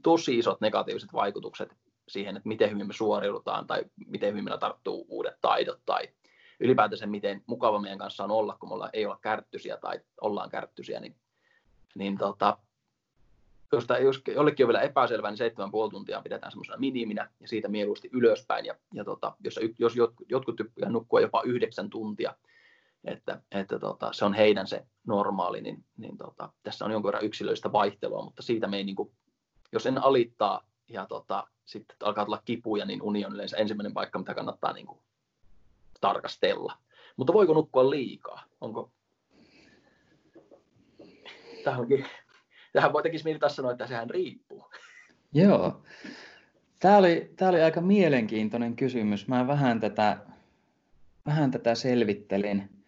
tosi 0.03 0.38
isot 0.38 0.61
negatiiviset 0.61 1.12
vaikutukset 1.12 1.76
siihen, 2.09 2.36
että 2.36 2.48
miten 2.48 2.70
hyvin 2.70 2.86
me 2.86 2.92
suoriudutaan 2.92 3.66
tai 3.66 3.84
miten 4.07 4.30
hyvin 4.30 4.44
meillä 4.44 4.59
tarttuu 4.59 5.07
uudet 5.09 5.34
taidot 5.40 5.80
tai 5.86 6.09
ylipäätänsä 6.61 7.07
miten 7.07 7.42
mukava 7.46 7.78
meidän 7.78 7.98
kanssa 7.98 8.24
on 8.24 8.30
olla, 8.30 8.57
kun 8.61 8.68
me 8.68 8.74
ollaan, 8.74 8.90
ei 8.92 9.07
olla 9.07 9.18
kärttysiä 9.20 9.76
tai 9.76 10.01
ollaan 10.20 10.51
kärttysiä, 10.51 11.01
niin, 11.01 11.16
niin 11.94 12.18
tota, 12.18 12.59
jos, 13.72 13.86
tämä, 13.86 13.98
jos 13.98 14.22
jollekin 14.34 14.66
on 14.66 14.68
vielä 14.68 14.82
epäselvää, 14.82 15.30
niin 15.30 15.53
7,5 15.86 15.90
tuntia 15.90 16.22
pidetään 16.22 16.53
semmoisena 16.53 16.78
miniminä 16.78 17.30
ja 17.40 17.48
siitä 17.48 17.68
mieluusti 17.68 18.11
ylöspäin. 18.12 18.66
Ja, 18.66 18.74
ja 18.94 19.05
tota, 19.05 19.36
jos, 19.44 19.61
jos 19.78 19.94
jotkut 20.28 20.57
tykkää 20.57 20.88
nukkua 20.88 21.20
jopa 21.20 21.42
yhdeksän 21.42 21.90
tuntia, 21.90 22.34
että, 23.05 23.42
että 23.51 23.78
tota, 23.78 24.12
se 24.12 24.24
on 24.24 24.34
heidän 24.34 24.66
se 24.66 24.86
normaali, 25.07 25.61
niin, 25.61 25.84
niin 25.96 26.18
tota, 26.18 26.53
tässä 26.62 26.84
on 26.84 26.90
jonkun 26.90 27.09
verran 27.09 27.24
yksilöistä 27.24 27.72
vaihtelua, 27.72 28.24
mutta 28.24 28.42
siitä 28.42 28.66
me 28.66 28.76
ei, 28.76 28.84
niin 28.84 28.96
kuin, 28.96 29.12
jos 29.72 29.86
en 29.86 30.05
alittaa 30.05 30.66
ja 30.88 31.07
tota, 31.07 31.46
sitten 31.64 31.96
alkaa 32.03 32.24
tulla 32.24 32.42
kipuja, 32.44 32.84
niin 32.84 33.03
uni 33.03 33.24
on 33.24 33.34
yleensä 33.34 33.57
ensimmäinen 33.57 33.94
paikka, 33.94 34.18
mitä 34.18 34.34
kannattaa 34.34 34.72
niin 34.72 34.86
kuin, 34.86 34.98
tarkastella. 36.01 36.78
Mutta 37.16 37.32
voiko 37.32 37.55
nukkua 37.55 37.90
liikaa? 37.90 38.42
Onko... 38.61 38.90
Tämä 41.64 41.78
onkin 41.78 42.07
tähän 42.72 42.92
voi 42.92 43.03
tekisi 43.03 43.24
mieli 43.24 43.38
sanoa, 43.48 43.72
että 43.72 43.86
sehän 43.86 44.11
riippuu. 44.11 44.70
Joo. 45.32 45.82
Tämä 46.78 46.96
oli, 46.96 47.32
tämä 47.36 47.48
oli 47.48 47.62
aika 47.62 47.80
mielenkiintoinen 47.80 48.76
kysymys. 48.76 49.28
Mä 49.28 49.46
vähän 49.46 49.80
tätä, 49.80 50.18
vähän 51.26 51.51
tätä 51.51 51.74
selvittelin. 51.74 52.80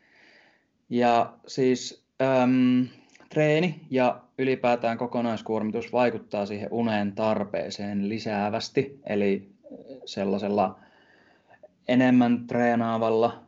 Ja 0.92 1.32
siis 1.46 2.04
äm, 2.22 2.86
treeni 3.28 3.80
ja 3.90 4.20
ylipäätään 4.38 4.98
kokonaiskuormitus 4.98 5.92
vaikuttaa 5.92 6.46
siihen 6.46 6.68
unen 6.70 7.12
tarpeeseen 7.12 8.08
lisäävästi. 8.08 9.00
Eli 9.06 9.50
sellaisella 10.04 10.78
enemmän 11.88 12.46
treenaavalla 12.46 13.42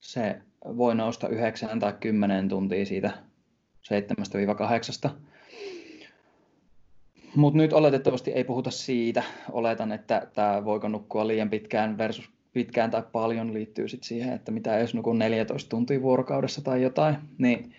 se 0.00 0.40
voi 0.64 0.94
nousta 0.94 1.28
9 1.28 1.78
tai 1.78 1.92
10 2.00 2.48
tuntia 2.48 2.86
siitä 2.86 3.10
7-8 5.06 5.10
mutta 7.36 7.56
nyt 7.56 7.72
oletettavasti 7.72 8.30
ei 8.30 8.44
puhuta 8.44 8.70
siitä. 8.70 9.22
Oletan, 9.52 9.92
että 9.92 10.26
tämä 10.32 10.64
voiko 10.64 10.88
nukkua 10.88 11.26
liian 11.26 11.50
pitkään 11.50 11.98
versus 11.98 12.30
pitkään 12.52 12.90
tai 12.90 13.02
paljon 13.12 13.54
liittyy 13.54 13.88
sit 13.88 14.02
siihen, 14.02 14.32
että 14.32 14.52
mitä 14.52 14.78
jos 14.78 14.94
nukun 14.94 15.18
14 15.18 15.68
tuntia 15.68 16.02
vuorokaudessa 16.02 16.62
tai 16.62 16.82
jotain. 16.82 17.16
Niin 17.38 17.74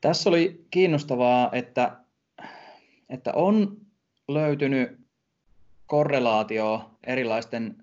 tässä 0.00 0.30
oli 0.30 0.66
kiinnostavaa, 0.70 1.50
että, 1.52 1.96
että 3.08 3.32
on 3.32 3.76
löytynyt 4.28 5.00
korrelaatio 5.86 6.90
erilaisten 7.06 7.76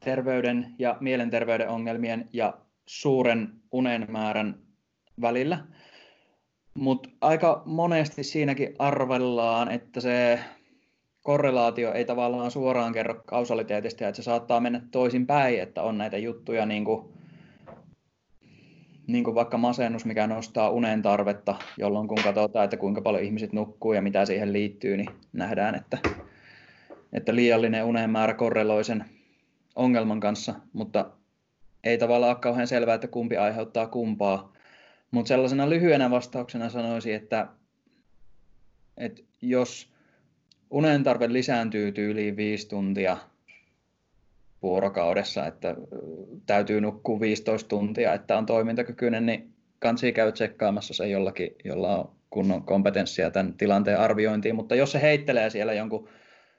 terveyden 0.00 0.74
ja 0.78 0.96
mielenterveyden 1.00 1.68
ongelmien 1.68 2.28
ja 2.32 2.58
suuren 2.86 3.52
unen 3.72 4.06
määrän 4.10 4.58
välillä. 5.20 5.64
Mutta 6.74 7.08
aika 7.20 7.62
monesti 7.66 8.24
siinäkin 8.24 8.74
arvellaan, 8.78 9.70
että 9.70 10.00
se 10.00 10.40
korrelaatio 11.24 11.92
ei 11.92 12.04
tavallaan 12.04 12.50
suoraan 12.50 12.92
kerro 12.92 13.22
kausaliteetista, 13.26 14.08
että 14.08 14.16
se 14.16 14.22
saattaa 14.22 14.60
mennä 14.60 14.80
toisin 14.90 15.26
päin, 15.26 15.60
että 15.60 15.82
on 15.82 15.98
näitä 15.98 16.18
juttuja 16.18 16.66
niin 16.66 16.84
kuin, 16.84 17.08
niin 19.06 19.24
kuin 19.24 19.34
vaikka 19.34 19.58
masennus, 19.58 20.04
mikä 20.04 20.26
nostaa 20.26 20.70
unen 20.70 21.02
tarvetta, 21.02 21.54
jolloin 21.78 22.08
kun 22.08 22.18
katsotaan, 22.24 22.64
että 22.64 22.76
kuinka 22.76 23.00
paljon 23.00 23.24
ihmiset 23.24 23.52
nukkuu 23.52 23.92
ja 23.92 24.02
mitä 24.02 24.26
siihen 24.26 24.52
liittyy, 24.52 24.96
niin 24.96 25.08
nähdään, 25.32 25.74
että, 25.74 25.98
että 27.12 27.34
liiallinen 27.34 27.84
unen 27.84 28.10
määrä 28.10 28.34
korreloi 28.34 28.84
sen 28.84 29.04
ongelman 29.76 30.20
kanssa, 30.20 30.54
mutta 30.72 31.10
ei 31.84 31.98
tavallaan 31.98 32.30
ole 32.30 32.40
kauhean 32.40 32.66
selvää, 32.66 32.94
että 32.94 33.08
kumpi 33.08 33.36
aiheuttaa 33.36 33.86
kumpaa. 33.86 34.52
Mutta 35.10 35.28
sellaisena 35.28 35.70
lyhyenä 35.70 36.10
vastauksena 36.10 36.68
sanoisin, 36.68 37.14
että, 37.14 37.46
että 38.96 39.22
jos 39.42 39.93
unen 40.70 41.04
tarve 41.04 41.32
lisääntyy 41.32 41.92
tyyliin 41.92 42.36
viisi 42.36 42.68
tuntia 42.68 43.16
vuorokaudessa, 44.62 45.46
että 45.46 45.76
täytyy 46.46 46.80
nukkua 46.80 47.20
15 47.20 47.68
tuntia, 47.68 48.14
että 48.14 48.38
on 48.38 48.46
toimintakykyinen, 48.46 49.26
niin 49.26 49.54
kansi 49.78 50.12
käy 50.12 50.32
tsekkaamassa 50.32 50.94
se 50.94 51.08
jollakin, 51.08 51.50
jolla 51.64 51.98
on 51.98 52.10
kunnon 52.30 52.62
kompetenssia 52.62 53.30
tämän 53.30 53.54
tilanteen 53.54 54.00
arviointiin, 54.00 54.54
mutta 54.54 54.74
jos 54.74 54.92
se 54.92 55.02
heittelee 55.02 55.50
siellä 55.50 55.72
jonkun 55.72 56.08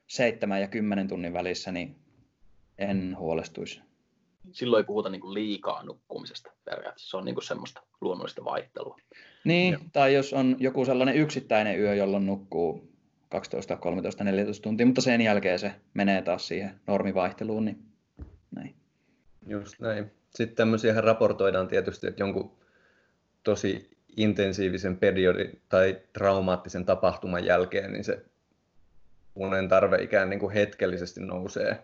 7 0.07 0.61
ja 0.61 0.67
10 0.67 1.07
tunnin 1.07 1.33
välissä, 1.33 1.71
niin 1.71 1.95
en 2.77 3.15
huolestuisi 3.19 3.81
silloin 4.51 4.81
ei 4.81 4.85
puhuta 4.85 5.09
niin 5.09 5.21
kuin 5.21 5.33
liikaa 5.33 5.83
nukkumisesta 5.83 6.51
periaatteessa. 6.65 7.09
Se 7.09 7.17
on 7.17 7.25
niin 7.25 7.35
kuin 7.35 7.45
semmoista 7.45 7.81
luonnollista 8.01 8.45
vaihtelua. 8.45 8.97
Niin, 9.43 9.73
ja. 9.73 9.79
tai 9.93 10.13
jos 10.13 10.33
on 10.33 10.55
joku 10.59 10.85
sellainen 10.85 11.15
yksittäinen 11.15 11.79
yö, 11.79 11.95
jolloin 11.95 12.25
nukkuu 12.25 12.94
12, 13.35 13.75
13, 13.75 14.23
14 14.23 14.63
tuntia, 14.63 14.85
mutta 14.85 15.01
sen 15.01 15.21
jälkeen 15.21 15.59
se 15.59 15.71
menee 15.93 16.21
taas 16.21 16.47
siihen 16.47 16.79
normivaihteluun, 16.87 17.65
niin 17.65 17.79
näin. 18.55 18.75
Just 19.47 19.79
näin. 19.79 20.11
Sitten 20.29 20.55
tämmöisiä 20.55 21.01
raportoidaan 21.01 21.67
tietysti, 21.67 22.07
että 22.07 22.23
jonkun 22.23 22.51
tosi 23.43 23.89
intensiivisen 24.17 24.97
periodin 24.97 25.61
tai 25.69 26.01
traumaattisen 26.13 26.85
tapahtuman 26.85 27.45
jälkeen, 27.45 27.93
niin 27.93 28.03
se 28.03 28.25
unen 29.35 29.69
tarve 29.69 29.97
ikään 30.01 30.29
niin 30.29 30.39
kuin 30.39 30.53
hetkellisesti 30.53 31.21
nousee. 31.21 31.79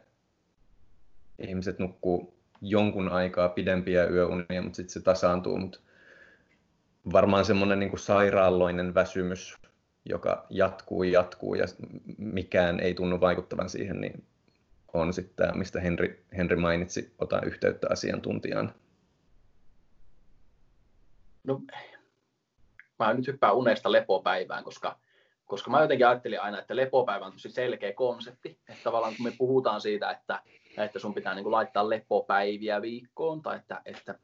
Ihmiset 1.39 1.80
nukkuu 1.80 2.34
jonkun 2.62 3.10
aikaa 3.10 3.49
pidempiä 3.49 4.06
yöunia, 4.06 4.62
mutta 4.62 4.76
sitten 4.76 4.93
se 4.93 5.02
tasaantuu. 5.02 5.58
Mutta 5.58 5.80
varmaan 7.14 7.45
semmoinen 7.45 7.80
niin 7.80 7.99
sairaalloinen 7.99 8.93
väsymys, 8.93 9.58
joka 10.06 10.45
jatkuu 10.49 11.04
jatkuu 11.04 11.56
ja 11.56 11.66
mikään 12.18 12.80
ei 12.80 12.93
tunnu 12.93 13.22
vaikuttavan 13.22 13.70
siihen, 13.70 14.02
niin 14.02 14.24
on 14.93 15.14
sitten 15.14 15.36
tämä, 15.36 15.58
mistä 15.58 15.80
Henri, 15.80 16.26
Henri 16.38 16.56
mainitsi, 16.56 17.14
ota 17.20 17.41
yhteyttä 17.41 17.88
asiantuntijaan. 17.89 18.74
No, 21.43 21.62
mä 22.99 23.14
nyt 23.14 23.28
hyppään 23.28 23.56
unesta 23.56 23.91
lepopäivään, 23.91 24.64
koska, 24.64 24.99
koska 25.45 25.72
mä 25.72 25.82
jotenkin 25.82 26.08
ajattelin 26.08 26.41
aina, 26.41 26.60
että 26.60 26.76
lepopäivä 26.76 27.26
on 27.26 27.32
tosi 27.32 27.52
selkeä 27.52 27.93
konsepti. 27.93 28.60
Että 28.70 28.84
tavallaan 28.84 29.16
kun 29.16 29.26
me 29.26 29.34
puhutaan 29.38 29.82
siitä, 29.82 30.12
että 30.12 30.41
että 30.78 30.99
sun 30.99 31.14
pitää 31.14 31.36
niin 31.36 31.43
kuin 31.43 31.52
laittaa 31.52 31.89
lepopäiviä 31.89 32.82
viikkoon, 32.82 33.41
tai 33.41 33.58
että, 33.58 33.82
että, 33.86 34.20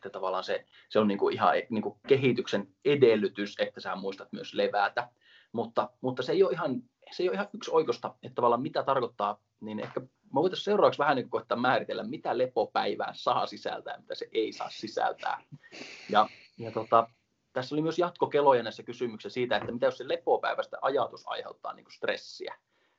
että 0.00 0.10
tavallaan 0.10 0.44
se, 0.44 0.64
se 0.88 0.98
on 0.98 1.08
niin 1.08 1.18
kuin 1.18 1.34
ihan 1.34 1.54
niin 1.70 1.82
kuin 1.82 1.98
kehityksen 2.06 2.68
edellytys, 2.84 3.54
että 3.58 3.80
sä 3.80 3.96
muistat 3.96 4.32
myös 4.32 4.54
levätä. 4.54 5.08
Mutta, 5.52 5.90
mutta 6.00 6.22
se 6.22 6.32
ei 6.32 6.42
ole 6.42 6.52
ihan, 6.52 6.82
se 7.10 7.22
ei 7.22 7.28
ole 7.28 7.34
ihan 7.34 7.48
yksi 7.54 7.70
oikosta, 7.70 8.14
että 8.22 8.34
tavallaan 8.34 8.62
mitä 8.62 8.82
tarkoittaa, 8.82 9.40
niin 9.60 9.80
ehkä 9.80 10.00
mä 10.00 10.40
voitaisiin 10.40 10.64
seuraavaksi 10.64 10.98
vähän 10.98 11.16
niin 11.16 11.30
koittaa 11.30 11.58
määritellä, 11.58 12.02
mitä 12.02 12.38
lepopäivää 12.38 13.10
saa 13.14 13.46
sisältää 13.46 13.98
mitä 13.98 14.14
se 14.14 14.28
ei 14.32 14.52
saa 14.52 14.70
sisältää. 14.70 15.42
Ja, 16.10 16.28
ja 16.58 16.70
tota, 16.70 17.08
tässä 17.52 17.74
oli 17.74 17.82
myös 17.82 17.98
jatkokeloja 17.98 18.62
näissä 18.62 18.82
kysymyksissä 18.82 19.34
siitä, 19.34 19.56
että 19.56 19.72
mitä 19.72 19.86
jos 19.86 19.98
se 19.98 20.08
lepopäivästä 20.08 20.78
ajatus 20.82 21.22
aiheuttaa 21.26 21.72
niin 21.72 21.84
kuin 21.84 21.94
stressiä. 21.94 22.56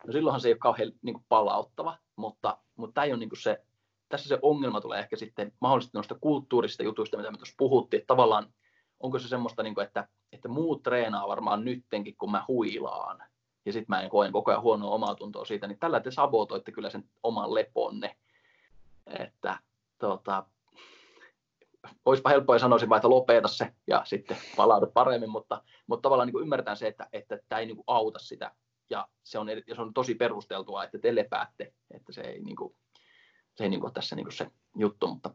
No 0.08 0.14
silloinhan 0.14 0.42
se 0.42 0.48
ei 0.48 0.54
ole 0.54 0.60
kauhean 0.60 0.92
niin 1.02 1.14
kuin 1.14 1.26
palauttava, 1.30 1.98
mutta, 2.16 2.58
mutta 2.76 2.94
tämä 2.94 3.06
ei 3.06 3.12
ole 3.12 3.20
niin 3.20 3.30
kuin 3.30 3.42
se, 3.42 3.64
tässä 4.12 4.28
se 4.28 4.40
ongelma 4.42 4.82
tulee 4.82 5.00
ehkä 5.00 5.16
sitten 5.16 5.52
mahdollisesti 5.60 5.98
noista 5.98 6.16
kulttuurista 6.22 6.84
jutuista, 6.84 7.18
mitä 7.18 7.32
me 7.32 7.38
tuossa 7.38 7.56
puhuttiin, 7.58 8.00
että 8.00 8.08
tavallaan 8.08 8.54
onko 9.00 9.20
se 9.20 9.28
semmoista, 9.28 9.64
niin 9.64 9.76
kuin, 9.76 9.88
että, 9.88 10.08
että 10.32 10.50
muut 10.50 10.84
treenaa 10.84 11.28
varmaan 11.28 11.66
nyttenkin, 11.66 12.16
kun 12.18 12.32
mä 12.32 12.46
huilaan, 12.48 13.24
ja 13.66 13.74
sitten 13.74 13.96
mä 13.96 14.02
en 14.02 14.10
koen 14.10 14.32
koko 14.32 14.52
ajan 14.52 14.64
huonoa 14.64 14.92
omaa 14.92 15.16
tuntoa 15.16 15.46
siitä, 15.46 15.68
niin 15.68 15.80
tällä 15.80 16.00
te 16.00 16.12
sabotoitte 16.12 16.72
kyllä 16.72 16.90
sen 16.90 17.04
oman 17.24 17.54
leponne. 17.54 18.18
Että 19.20 19.60
tota, 20.00 20.46
olisipa 22.06 22.30
helppoa 22.30 22.60
sanoisin 22.60 22.90
vaan, 22.90 22.98
että 22.98 23.10
lopeta 23.10 23.48
se 23.48 23.74
ja 23.88 24.02
sitten 24.06 24.38
palaudu 24.56 24.88
paremmin, 24.88 25.30
mutta, 25.30 25.64
mutta 25.88 26.02
tavallaan 26.02 26.28
niin 26.28 26.34
kuin 26.34 26.42
ymmärretään 26.42 26.78
se, 26.78 26.88
että, 26.88 27.08
että 27.14 27.40
tämä 27.50 27.60
ei 27.60 27.66
niin 27.66 27.84
auta 27.88 28.20
sitä 28.20 28.52
ja 28.90 29.08
se 29.24 29.40
on, 29.40 29.50
ja 29.50 29.76
se 29.76 29.82
on 29.82 29.94
tosi 29.94 30.16
perusteltua, 30.16 30.84
että 30.84 31.00
te 31.00 31.16
lepäätte, 31.16 31.74
että 31.92 32.12
se 32.12 32.22
ei, 32.22 32.40
niin 32.40 32.56
kuin, 32.56 32.76
se 33.56 33.64
ei 33.64 33.70
niin 33.70 33.80
kuin 33.80 33.94
tässä 33.94 34.16
niin 34.16 34.26
kuin 34.26 34.34
se 34.34 34.48
juttu, 34.76 35.08
mutta 35.08 35.34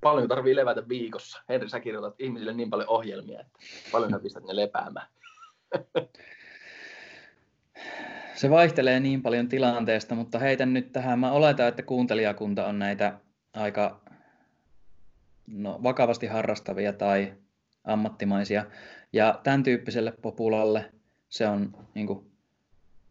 paljon 0.00 0.28
tarvii 0.28 0.56
levätä 0.56 0.88
viikossa. 0.88 1.42
Henri, 1.48 1.68
sä 1.68 1.80
kirjoitat 1.80 2.14
ihmisille 2.18 2.52
niin 2.52 2.70
paljon 2.70 2.88
ohjelmia, 2.88 3.40
että 3.40 3.58
paljon 3.92 4.10
sä 4.10 4.18
pistät 4.18 4.44
ne 4.44 4.56
lepäämään. 4.56 5.06
Se 8.34 8.50
vaihtelee 8.50 9.00
niin 9.00 9.22
paljon 9.22 9.48
tilanteesta, 9.48 10.14
mutta 10.14 10.38
heitän 10.38 10.72
nyt 10.72 10.92
tähän. 10.92 11.18
Mä 11.18 11.32
oletan, 11.32 11.68
että 11.68 11.82
kuuntelijakunta 11.82 12.66
on 12.66 12.78
näitä 12.78 13.18
aika 13.54 14.00
no, 15.46 15.80
vakavasti 15.82 16.26
harrastavia 16.26 16.92
tai 16.92 17.34
ammattimaisia. 17.84 18.64
Ja 19.12 19.40
tämän 19.42 19.62
tyyppiselle 19.62 20.12
populalle 20.22 20.92
se 21.28 21.48
on 21.48 21.76
niin 21.94 22.06
kuin, 22.06 22.30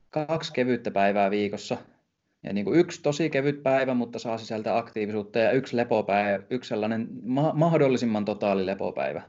kaksi 0.09 0.53
kevyttä 0.53 0.91
päivää 0.91 1.31
viikossa. 1.31 1.77
Ja 2.43 2.53
niin 2.53 2.65
kuin 2.65 2.79
yksi 2.79 3.01
tosi 3.01 3.29
kevyt 3.29 3.63
päivä, 3.63 3.93
mutta 3.93 4.19
saa 4.19 4.37
sisältää 4.37 4.77
aktiivisuutta 4.77 5.39
ja 5.39 5.51
yksi 5.51 5.77
lepopäivä, 5.77 6.43
yksi 6.49 6.67
sellainen 6.67 7.07
ma- 7.23 7.53
mahdollisimman 7.53 8.25
totaali 8.25 8.65
lepopäivä 8.65 9.21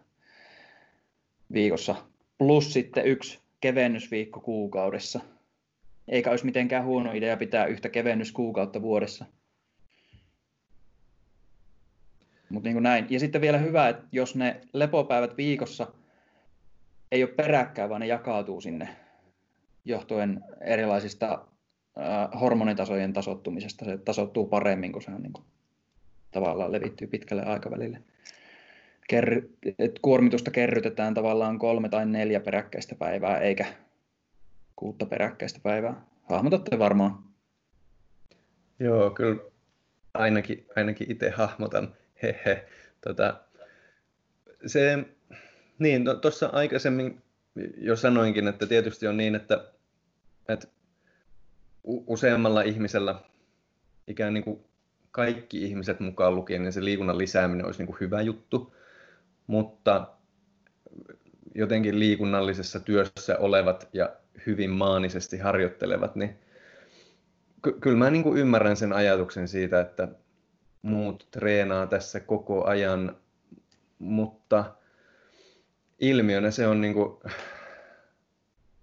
viikossa. 1.53 1.95
Plus 2.39 2.73
sitten 2.73 3.07
yksi 3.07 3.41
kevennysviikko 3.61 4.41
kuukaudessa. 4.41 5.21
Eikä 6.09 6.31
olisi 6.31 6.45
mitenkään 6.45 6.85
huono 6.85 7.13
idea 7.13 7.37
pitää 7.37 7.67
yhtä 7.67 7.89
kevennyskuukautta 7.89 8.83
vuodessa. 8.83 9.25
Mutta 12.49 12.69
niin 12.69 12.83
näin. 12.83 13.07
Ja 13.11 13.21
sitten 13.21 13.41
vielä 13.41 13.59
hyvä, 13.59 13.89
että 13.89 14.05
jos 14.13 14.37
ne 14.37 14.61
lepopäivät 14.73 15.37
viikossa 15.37 15.87
ei 17.13 17.23
ole 17.23 17.31
peräkkäin, 17.31 17.91
vaan 17.91 18.01
ne 18.01 18.07
jakautuu 18.07 18.61
sinne 18.61 18.89
johtuen 19.85 20.45
erilaisista 20.61 21.45
äh, 21.99 22.41
hormonitasojen 22.41 23.13
tasottumisesta. 23.13 23.85
Se 23.85 23.99
tasottuu 23.99 24.47
paremmin, 24.47 24.93
kun 24.93 25.03
se 25.03 25.11
on 25.11 25.23
niin 25.23 25.33
kuin, 25.33 25.45
tavallaan 26.31 26.73
levittyy 26.73 27.07
pitkälle 27.07 27.43
aikavälille. 27.43 28.03
Kerry, 29.09 29.57
et 29.79 29.99
kuormitusta 30.03 30.51
kerrytetään 30.51 31.15
tavallaan 31.15 31.59
kolme 31.59 31.89
tai 31.89 32.07
neljä 32.07 32.41
peräkkäistä 32.41 32.95
päivää, 32.95 33.39
eikä 33.39 33.67
kuutta 34.77 35.07
peräkkäistä 35.07 35.61
päivää. 35.63 36.03
Hahmotatte 36.23 36.79
varmaan. 36.79 37.19
Joo, 38.79 39.11
kyllä 39.11 39.43
ainakin, 40.15 40.67
ainakin 40.77 41.11
itse 41.11 41.31
hahmotan 41.31 41.95
hehe. 42.23 42.67
Tota, 43.01 43.41
se, 44.67 45.05
niin, 45.79 46.05
tuossa 46.23 46.47
no, 46.47 46.53
aikaisemmin 46.53 47.23
jo 47.77 47.97
sanoinkin, 47.97 48.49
että 48.49 48.67
tietysti 48.67 49.07
on 49.07 49.17
niin, 49.17 49.35
että, 49.35 49.65
että 50.49 50.69
useammalla 51.85 52.63
ihmisellä 52.63 53.15
ikään 54.07 54.35
niin 54.35 54.45
kuin 54.45 54.65
kaikki 55.11 55.65
ihmiset 55.65 56.01
mukaan 56.01 56.35
lukien, 56.35 56.63
niin 56.63 56.73
se 56.73 56.85
liikunnan 56.85 57.19
lisääminen 57.19 57.67
olisi 57.67 57.79
niin 57.79 57.87
kuin 57.87 58.01
hyvä 58.01 58.23
juttu, 58.23 58.75
mutta 59.47 60.09
jotenkin 61.55 61.99
liikunnallisessa 61.99 62.81
työssä 62.81 63.39
olevat 63.39 63.89
ja 63.93 64.13
hyvin 64.47 64.71
maanisesti 64.71 65.39
harjoittelevat, 65.39 66.17
niin 66.17 66.39
ky- 67.63 67.79
kyllä 67.81 67.97
mä 67.97 68.11
niin 68.11 68.23
kuin 68.23 68.39
ymmärrän 68.39 68.77
sen 68.77 68.93
ajatuksen 68.93 69.49
siitä, 69.49 69.81
että 69.81 70.09
muut 70.83 71.29
treenaa 71.31 71.87
tässä 71.87 72.21
koko 72.21 72.65
ajan, 72.65 73.17
mutta 73.99 74.75
ilmiönä 75.99 76.51
se 76.51 76.67
on 76.67 76.81
niin 76.81 76.95
kuin, 76.95 77.19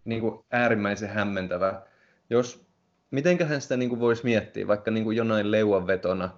niin 0.06 0.22
kuin 0.22 0.46
äärimmäisen 0.52 1.10
hämmentävä. 1.10 1.82
Jos, 2.30 2.69
mitenköhän 3.12 3.62
sitä 3.62 3.78
niin 3.78 3.90
kuin 3.90 4.00
voisi 4.00 4.24
miettiä, 4.24 4.68
vaikka 4.68 4.92
niin 4.92 5.04
kuin 5.04 5.18
jonain 5.18 5.52
leuanvetona 5.52 6.38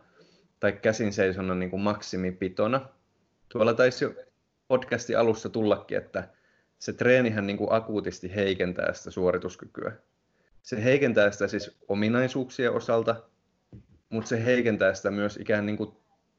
tai 0.60 0.72
käsin 0.72 1.14
seisona 1.14 1.56
niin 1.56 1.70
kuin 1.70 1.82
maksimipitona. 1.82 2.90
Tuolla 3.50 3.74
taisi 3.74 4.06
jo 4.06 4.14
podcastin 4.68 5.18
alussa 5.18 5.50
tullakin, 5.50 5.98
että 5.98 6.30
se 6.80 6.94
treenihän 6.94 7.48
niin 7.48 7.58
kuin 7.58 7.72
akuutisti 7.72 8.36
heikentää 8.36 8.94
sitä 8.94 9.12
suorituskykyä. 9.12 9.92
Se 10.64 10.84
heikentää 10.84 11.32
sitä 11.32 11.48
siis 11.48 11.78
ominaisuuksien 11.88 12.72
osalta, 12.72 13.16
mutta 14.10 14.30
se 14.30 14.46
heikentää 14.46 14.94
sitä 14.94 15.12
myös 15.12 15.38
ikään 15.38 15.66
niin 15.66 15.78
kuin 15.78 15.92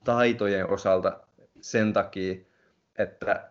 taitojen 0.05 0.71
osalta 0.71 1.21
sen 1.61 1.93
takia, 1.93 2.35
että, 2.99 3.51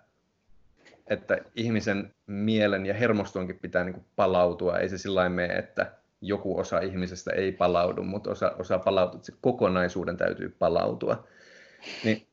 että 1.07 1.37
ihmisen 1.55 2.13
mielen 2.27 2.85
ja 2.85 2.93
hermostonkin 2.93 3.59
pitää 3.59 3.83
niin 3.83 3.93
kuin 3.93 4.05
palautua. 4.15 4.77
Ei 4.77 4.89
se 4.89 4.97
sillä 4.97 5.29
mene, 5.29 5.53
että 5.53 5.91
joku 6.21 6.59
osa 6.59 6.79
ihmisestä 6.79 7.31
ei 7.31 7.51
palaudu, 7.51 8.03
mutta 8.03 8.31
osa, 8.31 8.55
osa 8.59 8.79
palautuu, 8.79 9.19
se 9.23 9.33
kokonaisuuden 9.41 10.17
täytyy 10.17 10.55
palautua. 10.59 11.27
Niin 12.03 12.27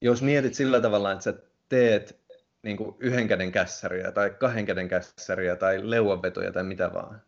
jos 0.00 0.22
mietit 0.22 0.54
sillä 0.54 0.80
tavalla, 0.80 1.12
että 1.12 1.24
sä 1.24 1.34
teet 1.68 2.18
niin 2.62 2.76
kuin 2.76 2.96
yhden 2.98 3.28
käden 3.28 3.52
kässäriä 3.52 4.12
tai 4.12 4.30
kahden 4.30 4.66
käden 4.66 4.88
kässäriä 4.88 5.56
tai 5.56 5.90
leuanvetoja 5.90 6.52
tai 6.52 6.64
mitä 6.64 6.94
vaan, 6.94 7.22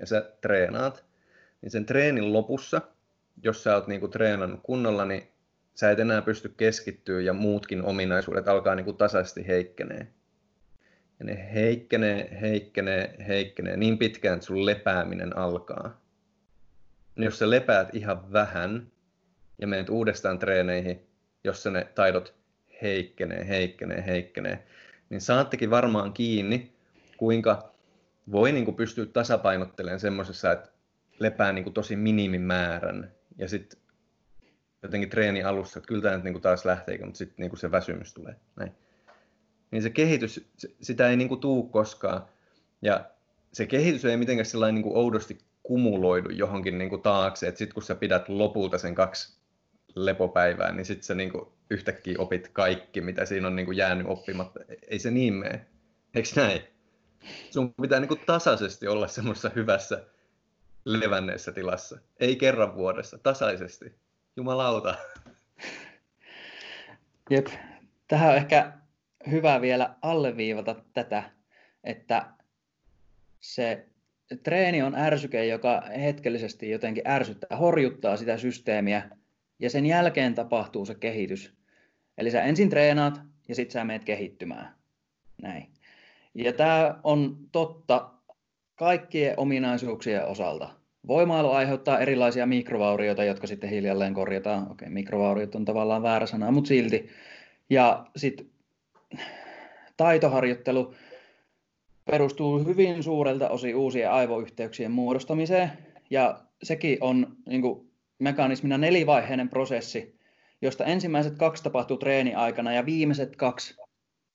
ja 0.00 0.06
sä 0.06 0.30
treenaat, 0.40 1.04
niin 1.62 1.70
sen 1.70 1.86
treenin 1.86 2.32
lopussa– 2.32 2.80
jos 3.42 3.62
sä 3.62 3.74
oot 3.74 3.86
niinku 3.86 4.08
treenannut 4.08 4.60
kunnolla, 4.62 5.04
niin 5.04 5.28
sä 5.74 5.90
et 5.90 5.98
enää 5.98 6.22
pysty 6.22 6.54
keskittyä 6.56 7.20
ja 7.20 7.32
muutkin 7.32 7.84
ominaisuudet 7.84 8.48
alkaa 8.48 8.74
niinku 8.74 8.92
tasaisesti 8.92 9.46
heikkenee. 9.46 10.06
Ne 11.24 11.50
heikkenee, 11.54 12.38
heikkenee, 12.40 13.16
heikkenee 13.28 13.76
niin 13.76 13.98
pitkään, 13.98 14.34
että 14.34 14.46
sun 14.46 14.66
lepääminen 14.66 15.36
alkaa. 15.36 16.00
Niin 17.16 17.24
jos 17.24 17.38
sä 17.38 17.50
lepäät 17.50 17.94
ihan 17.94 18.32
vähän 18.32 18.86
ja 19.58 19.66
menet 19.66 19.88
uudestaan 19.88 20.38
treeneihin, 20.38 21.06
jossa 21.44 21.70
ne 21.70 21.88
taidot 21.94 22.34
heikkenee, 22.82 23.48
heikkenee, 23.48 24.04
heikkenee, 24.06 24.66
niin 25.10 25.20
saattekin 25.20 25.70
varmaan 25.70 26.12
kiinni, 26.12 26.72
kuinka 27.16 27.74
voi 28.32 28.52
niin 28.52 28.64
kuin 28.64 28.76
pystyä 28.76 29.06
tasapainottelemaan 29.06 30.00
semmoisessa, 30.00 30.52
että 30.52 30.70
lepää 31.18 31.52
niin 31.52 31.64
kuin 31.64 31.74
tosi 31.74 31.96
minimimäärän 31.96 33.12
ja 33.38 33.48
sitten 33.48 33.80
jotenkin 34.82 35.10
treeni 35.10 35.42
alussa, 35.42 35.78
että 35.78 35.88
kyllä 35.88 36.02
tämä 36.02 36.14
nyt 36.14 36.24
niin 36.24 36.34
kuin 36.34 36.42
taas 36.42 36.64
lähtee, 36.64 36.98
mutta 36.98 37.18
sitten 37.18 37.36
niin 37.38 37.50
kuin 37.50 37.60
se 37.60 37.70
väsymys 37.70 38.14
tulee. 38.14 38.36
Näin. 38.56 38.72
Niin 39.74 39.82
se 39.82 39.90
kehitys, 39.90 40.48
sitä 40.80 41.08
ei 41.08 41.16
niin 41.16 41.28
kuin 41.28 41.40
tuu 41.40 41.62
koskaan. 41.62 42.24
Ja 42.82 43.04
se 43.52 43.66
kehitys 43.66 44.04
ei 44.04 44.16
mitenkään 44.16 44.46
sellainen 44.46 44.74
niin 44.74 44.82
kuin 44.82 44.96
oudosti 44.96 45.38
kumuloidu 45.62 46.28
johonkin 46.28 46.78
niin 46.78 46.90
kuin 46.90 47.02
taakse, 47.02 47.48
että 47.48 47.58
sitten 47.58 47.74
kun 47.74 47.82
sä 47.82 47.94
pidät 47.94 48.28
lopulta 48.28 48.78
sen 48.78 48.94
kaksi 48.94 49.36
lepopäivää, 49.94 50.72
niin 50.72 50.86
sitten 50.86 51.04
sä 51.04 51.14
niin 51.14 51.30
kuin 51.30 51.48
yhtäkkiä 51.70 52.14
opit 52.18 52.48
kaikki, 52.48 53.00
mitä 53.00 53.24
siinä 53.24 53.46
on 53.46 53.56
niin 53.56 53.66
kuin 53.66 53.76
jäänyt 53.76 54.06
oppimatta. 54.06 54.60
Ei 54.88 54.98
se 54.98 55.10
niin 55.10 55.34
mene. 55.34 55.66
Eikö 56.14 56.28
näin? 56.36 56.60
Sun 57.50 57.74
pitää 57.82 58.00
niin 58.00 58.08
kuin 58.08 58.20
tasaisesti 58.26 58.88
olla 58.88 59.08
semmoisessa 59.08 59.50
hyvässä 59.54 60.04
levänneessä 60.84 61.52
tilassa. 61.52 61.98
Ei 62.20 62.36
kerran 62.36 62.74
vuodessa, 62.74 63.18
tasaisesti. 63.18 63.94
Jumalauta. 64.36 64.94
Jep. 67.30 67.46
Tähän 68.08 68.30
on 68.30 68.36
ehkä 68.36 68.72
hyvä 69.30 69.60
vielä 69.60 69.94
alleviivata 70.02 70.76
tätä, 70.92 71.22
että 71.84 72.26
se 73.40 73.86
treeni 74.42 74.82
on 74.82 74.94
ärsyke, 74.94 75.46
joka 75.46 75.80
hetkellisesti 76.00 76.70
jotenkin 76.70 77.08
ärsyttää, 77.08 77.58
horjuttaa 77.58 78.16
sitä 78.16 78.36
systeemiä 78.36 79.10
ja 79.58 79.70
sen 79.70 79.86
jälkeen 79.86 80.34
tapahtuu 80.34 80.86
se 80.86 80.94
kehitys. 80.94 81.54
Eli 82.18 82.30
sä 82.30 82.42
ensin 82.42 82.68
treenaat 82.70 83.20
ja 83.48 83.54
sitten 83.54 83.72
sä 83.72 83.84
menet 83.84 84.04
kehittymään. 84.04 84.74
Näin. 85.42 85.66
Ja 86.34 86.52
tämä 86.52 87.00
on 87.02 87.36
totta 87.52 88.10
kaikkien 88.74 89.34
ominaisuuksien 89.36 90.26
osalta. 90.26 90.70
Voimailu 91.06 91.50
aiheuttaa 91.50 91.98
erilaisia 91.98 92.46
mikrovaurioita, 92.46 93.24
jotka 93.24 93.46
sitten 93.46 93.70
hiljalleen 93.70 94.14
korjataan. 94.14 94.70
Okei, 94.70 94.88
mikrovauriot 94.88 95.54
on 95.54 95.64
tavallaan 95.64 96.02
väärä 96.02 96.26
sana, 96.26 96.50
mutta 96.50 96.68
silti. 96.68 97.08
Ja 97.70 98.06
sitten 98.16 98.46
taitoharjoittelu 99.96 100.94
perustuu 102.04 102.58
hyvin 102.64 103.02
suurelta 103.02 103.48
osin 103.48 103.76
uusien 103.76 104.10
aivoyhteyksien 104.10 104.90
muodostamiseen. 104.90 105.70
Ja 106.10 106.40
sekin 106.62 106.98
on 107.00 107.36
niin 107.46 107.62
kuin 107.62 107.90
mekanismina 108.18 108.78
nelivaiheinen 108.78 109.48
prosessi, 109.48 110.18
josta 110.62 110.84
ensimmäiset 110.84 111.38
kaksi 111.38 111.62
tapahtuu 111.62 111.96
treeni 111.96 112.34
aikana 112.34 112.72
ja 112.72 112.86
viimeiset 112.86 113.36
kaksi 113.36 113.76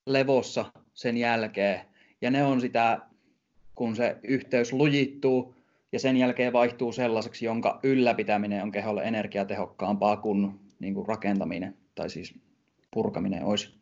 levossa 0.06 0.66
sen 0.94 1.18
jälkeen. 1.18 1.82
Ja 2.22 2.32
ne 2.32 2.44
on 2.44 2.62
sitä, 2.62 3.00
kun 3.76 3.96
se 3.96 4.18
yhteys 4.24 4.74
lujittuu 4.74 5.56
ja 5.92 6.00
sen 6.00 6.18
jälkeen 6.18 6.54
vaihtuu 6.54 6.92
sellaiseksi, 6.92 7.46
jonka 7.46 7.80
ylläpitäminen 7.84 8.64
on 8.64 8.72
keholle 8.72 9.04
energiatehokkaampaa 9.04 10.18
kuin, 10.18 10.60
niin 10.80 10.94
kuin 10.94 11.08
rakentaminen 11.08 11.78
tai 11.96 12.10
siis 12.10 12.36
purkaminen 12.92 13.44
olisi 13.44 13.79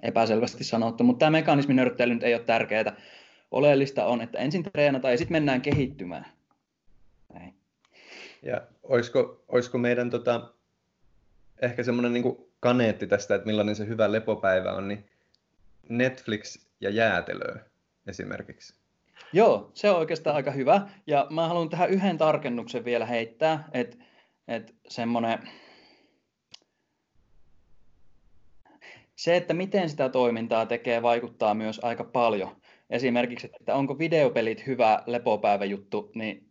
epäselvästi 0.00 0.64
sanottu. 0.64 1.04
Mutta 1.04 1.18
tämä 1.18 1.30
mekanismin 1.30 1.76
nörttely 1.76 2.14
nyt 2.14 2.22
ei 2.22 2.34
ole 2.34 2.44
tärkeää. 2.44 2.96
Oleellista 3.50 4.06
on, 4.06 4.22
että 4.22 4.38
ensin 4.38 4.62
treenataan 4.62 5.14
ja 5.14 5.18
sitten 5.18 5.34
mennään 5.34 5.60
kehittymään. 5.60 6.26
Näin. 7.34 7.54
Ja 8.42 8.60
olisiko, 8.82 9.44
olisiko 9.48 9.78
meidän 9.78 10.10
tota, 10.10 10.52
ehkä 11.62 11.82
semmoinen 11.82 12.12
niin 12.12 12.36
kaneetti 12.60 13.06
tästä, 13.06 13.34
että 13.34 13.46
millainen 13.46 13.76
se 13.76 13.86
hyvä 13.86 14.12
lepopäivä 14.12 14.72
on, 14.72 14.88
niin 14.88 15.04
Netflix 15.88 16.66
ja 16.80 16.90
jäätelö 16.90 17.56
esimerkiksi. 18.06 18.74
Joo, 19.32 19.70
se 19.74 19.90
on 19.90 19.98
oikeastaan 19.98 20.36
aika 20.36 20.50
hyvä. 20.50 20.88
Ja 21.06 21.26
mä 21.30 21.48
haluan 21.48 21.68
tähän 21.68 21.90
yhden 21.90 22.18
tarkennuksen 22.18 22.84
vielä 22.84 23.06
heittää, 23.06 23.68
että, 23.72 23.96
että 24.48 24.72
semmoinen, 24.88 25.38
se, 29.22 29.36
että 29.36 29.54
miten 29.54 29.90
sitä 29.90 30.08
toimintaa 30.08 30.66
tekee, 30.66 31.02
vaikuttaa 31.02 31.54
myös 31.54 31.80
aika 31.82 32.04
paljon. 32.04 32.56
Esimerkiksi, 32.90 33.50
että 33.60 33.74
onko 33.74 33.98
videopelit 33.98 34.66
hyvä 34.66 35.02
lepopäiväjuttu, 35.06 36.10
niin 36.14 36.48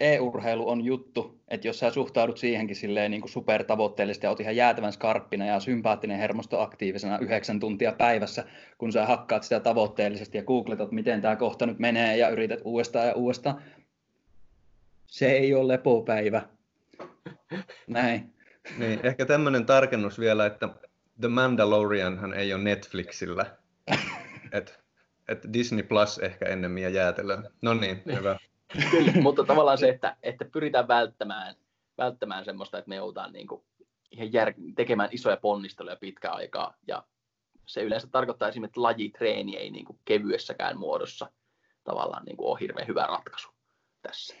e-urheilu 0.00 0.68
on 0.68 0.84
juttu, 0.84 1.40
että 1.48 1.68
jos 1.68 1.78
sä 1.78 1.90
suhtaudut 1.90 2.38
siihenkin 2.38 2.76
silleen 2.76 3.10
niin 3.10 3.20
kuin 3.20 3.30
supertavoitteellisesti 3.30 4.26
ja 4.26 4.30
oot 4.30 4.40
ihan 4.40 4.56
jäätävän 4.56 4.92
skarppina 4.92 5.46
ja 5.46 5.60
sympaattinen 5.60 6.18
hermosto 6.18 6.60
aktiivisena 6.60 7.18
yhdeksän 7.18 7.60
tuntia 7.60 7.92
päivässä, 7.92 8.44
kun 8.78 8.92
sä 8.92 9.06
hakkaat 9.06 9.42
sitä 9.42 9.60
tavoitteellisesti 9.60 10.38
ja 10.38 10.44
googletat, 10.44 10.92
miten 10.92 11.20
tämä 11.20 11.36
kohta 11.36 11.66
nyt 11.66 11.78
menee 11.78 12.16
ja 12.16 12.28
yrität 12.28 12.60
uudestaan 12.64 13.06
ja 13.06 13.14
uudestaan, 13.14 13.62
se 15.06 15.32
ei 15.32 15.54
ole 15.54 15.72
lepopäivä. 15.72 16.42
Näin. 17.86 18.34
Niin, 18.78 19.00
ehkä 19.02 19.26
tämmöinen 19.26 19.66
tarkennus 19.66 20.18
vielä, 20.18 20.46
että 20.46 20.68
The 21.20 21.28
Mandalorianhan 21.28 22.34
ei 22.34 22.54
ole 22.54 22.62
Netflixillä. 22.62 23.56
että 24.52 24.72
et 25.28 25.52
Disney 25.52 25.82
Plus 25.82 26.18
ehkä 26.18 26.46
ennemmin 26.46 26.82
ja 26.82 26.90
jäätelö. 26.90 27.42
No 27.62 27.74
niin, 27.74 28.02
niin. 28.04 28.18
hyvä. 28.18 28.38
Kyllä, 28.90 29.12
mutta 29.22 29.44
tavallaan 29.44 29.78
se, 29.78 29.88
että, 29.88 30.16
että 30.22 30.44
pyritään 30.44 30.88
välttämään, 30.88 31.54
välttämään 31.98 32.44
semmoista, 32.44 32.78
että 32.78 32.88
me 32.88 32.96
joudutaan 32.96 33.32
niin 33.32 33.46
kuin 33.46 33.64
ihan 34.10 34.32
jär, 34.32 34.54
tekemään 34.76 35.08
isoja 35.12 35.36
ponnisteluja 35.36 35.96
pitkään 35.96 36.34
aikaa. 36.34 36.74
Ja 36.86 37.04
se 37.66 37.82
yleensä 37.82 38.08
tarkoittaa 38.10 38.48
esimerkiksi, 38.48 38.70
että 38.70 38.82
lajitreeni 38.82 39.56
ei 39.56 39.70
niin 39.70 39.84
kuin 39.84 39.98
kevyessäkään 40.04 40.78
muodossa 40.78 41.30
tavallaan 41.84 42.24
niin 42.24 42.36
kuin 42.36 42.48
ole 42.48 42.60
hirveän 42.60 42.88
hyvä 42.88 43.06
ratkaisu 43.06 43.48
tässä. 44.02 44.34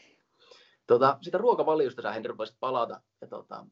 Tota, 0.86 1.18
sitä 1.20 1.38
ruokavaliosta 1.38 2.02
sä 2.02 2.12
Henri 2.12 2.34
palata. 2.60 3.00
Ja 3.20 3.26
tota, 3.26 3.66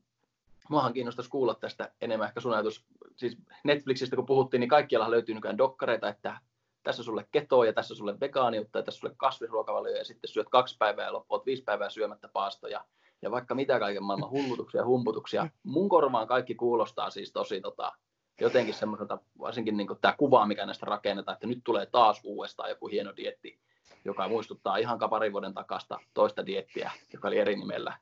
muahan 0.69 0.93
kiinnostaisi 0.93 1.31
kuulla 1.31 1.55
tästä 1.55 1.93
enemmän 2.01 2.29
ehkä 2.29 2.41
sun 2.41 2.55
ajatus. 2.55 2.87
Siis 3.17 3.39
Netflixistä 3.65 4.17
kun 4.17 4.27
puhuttiin, 4.27 4.61
niin 4.61 4.69
kaikkialla 4.69 5.11
löytyy 5.11 5.35
nykyään 5.35 5.59
dokkareita, 5.59 6.09
että 6.09 6.41
tässä 6.83 7.03
sulle 7.03 7.27
ketoa 7.33 7.67
ja 7.67 7.73
tässä 7.73 7.95
sulle 7.95 8.21
vegaaniutta 8.21 8.79
ja 8.79 8.83
tässä 8.83 9.01
sulle 9.01 9.15
kasvisruokavalio 9.17 9.97
ja 9.97 10.05
sitten 10.05 10.29
syöt 10.29 10.49
kaksi 10.49 10.77
päivää 10.79 11.05
ja 11.05 11.13
loppuut 11.13 11.47
viisi 11.47 11.63
päivää 11.63 11.91
syömättä 11.91 12.29
paastoja 12.29 12.85
ja 13.23 13.31
vaikka 13.31 13.55
mitä 13.55 13.79
kaiken 13.79 14.03
maailman 14.03 14.31
hullutuksia 14.31 14.81
ja 14.81 14.87
humputuksia. 14.87 15.49
Mun 15.63 15.89
korvaan 15.89 16.27
kaikki 16.27 16.55
kuulostaa 16.55 17.11
siis 17.11 17.33
tosi 17.33 17.61
tota, 17.61 17.93
jotenkin 18.41 18.75
semmoiselta, 18.75 19.19
varsinkin 19.39 19.77
niin 19.77 19.89
tämä 20.01 20.15
kuva, 20.19 20.47
mikä 20.47 20.67
näistä 20.67 20.87
rakennetaan, 20.87 21.35
että 21.35 21.47
nyt 21.47 21.61
tulee 21.65 21.87
taas 21.87 22.21
uudestaan 22.25 22.71
joku 22.71 22.89
hieno 22.89 23.17
dietti, 23.17 23.61
joka 24.05 24.29
muistuttaa 24.29 24.77
ihan 24.77 24.99
parin 25.11 25.33
vuoden 25.33 25.55
takasta 25.55 26.01
toista 26.15 26.47
diettiä, 26.47 26.91
joka 27.13 27.29
oli 27.29 27.39
eri 27.39 27.57
nimellä. 27.57 27.99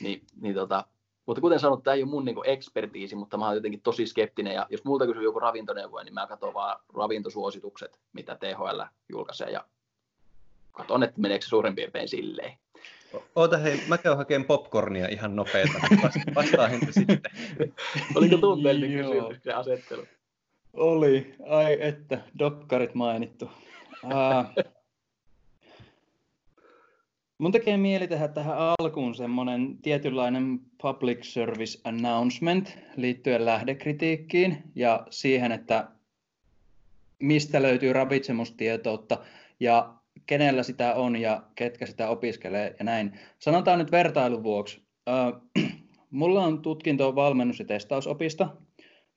Niin, 0.00 0.22
niin 0.40 0.54
tota, 0.54 0.84
mutta 1.26 1.40
kuten 1.40 1.60
sanottu, 1.60 1.82
tämä 1.82 1.94
ei 1.94 2.02
ole 2.02 2.10
mun 2.10 2.24
niin 2.24 2.36
ekspertiisi, 2.44 3.16
mutta 3.16 3.38
mä 3.38 3.46
oon 3.46 3.54
jotenkin 3.54 3.80
tosi 3.80 4.06
skeptinen. 4.06 4.54
Ja 4.54 4.66
jos 4.70 4.84
multa 4.84 5.06
kysyy 5.06 5.22
joku 5.22 5.40
ravintoneuvo, 5.40 6.02
niin 6.02 6.14
mä 6.14 6.26
katson 6.26 6.54
vaan 6.54 6.80
ravintosuositukset, 6.94 8.00
mitä 8.12 8.36
THL 8.36 8.80
julkaisee. 9.08 9.50
Ja 9.50 9.64
katson, 10.72 11.02
että 11.02 11.20
meneekö 11.20 11.44
se 11.44 11.48
suurin 11.48 11.74
piirtein 11.74 12.08
silleen. 12.08 12.58
Oota 13.34 13.58
hei, 13.58 13.80
mä 13.88 13.98
käyn 13.98 14.16
hakemaan 14.16 14.46
popcornia 14.46 15.08
ihan 15.08 15.36
nopeeta. 15.36 15.72
Vastaa 16.34 16.68
hentä 16.68 16.92
sitten. 16.92 17.20
Oliko 18.16 18.36
tunteellinen 18.36 19.04
kysymys 19.04 19.42
se 19.42 19.52
asettelu? 19.52 20.06
Oli. 20.72 21.34
Ai 21.48 21.76
että, 21.80 22.18
dokkarit 22.38 22.94
mainittu. 22.94 23.50
Uh, 24.04 24.64
Mun 27.42 27.52
tekee 27.52 27.76
mieli 27.76 28.08
tehdä 28.08 28.28
tähän 28.28 28.56
alkuun 28.58 29.14
semmoinen 29.14 29.78
tietynlainen 29.78 30.60
public 30.82 31.24
service 31.24 31.80
announcement 31.84 32.78
liittyen 32.96 33.44
lähdekritiikkiin 33.44 34.62
ja 34.74 35.06
siihen, 35.10 35.52
että 35.52 35.88
mistä 37.18 37.62
löytyy 37.62 37.92
ravitsemustietoutta 37.92 39.18
ja 39.60 39.94
kenellä 40.26 40.62
sitä 40.62 40.94
on 40.94 41.16
ja 41.16 41.42
ketkä 41.54 41.86
sitä 41.86 42.08
opiskelee 42.08 42.74
ja 42.78 42.84
näin. 42.84 43.18
Sanotaan 43.38 43.78
nyt 43.78 43.92
vertailun 43.92 44.42
vuoksi. 44.42 44.82
mulla 46.10 46.44
on 46.44 46.62
tutkinto 46.62 47.14
valmennus- 47.14 47.58
ja 47.58 47.64
testausopista 47.64 48.48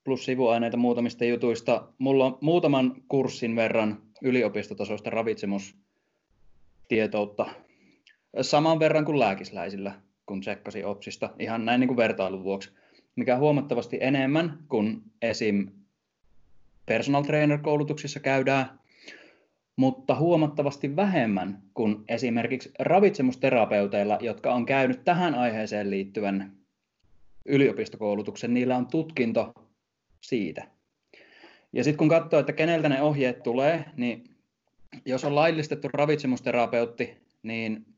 plus 0.04 0.26
sivuaineita 0.26 0.78
muutamista 0.78 1.26
jutuista. 1.26 1.88
Mulla 1.98 2.26
on 2.26 2.38
muutaman 2.42 2.96
kurssin 3.08 3.56
verran 3.56 4.02
yliopistotasoista 4.22 5.10
ravitsemustietoutta 5.10 7.65
saman 8.42 8.80
verran 8.80 9.06
kuin 9.06 9.20
lääkisläisillä, 9.20 10.02
kun 10.26 10.42
tsekkasi 10.42 10.84
OPSista, 10.84 11.30
ihan 11.40 11.66
näin 11.66 11.80
niin 11.80 11.88
kuin 11.88 11.98
vertailun 11.98 12.44
vuoksi, 12.44 12.72
mikä 13.16 13.38
huomattavasti 13.38 13.98
enemmän 14.02 14.58
kuin 14.70 15.02
esim. 15.22 15.68
personal 16.86 17.24
trainer-koulutuksissa 17.24 18.20
käydään, 18.20 18.80
mutta 19.76 20.16
huomattavasti 20.16 20.96
vähemmän 20.96 21.64
kuin 21.74 22.04
esimerkiksi 22.08 22.72
ravitsemusterapeuteilla, 22.80 24.18
jotka 24.22 24.54
on 24.54 24.66
käynyt 24.66 25.04
tähän 25.04 25.36
aiheeseen 25.36 25.90
liittyvän 25.90 26.52
yliopistokoulutuksen, 27.46 28.54
niillä 28.54 28.78
on 28.78 28.88
tutkinto 28.88 29.54
siitä. 30.22 30.68
Ja 31.74 31.84
sitten 31.84 31.98
kun 31.98 32.10
katsoo, 32.10 32.40
että 32.40 32.54
keneltä 32.54 32.90
ne 32.90 33.02
ohjeet 33.02 33.44
tulee, 33.44 33.86
niin 33.98 34.24
jos 35.06 35.24
on 35.24 35.36
laillistettu 35.36 35.88
ravitsemusterapeutti, 35.88 37.18
niin 37.44 37.95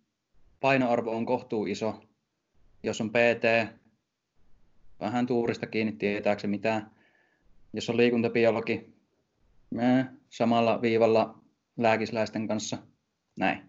painoarvo 0.59 1.11
on 1.11 1.25
kohtuu 1.25 1.65
iso. 1.65 2.03
Jos 2.83 3.01
on 3.01 3.09
PT, 3.09 3.73
vähän 4.99 5.27
tuurista 5.27 5.67
kiinni, 5.67 5.91
tietääkö 5.91 6.41
se 6.41 6.47
mitään. 6.47 6.91
Jos 7.73 7.89
on 7.89 7.97
liikuntabiologi, 7.97 8.93
samalla 10.29 10.81
viivalla 10.81 11.39
lääkisläisten 11.77 12.47
kanssa, 12.47 12.77
näin. 13.39 13.61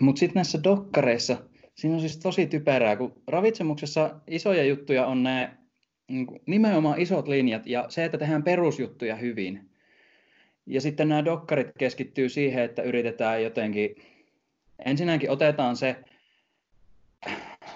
Mutta 0.00 0.20
sitten 0.20 0.34
näissä 0.34 0.62
dokkareissa, 0.64 1.36
siinä 1.74 1.94
on 1.94 2.00
siis 2.00 2.16
tosi 2.16 2.46
typerää, 2.46 2.96
kun 2.96 3.22
ravitsemuksessa 3.26 4.20
isoja 4.26 4.64
juttuja 4.64 5.06
on 5.06 5.22
ne 5.22 5.50
niin 6.08 6.26
nimenomaan 6.46 7.00
isot 7.00 7.28
linjat 7.28 7.66
ja 7.66 7.84
se, 7.88 8.04
että 8.04 8.18
tehdään 8.18 8.42
perusjuttuja 8.42 9.16
hyvin. 9.16 9.70
Ja 10.66 10.80
sitten 10.80 11.08
nämä 11.08 11.24
dokkarit 11.24 11.68
keskittyy 11.78 12.28
siihen, 12.28 12.64
että 12.64 12.82
yritetään 12.82 13.42
jotenkin 13.42 13.96
ensinnäkin 14.84 15.30
otetaan 15.30 15.76
se, 15.76 15.96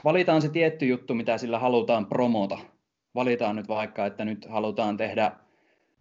valitaan 0.05 0.43
se 0.43 0.49
tietty 0.49 0.87
juttu, 0.87 1.15
mitä 1.15 1.39
sillä 1.39 1.59
halutaan 1.59 2.07
promota. 2.07 2.59
Valitaan 3.15 3.57
nyt 3.57 3.69
vaikka, 3.69 4.07
että 4.07 4.25
nyt 4.25 4.47
halutaan 4.49 4.97
tehdä 4.97 5.33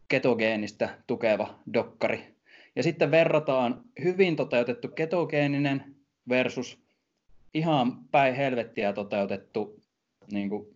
ketogeenistä 0.08 0.90
tukeva 1.08 1.60
dokkari. 1.74 2.36
Ja 2.76 2.84
sitten 2.84 3.12
verrataan 3.12 3.82
hyvin 4.04 4.36
toteutettu 4.36 4.88
ketogeeninen 4.88 5.96
versus 6.30 6.80
ihan 7.54 8.06
päin 8.12 8.36
helvettiä 8.36 8.94
toteutettu 8.94 9.82
niin 10.32 10.50
kuin, 10.50 10.68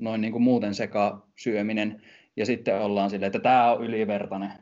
noin 0.00 0.20
niin 0.20 0.32
kuin 0.32 0.42
muuten 0.42 0.74
seka 0.74 1.26
syöminen. 1.36 2.02
Ja 2.36 2.46
sitten 2.46 2.82
ollaan 2.82 3.10
silleen, 3.10 3.26
että 3.26 3.38
tämä 3.38 3.72
on 3.72 3.84
ylivertainen. 3.84 4.52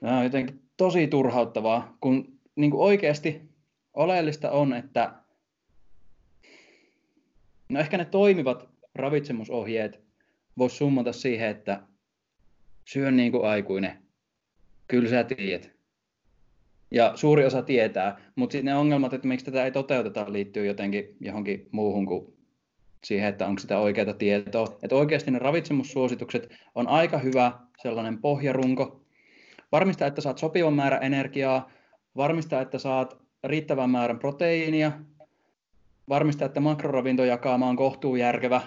Tämä 0.00 0.18
on 0.18 0.24
jotenkin 0.24 0.62
tosi 0.76 1.06
turhauttavaa, 1.06 1.96
kun 2.00 2.35
niin 2.56 2.70
kuin 2.70 2.80
oikeasti 2.80 3.42
oleellista 3.94 4.50
on, 4.50 4.72
että 4.74 5.12
no 7.68 7.80
ehkä 7.80 7.98
ne 7.98 8.04
toimivat 8.04 8.68
ravitsemusohjeet 8.94 10.00
voisi 10.58 10.76
summata 10.76 11.12
siihen, 11.12 11.48
että 11.48 11.82
syö 12.84 13.10
niin 13.10 13.32
kuin 13.32 13.44
aikuinen. 13.48 14.02
Kyllä 14.88 15.08
sä 15.08 15.24
tiedät. 15.24 15.76
Ja 16.90 17.12
suuri 17.14 17.44
osa 17.44 17.62
tietää, 17.62 18.20
mutta 18.36 18.52
sitten 18.52 18.64
ne 18.64 18.74
ongelmat, 18.74 19.12
että 19.12 19.28
miksi 19.28 19.46
tätä 19.46 19.64
ei 19.64 19.70
toteuteta, 19.72 20.32
liittyy 20.32 20.66
jotenkin 20.66 21.16
johonkin 21.20 21.68
muuhun 21.72 22.06
kuin 22.06 22.36
siihen, 23.04 23.28
että 23.28 23.46
onko 23.46 23.58
sitä 23.60 23.78
oikeaa 23.78 24.12
tietoa. 24.12 24.78
Että 24.82 24.96
oikeasti 24.96 25.30
ne 25.30 25.38
ravitsemussuositukset 25.38 26.48
on 26.74 26.88
aika 26.88 27.18
hyvä 27.18 27.52
sellainen 27.82 28.18
pohjarunko. 28.18 29.04
Varmista, 29.72 30.06
että 30.06 30.20
saat 30.20 30.38
sopivan 30.38 30.74
määrän 30.74 31.02
energiaa, 31.02 31.70
varmista, 32.16 32.60
että 32.60 32.78
saat 32.78 33.16
riittävän 33.44 33.90
määrän 33.90 34.18
proteiinia, 34.18 34.92
varmista, 36.08 36.44
että 36.44 36.60
makroravintojakaama 36.60 37.68
on 37.68 37.76
kohtuu 37.76 38.16
järkevä, 38.16 38.62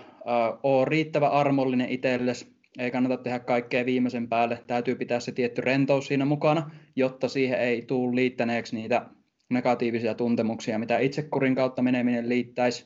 oo 0.64 0.86
riittävä 0.86 1.28
armollinen 1.30 1.90
itsellesi, 1.90 2.60
ei 2.80 2.92
kannata 2.92 3.18
tehdä 3.18 3.40
kaikkea 3.40 3.86
viimeisen 3.86 4.28
päälle, 4.28 4.64
täytyy 4.68 4.96
pitää 4.96 5.20
se 5.20 5.32
tietty 5.32 5.62
rentous 5.62 6.08
siinä 6.08 6.26
mukana, 6.26 6.72
jotta 6.96 7.28
siihen 7.28 7.60
ei 7.60 7.82
tule 7.82 8.16
liittäneeksi 8.16 8.76
niitä 8.76 9.06
negatiivisia 9.50 10.14
tuntemuksia, 10.14 10.80
mitä 10.80 11.00
itsekurin 11.00 11.56
kautta 11.56 11.82
meneminen 11.82 12.30
liittäisi. 12.30 12.86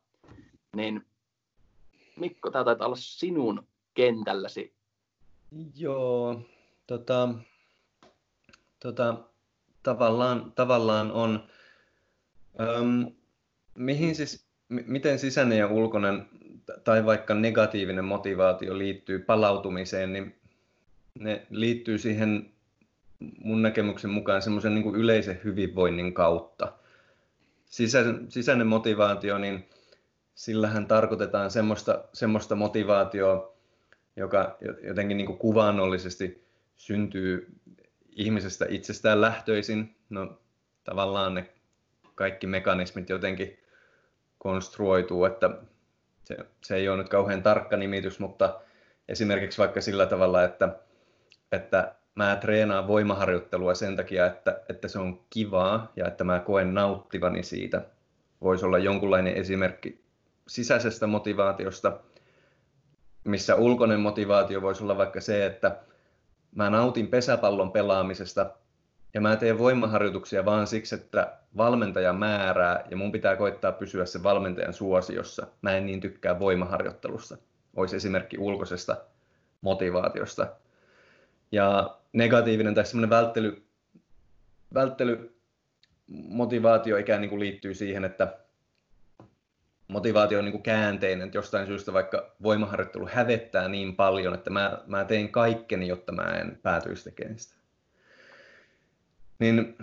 Niin 0.76 1.06
Mikko, 2.16 2.50
tämä 2.50 2.64
taitaa 2.64 2.86
olla 2.86 2.96
sinun 2.96 3.66
kentälläsi. 3.94 4.74
Joo, 5.76 6.40
tota, 6.86 7.28
tota, 8.80 9.14
tavallaan, 9.82 10.52
tavallaan 10.52 11.12
on. 11.12 11.48
Öm, 12.60 13.06
mihin 13.74 14.14
siis, 14.14 14.46
miten 14.68 15.18
sisäinen 15.18 15.58
ja 15.58 15.66
ulkoinen 15.66 16.28
tai 16.84 17.06
vaikka 17.06 17.34
negatiivinen 17.34 18.04
motivaatio 18.04 18.78
liittyy 18.78 19.18
palautumiseen, 19.18 20.12
niin 20.12 20.40
ne 21.14 21.46
liittyy 21.50 21.98
siihen 21.98 22.52
mun 23.20 23.62
näkemyksen 23.62 24.10
mukaan 24.10 24.42
semmoisen 24.42 24.74
niin 24.74 24.94
yleisen 24.94 25.40
hyvinvoinnin 25.44 26.14
kautta. 26.14 26.72
Sisäinen, 27.64 28.30
sisäinen 28.30 28.66
motivaatio, 28.66 29.38
niin 29.38 29.68
sillähän 30.34 30.86
tarkoitetaan 30.86 31.50
semmoista, 31.50 32.04
semmoista 32.12 32.54
motivaatioa, 32.54 33.56
joka 34.16 34.58
jotenkin 34.82 35.16
niin 35.16 35.26
kuin 35.26 35.38
kuvaannollisesti 35.38 36.48
syntyy 36.76 37.52
ihmisestä 38.16 38.66
itsestään 38.68 39.20
lähtöisin. 39.20 39.96
No 40.10 40.38
tavallaan 40.84 41.34
ne 41.34 41.48
kaikki 42.14 42.46
mekanismit 42.46 43.08
jotenkin 43.08 43.58
konstruoituu, 44.38 45.24
että 45.24 45.50
se, 46.24 46.36
se 46.64 46.76
ei 46.76 46.88
ole 46.88 46.96
nyt 46.96 47.08
kauhean 47.08 47.42
tarkka 47.42 47.76
nimitys, 47.76 48.18
mutta 48.18 48.60
esimerkiksi 49.08 49.58
vaikka 49.58 49.80
sillä 49.80 50.06
tavalla, 50.06 50.44
että, 50.44 50.78
että 51.52 51.94
mä 52.18 52.36
treenaan 52.36 52.86
voimaharjoittelua 52.86 53.74
sen 53.74 53.96
takia, 53.96 54.26
että, 54.26 54.60
että 54.68 54.88
se 54.88 54.98
on 54.98 55.20
kivaa 55.30 55.92
ja 55.96 56.06
että 56.06 56.24
mä 56.24 56.40
koen 56.40 56.74
nauttivani 56.74 57.42
siitä. 57.42 57.82
Voisi 58.40 58.64
olla 58.64 58.78
jonkunlainen 58.78 59.34
esimerkki 59.34 60.04
sisäisestä 60.48 61.06
motivaatiosta, 61.06 62.00
missä 63.24 63.54
ulkoinen 63.54 64.00
motivaatio 64.00 64.62
voisi 64.62 64.82
olla 64.82 64.96
vaikka 64.96 65.20
se, 65.20 65.46
että 65.46 65.76
mä 66.54 66.70
nautin 66.70 67.06
pesäpallon 67.06 67.72
pelaamisesta 67.72 68.50
ja 69.14 69.20
mä 69.20 69.36
teen 69.36 69.58
voimaharjoituksia 69.58 70.44
vaan 70.44 70.66
siksi, 70.66 70.94
että 70.94 71.38
valmentaja 71.56 72.12
määrää 72.12 72.84
ja 72.90 72.96
mun 72.96 73.12
pitää 73.12 73.36
koittaa 73.36 73.72
pysyä 73.72 74.06
sen 74.06 74.22
valmentajan 74.22 74.74
suosiossa. 74.74 75.46
Mä 75.62 75.76
en 75.76 75.86
niin 75.86 76.00
tykkää 76.00 76.38
voimaharjoittelusta. 76.38 77.36
Olisi 77.76 77.96
esimerkki 77.96 78.38
ulkoisesta 78.38 78.96
motivaatiosta. 79.60 80.46
Ja 81.52 81.98
negatiivinen 82.12 82.74
tai 82.74 82.86
semmoinen 82.86 83.10
välttely, 83.10 83.62
välttely 84.74 85.38
motivaatio 86.08 86.96
ikään 86.96 87.20
niin 87.20 87.30
kuin 87.30 87.40
liittyy 87.40 87.74
siihen, 87.74 88.04
että 88.04 88.38
motivaatio 89.88 90.38
on 90.38 90.44
niin 90.44 90.52
kuin 90.52 90.62
käänteinen, 90.62 91.26
että 91.26 91.38
jostain 91.38 91.66
syystä 91.66 91.92
vaikka 91.92 92.34
voimaharjoittelu 92.42 93.08
hävettää 93.12 93.68
niin 93.68 93.96
paljon, 93.96 94.34
että 94.34 94.50
mä, 94.50 94.78
mä 94.86 95.04
teen 95.04 95.28
kaikkeni, 95.28 95.88
jotta 95.88 96.12
mä 96.12 96.22
en 96.22 96.58
päätyisi 96.62 97.04
tekemään 97.04 97.38
sitä. 97.38 97.54
Niin 99.38 99.78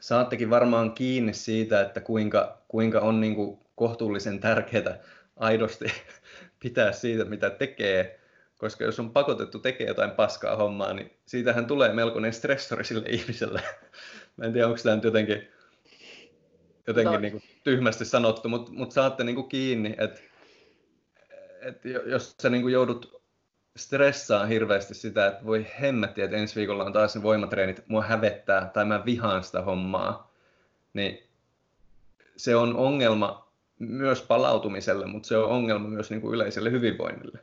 saattekin 0.00 0.50
varmaan 0.50 0.92
kiinni 0.92 1.34
siitä, 1.34 1.80
että 1.80 2.00
kuinka, 2.00 2.58
kuinka 2.68 3.00
on 3.00 3.20
niin 3.20 3.34
kuin 3.34 3.58
kohtuullisen 3.74 4.40
tärkeää 4.40 4.98
aidosti 5.36 5.84
pitää 6.62 6.92
siitä, 6.92 7.24
mitä 7.24 7.50
tekee, 7.50 8.17
koska 8.58 8.84
jos 8.84 9.00
on 9.00 9.10
pakotettu 9.10 9.58
tekemään 9.58 9.88
jotain 9.88 10.10
paskaa 10.10 10.56
hommaa, 10.56 10.92
niin 10.92 11.10
siitähän 11.26 11.66
tulee 11.66 11.92
melkoinen 11.92 12.32
stressori 12.32 12.84
sille 12.84 13.08
ihmiselle. 13.08 13.62
Mä 14.36 14.44
en 14.44 14.52
tiedä, 14.52 14.66
onko 14.66 14.78
tämä 14.82 14.94
nyt 14.94 15.04
jotenkin, 15.04 15.48
jotenkin 16.86 17.12
no. 17.12 17.20
niin 17.20 17.32
kuin 17.32 17.42
tyhmästi 17.64 18.04
sanottu, 18.04 18.48
mutta, 18.48 18.72
mutta 18.72 18.94
saatte 18.94 19.24
niin 19.24 19.36
kuin 19.36 19.48
kiinni, 19.48 19.94
että, 19.98 20.20
että 21.60 21.88
jos 21.88 22.34
sä 22.42 22.50
niin 22.50 22.62
kuin 22.62 22.72
joudut 22.72 23.22
stressaa 23.76 24.46
hirveästi 24.46 24.94
sitä, 24.94 25.26
että 25.26 25.44
voi 25.44 25.66
hemmetti, 25.80 26.22
että 26.22 26.36
ensi 26.36 26.56
viikolla 26.56 26.84
on 26.84 26.92
taas 26.92 27.14
ne 27.14 27.22
voimatreenit, 27.22 27.88
mua 27.88 28.02
hävettää 28.02 28.70
tai 28.74 28.84
mä 28.84 29.04
vihaan 29.04 29.44
sitä 29.44 29.62
hommaa, 29.62 30.34
niin 30.94 31.28
se 32.36 32.56
on 32.56 32.76
ongelma 32.76 33.48
myös 33.78 34.22
palautumiselle, 34.22 35.06
mutta 35.06 35.28
se 35.28 35.36
on 35.36 35.50
ongelma 35.50 35.88
myös 35.88 36.10
niin 36.10 36.20
kuin 36.20 36.34
yleiselle 36.34 36.70
hyvinvoinnille. 36.70 37.38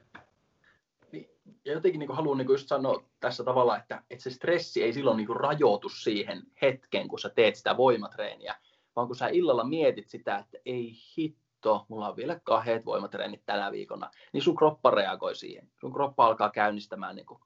Ja 1.66 1.74
jotenkin 1.74 2.00
niin 2.00 2.08
kuin 2.08 2.18
haluan 2.18 2.38
niin 2.38 2.46
kuin 2.46 2.54
just 2.54 2.68
sanoa 2.68 3.04
tässä 3.20 3.44
tavalla, 3.44 3.78
että, 3.78 4.04
että 4.10 4.24
se 4.24 4.30
stressi 4.30 4.84
ei 4.84 4.94
silloin 4.94 5.18
niin 5.18 5.28
kuin 5.28 5.40
rajoitu 5.40 5.90
siihen 5.90 6.44
hetkeen, 6.62 7.08
kun 7.08 7.20
sä 7.20 7.30
teet 7.30 7.56
sitä 7.56 7.78
voimatreeniä, 7.78 8.56
vaan 8.96 9.08
kun 9.08 9.16
sä 9.16 9.28
illalla 9.28 9.64
mietit 9.64 10.10
sitä, 10.10 10.38
että 10.38 10.58
ei 10.66 10.92
hit, 11.18 11.38
hitto, 11.66 11.86
mulla 11.90 12.10
on 12.10 12.16
vielä 12.16 12.40
kahdet 12.44 12.86
voimatreenit 12.86 13.46
tänä 13.46 13.72
viikona, 13.72 14.12
niin 14.34 14.44
sun 14.44 14.56
kroppa 14.56 14.92
reagoi 14.92 15.36
siihen. 15.36 15.70
Sun 15.80 15.94
kroppa 15.94 16.26
alkaa 16.26 16.50
käynnistämään 16.50 17.16
niin 17.16 17.26
kuin 17.26 17.40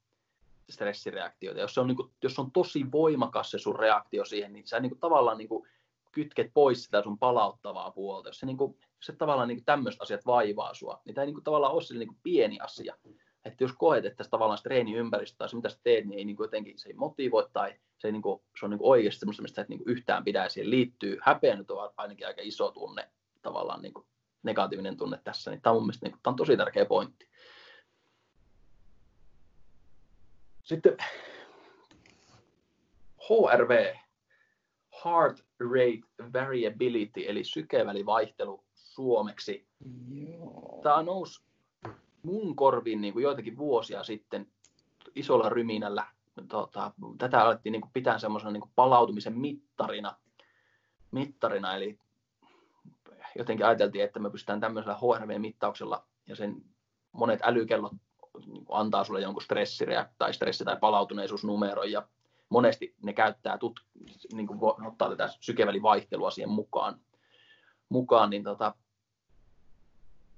stressireaktioita. 0.69 1.61
Jos 1.61 1.73
se 1.73 1.81
on, 1.81 1.87
niin 1.87 1.95
kuin, 1.95 2.11
jos 2.23 2.39
on 2.39 2.51
tosi 2.51 2.91
voimakas 2.91 3.51
se 3.51 3.59
sun 3.59 3.79
reaktio 3.79 4.25
siihen, 4.25 4.53
niin 4.53 4.67
sä 4.67 4.79
niin 4.79 4.89
kuin, 4.89 4.99
tavallaan 4.99 5.37
niin 5.37 5.49
kuin, 5.49 5.67
kytket 6.11 6.51
pois 6.53 6.83
sitä 6.83 7.03
sun 7.03 7.19
palauttavaa 7.19 7.91
puolta, 7.91 8.29
jos 8.29 8.39
se, 8.39 8.45
niin 8.45 8.57
kuin, 8.57 8.77
se 8.99 9.13
tavallaan 9.13 9.47
niin 9.47 9.65
tämmöiset 9.65 10.01
asiat 10.01 10.25
vaivaa 10.25 10.73
sua, 10.73 11.01
niin 11.05 11.15
tämä 11.15 11.23
ei 11.23 11.25
niin 11.25 11.35
kuin, 11.35 11.43
tavallaan 11.43 11.73
ole 11.73 11.99
niin 11.99 12.07
kuin 12.07 12.19
pieni 12.23 12.59
asia. 12.59 12.95
Että 13.45 13.63
jos 13.63 13.71
koet, 13.73 14.05
että 14.05 14.17
tässä 14.17 14.31
tavallaan 14.31 14.57
se 14.57 14.63
treeniympäristö 14.63 15.37
tai 15.37 15.49
se, 15.49 15.55
mitä 15.55 15.69
sä 15.69 15.79
teet, 15.83 16.05
niin 16.05 16.19
ei 16.19 16.25
niin 16.25 16.35
kuin 16.35 16.45
jotenkin, 16.45 16.79
se 16.79 16.89
ei 16.89 16.95
motivoi 16.95 17.49
tai 17.53 17.75
se, 17.97 18.07
ei, 18.07 18.11
niin 18.11 18.21
kuin, 18.21 18.41
se 18.59 18.65
on 18.65 18.69
niin 18.69 18.79
kuin 18.79 18.89
oikeasti 18.89 19.19
semmoista, 19.19 19.41
mistä 19.41 19.55
sä 19.55 19.61
et 19.61 19.69
niin 19.69 19.79
kuin 19.79 19.89
yhtään 19.89 20.23
pidä. 20.23 20.49
Siihen 20.49 20.69
liittyy, 20.69 21.17
häpeä 21.21 21.55
nyt 21.55 21.71
on 21.71 21.93
ainakin 21.97 22.27
aika 22.27 22.41
iso 22.43 22.71
tunne, 22.71 23.09
tavallaan 23.41 23.81
niin 23.81 23.93
kuin 23.93 24.05
negatiivinen 24.43 24.97
tunne 24.97 25.19
tässä, 25.23 25.51
niin 25.51 25.61
tämä 25.61 25.71
on 25.71 25.77
mun 25.77 25.85
mielestä 25.85 26.05
niin 26.05 26.11
kuin, 26.11 26.21
tämä 26.23 26.31
on 26.31 26.35
tosi 26.35 26.57
tärkeä 26.57 26.85
pointti. 26.85 27.29
Sitten 30.63 30.97
HRV, 33.29 33.95
Heart 35.05 35.45
Rate 35.59 36.33
Variability, 36.33 37.23
eli 37.27 37.43
sykevälivaihtelu 37.43 38.63
suomeksi. 38.73 39.67
Joo. 40.09 40.79
Tämä 40.83 41.03
nousi 41.03 41.48
mun 42.23 42.55
korviin 42.55 43.01
niin 43.01 43.13
kuin 43.13 43.23
joitakin 43.23 43.57
vuosia 43.57 44.03
sitten 44.03 44.47
isolla 45.15 45.49
ryminällä. 45.49 46.05
Tota, 46.47 46.91
tätä 47.17 47.41
alettiin 47.41 47.71
niin 47.71 47.81
kuin 47.81 47.91
pitää 47.93 48.19
semmoisena 48.19 48.51
niin 48.51 48.61
kuin 48.61 48.71
palautumisen 48.75 49.39
mittarina, 49.39 50.15
mittarina, 51.11 51.75
eli 51.75 51.99
jotenkin 53.35 53.65
ajateltiin, 53.65 54.03
että 54.03 54.19
me 54.19 54.29
pystytään 54.29 54.59
tämmöisellä 54.59 54.97
HRV-mittauksella 54.97 56.07
ja 56.27 56.35
sen 56.35 56.61
monet 57.11 57.39
älykellot 57.43 57.91
niin 58.45 58.65
kuin 58.65 58.79
antaa 58.79 59.03
sulle 59.03 59.21
jonkun 59.21 59.41
stressireaktio 59.41 60.15
tai 60.17 60.33
stressi- 60.33 60.65
tai 60.65 60.77
palautuneisuusnumeron 60.77 61.91
ja 61.91 62.07
monesti 62.49 62.95
ne 63.03 63.13
käyttää, 63.13 63.57
tut, 63.57 63.79
niin 64.33 64.47
kuin 64.47 64.59
ottaa 64.87 65.09
tätä 65.09 65.29
sykevälivaihtelua 65.39 66.31
siihen 66.31 66.49
mukaan, 66.49 66.99
mukaan 67.89 68.29
niin 68.29 68.43
tota, 68.43 68.75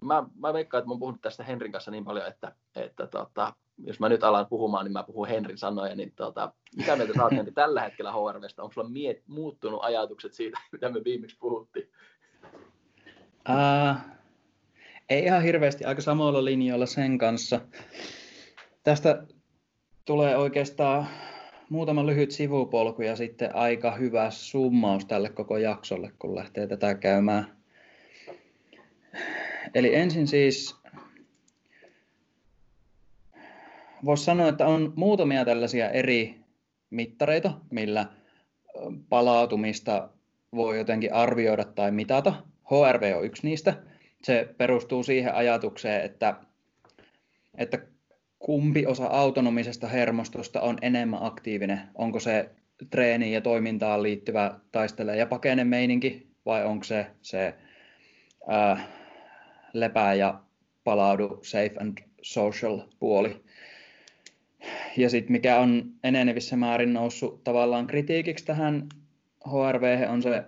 mä, 0.02 0.24
mä 0.36 0.54
veikkaan, 0.54 0.80
että 0.80 0.88
mä 0.88 0.92
oon 0.92 1.00
puhunut 1.00 1.22
tästä 1.22 1.44
Henrin 1.44 1.72
kanssa 1.72 1.92
niin 1.92 2.06
paljon, 2.06 2.28
että, 2.28 2.56
että 2.76 3.08
tota, 3.08 3.54
jos 3.78 4.00
mä 4.00 4.10
nyt 4.10 4.24
alan 4.24 4.48
puhumaan, 4.50 4.86
niin 4.86 4.94
mä 4.94 5.04
puhun 5.04 5.28
Henrin 5.28 5.58
sanoja, 5.58 5.96
niin 5.96 6.14
tota, 6.16 6.54
mitä 6.76 6.96
mieltä 6.96 7.14
sä 7.14 7.24
oot 7.24 7.34
tällä 7.54 7.82
hetkellä 7.82 8.12
HRVstä? 8.12 8.64
Onko 8.64 8.74
sulla 8.74 8.90
miet, 8.90 9.24
muuttunut 9.28 9.84
ajatukset 9.84 10.34
siitä, 10.34 10.60
mitä 10.72 10.90
me 10.90 11.04
viimeksi 11.04 11.38
puhuttiin? 11.40 11.90
Uh, 13.50 13.98
ei 15.10 15.24
ihan 15.24 15.44
hirveästi, 15.44 15.86
aika 15.86 16.02
samoilla 16.02 16.46
linjoilla 16.46 16.86
sen 16.86 17.18
kanssa. 17.18 17.62
Tästä 18.84 19.24
tulee 20.06 20.38
oikeastaan 20.38 21.08
muutama 21.70 22.06
lyhyt 22.06 22.32
sivupolku 22.32 23.02
ja 23.02 23.16
sitten 23.16 23.56
aika 23.56 23.92
hyvä 23.92 24.32
summaus 24.32 25.06
tälle 25.06 25.30
koko 25.30 25.58
jaksolle, 25.58 26.12
kun 26.20 26.36
lähtee 26.36 26.68
tätä 26.68 26.96
käymään. 26.96 27.61
Eli 29.76 29.96
ensin 29.96 30.28
siis 30.28 30.76
voisi 34.06 34.24
sanoa, 34.24 34.50
että 34.50 34.68
on 34.68 34.94
muutamia 34.96 35.46
tällaisia 35.46 35.90
eri 35.90 36.40
mittareita, 36.90 37.54
millä 37.72 38.06
palautumista 39.10 40.10
voi 40.56 40.78
jotenkin 40.78 41.14
arvioida 41.14 41.64
tai 41.64 41.92
mitata. 41.92 42.34
HRV 42.72 43.14
on 43.18 43.26
yksi 43.26 43.48
niistä. 43.48 43.74
Se 44.24 44.56
perustuu 44.58 45.04
siihen 45.04 45.36
ajatukseen, 45.36 46.06
että, 46.06 46.36
että 47.58 47.80
kumpi 48.40 48.86
osa 48.86 49.06
autonomisesta 49.06 49.88
hermostosta 49.88 50.62
on 50.62 50.78
enemmän 50.82 51.24
aktiivinen. 51.24 51.82
Onko 51.96 52.20
se 52.20 52.50
treeniin 52.90 53.34
ja 53.34 53.42
toimintaan 53.42 54.04
liittyvä 54.04 54.60
taistele 54.72 55.18
ja 55.18 55.26
pakene 55.26 55.64
meininki 55.64 56.28
vai 56.46 56.66
onko 56.66 56.84
se 56.84 57.08
se 57.22 57.54
ää, 58.48 58.88
lepää 59.74 60.14
ja 60.14 60.42
palaudu 60.84 61.40
safe 61.42 61.74
and 61.80 61.98
social 62.22 62.82
puoli. 63.00 63.44
Ja 64.98 65.10
sitten 65.10 65.32
mikä 65.32 65.60
on 65.60 65.92
enenevissä 66.04 66.56
määrin 66.56 66.94
noussut 66.94 67.44
tavallaan 67.44 67.88
kritiikiksi 67.88 68.46
tähän 68.46 68.90
HRV 69.48 70.08
on 70.10 70.22
se, 70.22 70.44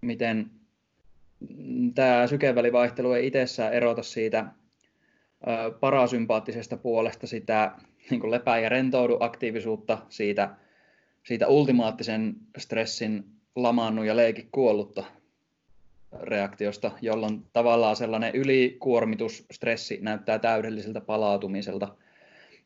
miten 0.00 0.50
tämä 1.94 2.26
sykevälivaihtelu 2.26 3.12
ei 3.12 3.26
itsessään 3.26 3.72
erota 3.72 4.02
siitä 4.02 4.46
parasympaattisesta 5.80 6.76
puolesta 6.76 7.26
sitä 7.26 7.72
niin 8.10 8.30
lepää 8.30 8.58
ja 8.58 8.68
rentoudu 8.68 9.16
aktiivisuutta 9.20 9.98
siitä, 10.08 10.56
siitä 11.22 11.48
ultimaattisen 11.48 12.34
stressin 12.58 13.24
lamaannut 13.56 14.06
ja 14.06 14.16
leiki 14.16 14.48
kuollutta 14.52 15.04
reaktiosta, 16.20 16.90
jolloin 17.02 17.42
tavallaan 17.52 17.96
sellainen 17.96 18.34
ylikuormitus, 18.34 19.46
stressi 19.50 19.98
näyttää 20.02 20.38
täydelliseltä 20.38 21.00
palautumiselta, 21.00 21.96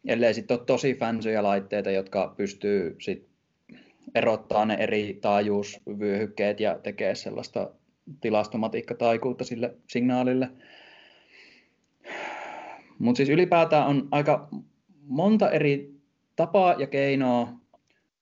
ellei 0.06 0.34
sitten 0.34 0.58
ole 0.58 0.66
tosi 0.66 0.94
fansyjä 0.94 1.42
laitteita, 1.42 1.90
jotka 1.90 2.34
pystyy 2.36 2.96
sit 3.00 3.26
erottaa 4.14 4.64
ne 4.64 4.74
eri 4.74 5.18
taajuusvyöhykkeet 5.20 6.60
ja 6.60 6.78
tekee 6.78 7.14
sellaista 7.14 7.70
tilastomatiikkataikuutta 8.20 9.44
sille 9.44 9.74
signaalille. 9.88 10.50
Mutta 12.98 13.16
siis 13.16 13.28
ylipäätään 13.28 13.86
on 13.86 14.08
aika 14.10 14.48
monta 15.02 15.50
eri 15.50 15.94
tapaa 16.36 16.74
ja 16.78 16.86
keinoa 16.86 17.48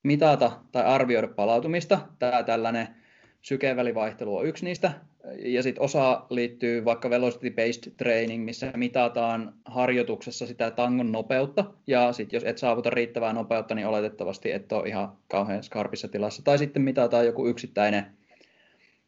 mitata 0.03 0.51
tai 0.71 0.83
arvioida 0.83 1.27
palautumista. 1.27 1.99
Tämä 2.19 2.43
tällainen 2.43 2.87
sykevälivaihtelu 3.41 4.37
on 4.37 4.45
yksi 4.45 4.65
niistä. 4.65 4.91
Ja 5.37 5.63
sitten 5.63 5.83
osa 5.83 6.25
liittyy 6.29 6.85
vaikka 6.85 7.09
velocity-based 7.09 7.91
training, 7.97 8.45
missä 8.45 8.71
mitataan 8.75 9.53
harjoituksessa 9.65 10.47
sitä 10.47 10.71
tangon 10.71 11.11
nopeutta. 11.11 11.65
Ja 11.87 12.13
sitten 12.13 12.37
jos 12.37 12.43
et 12.43 12.57
saavuta 12.57 12.89
riittävää 12.89 13.33
nopeutta, 13.33 13.75
niin 13.75 13.87
oletettavasti 13.87 14.51
et 14.51 14.71
ole 14.71 14.87
ihan 14.87 15.17
kauhean 15.27 15.63
skarpissa 15.63 16.07
tilassa. 16.07 16.43
Tai 16.43 16.57
sitten 16.57 16.81
mitataan 16.81 17.25
joku 17.25 17.47
yksittäinen 17.47 18.05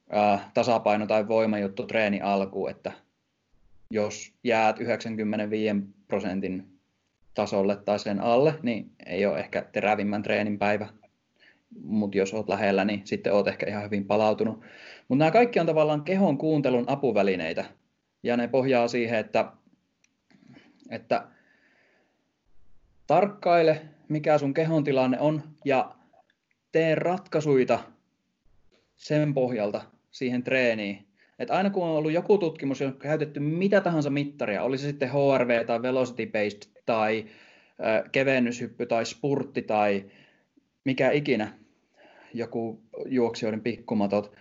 ää, 0.10 0.52
tasapaino- 0.54 1.08
tai 1.08 1.28
voimajuttu 1.28 1.84
treeni 1.84 2.22
alkuun, 2.22 2.70
että 2.70 2.92
jos 3.90 4.34
jäät 4.44 4.80
95 4.80 5.76
prosentin 6.08 6.66
tasolle 7.34 7.76
tai 7.76 8.00
sen 8.00 8.20
alle, 8.20 8.54
niin 8.64 8.92
ei 9.06 9.26
ole 9.26 9.40
ehkä 9.40 9.66
terävimmän 9.72 10.24
treenin 10.24 10.60
päivä. 10.60 10.88
Mutta 11.84 12.18
jos 12.18 12.34
olet 12.34 12.50
lähellä, 12.50 12.86
niin 12.86 13.02
sitten 13.04 13.34
olet 13.34 13.48
ehkä 13.48 13.66
ihan 13.70 13.84
hyvin 13.84 14.06
palautunut. 14.06 14.62
Mutta 15.08 15.20
nämä 15.20 15.32
kaikki 15.32 15.60
on 15.60 15.66
tavallaan 15.66 16.04
kehon 16.04 16.38
kuuntelun 16.38 16.90
apuvälineitä. 16.90 17.66
Ja 18.24 18.38
ne 18.38 18.48
pohjaa 18.48 18.88
siihen, 18.88 19.20
että, 19.20 19.52
että 20.90 21.28
tarkkaile, 23.08 23.82
mikä 24.10 24.38
sun 24.38 24.54
kehon 24.54 24.84
tilanne 24.84 25.20
on, 25.20 25.44
ja 25.66 25.96
tee 26.72 26.96
ratkaisuita 26.96 27.80
sen 28.96 29.34
pohjalta 29.34 29.82
siihen 30.12 30.44
treeniin. 30.44 31.06
Et 31.40 31.52
aina 31.52 31.70
kun 31.70 31.84
on 31.84 31.96
ollut 31.98 32.12
joku 32.12 32.38
tutkimus, 32.38 32.82
on 32.82 32.98
käytetty 33.00 33.40
mitä 33.40 33.82
tahansa 33.82 34.10
mittaria, 34.10 34.64
oli 34.64 34.78
se 34.78 34.88
sitten 34.88 35.10
HRV 35.10 35.66
tai 35.66 35.82
velocity 35.82 36.26
based 36.26 36.72
tai 36.86 37.26
kevennyshyppy 38.12 38.86
tai 38.86 39.06
spurtti 39.06 39.62
tai 39.62 40.06
mikä 40.84 41.12
ikinä, 41.12 41.54
joku 42.34 42.82
juoksijoiden 43.06 43.62
pikkumatot. 43.62 44.36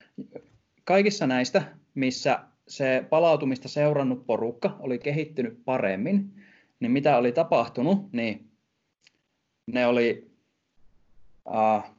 Kaikissa 0.85 1.27
näistä, 1.27 1.63
missä 1.95 2.41
se 2.69 3.05
palautumista 3.11 3.69
seurannut 3.69 4.27
porukka 4.27 4.77
oli 4.81 4.99
kehittynyt 4.99 5.65
paremmin, 5.65 6.35
niin 6.81 6.93
mitä 6.93 7.17
oli 7.17 7.33
tapahtunut, 7.33 8.13
niin 8.13 8.51
ne 9.67 9.87
oli 9.87 10.31
äh, 11.55 11.91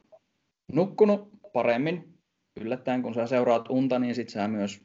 nukkunut 0.72 1.28
paremmin. 1.52 2.16
Yllättäen, 2.60 3.02
kun 3.02 3.14
sä 3.14 3.26
seuraat 3.26 3.66
unta, 3.68 3.98
niin 3.98 4.14
sit 4.14 4.28
sä 4.28 4.48
myös 4.48 4.82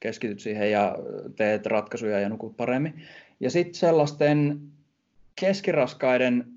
keskityt 0.00 0.40
siihen 0.40 0.70
ja 0.70 0.96
teet 1.36 1.66
ratkaisuja 1.66 2.20
ja 2.20 2.28
nukut 2.28 2.56
paremmin. 2.56 3.02
Ja 3.40 3.50
sitten 3.50 3.74
sellaisten 3.74 4.60
keskiraskaiden 5.40 6.54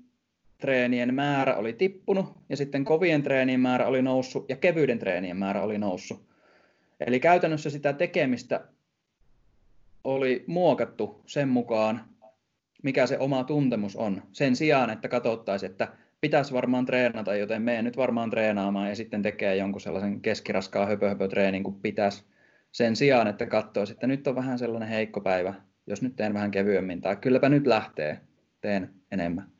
treenien 0.58 1.14
määrä 1.14 1.56
oli 1.56 1.72
tippunut 1.72 2.26
ja 2.48 2.56
sitten 2.56 2.84
kovien 2.84 3.22
treenien 3.22 3.60
määrä 3.60 3.86
oli 3.86 4.02
noussut 4.02 4.48
ja 4.48 4.56
kevyiden 4.56 4.98
treenien 4.98 5.36
määrä 5.36 5.62
oli 5.62 5.78
noussut. 5.78 6.27
Eli 7.00 7.20
käytännössä 7.20 7.70
sitä 7.70 7.92
tekemistä 7.92 8.64
oli 10.04 10.44
muokattu 10.46 11.22
sen 11.26 11.48
mukaan, 11.48 12.04
mikä 12.82 13.06
se 13.06 13.18
oma 13.18 13.44
tuntemus 13.44 13.96
on. 13.96 14.22
Sen 14.32 14.56
sijaan, 14.56 14.90
että 14.90 15.08
katsottaisiin, 15.08 15.70
että 15.70 15.88
pitäisi 16.20 16.54
varmaan 16.54 16.86
treenata, 16.86 17.36
joten 17.36 17.62
mene 17.62 17.82
nyt 17.82 17.96
varmaan 17.96 18.30
treenaamaan 18.30 18.88
ja 18.88 18.96
sitten 18.96 19.22
tekee 19.22 19.56
jonkun 19.56 19.80
sellaisen 19.80 20.20
keskiraskaan 20.20 20.88
höpö, 20.88 21.08
höpö 21.08 21.28
treenin 21.28 21.62
kuin 21.62 21.80
pitäisi 21.80 22.24
sen 22.72 22.96
sijaan, 22.96 23.28
että 23.28 23.46
katsoisi, 23.46 23.92
että 23.92 24.06
nyt 24.06 24.26
on 24.26 24.34
vähän 24.34 24.58
sellainen 24.58 24.88
heikko 24.88 25.20
päivä, 25.20 25.54
jos 25.86 26.02
nyt 26.02 26.16
teen 26.16 26.34
vähän 26.34 26.50
kevyemmin, 26.50 27.00
tai 27.00 27.16
kylläpä 27.16 27.48
nyt 27.48 27.66
lähtee, 27.66 28.20
teen 28.60 28.90
enemmän. 29.12 29.50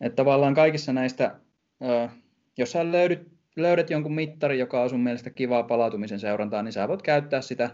Että 0.00 0.16
tavallaan 0.16 0.54
kaikissa 0.54 0.92
näistä, 0.92 1.34
jos 2.58 2.72
sä 2.72 2.92
löydyt, 2.92 3.37
löydät 3.62 3.90
jonkun 3.90 4.14
mittari, 4.14 4.58
joka 4.58 4.82
on 4.82 4.90
sun 4.90 5.00
mielestä 5.00 5.30
kivaa 5.30 5.62
palautumisen 5.62 6.20
seurantaa, 6.20 6.62
niin 6.62 6.72
sä 6.72 6.88
voit 6.88 7.02
käyttää 7.02 7.40
sitä. 7.40 7.70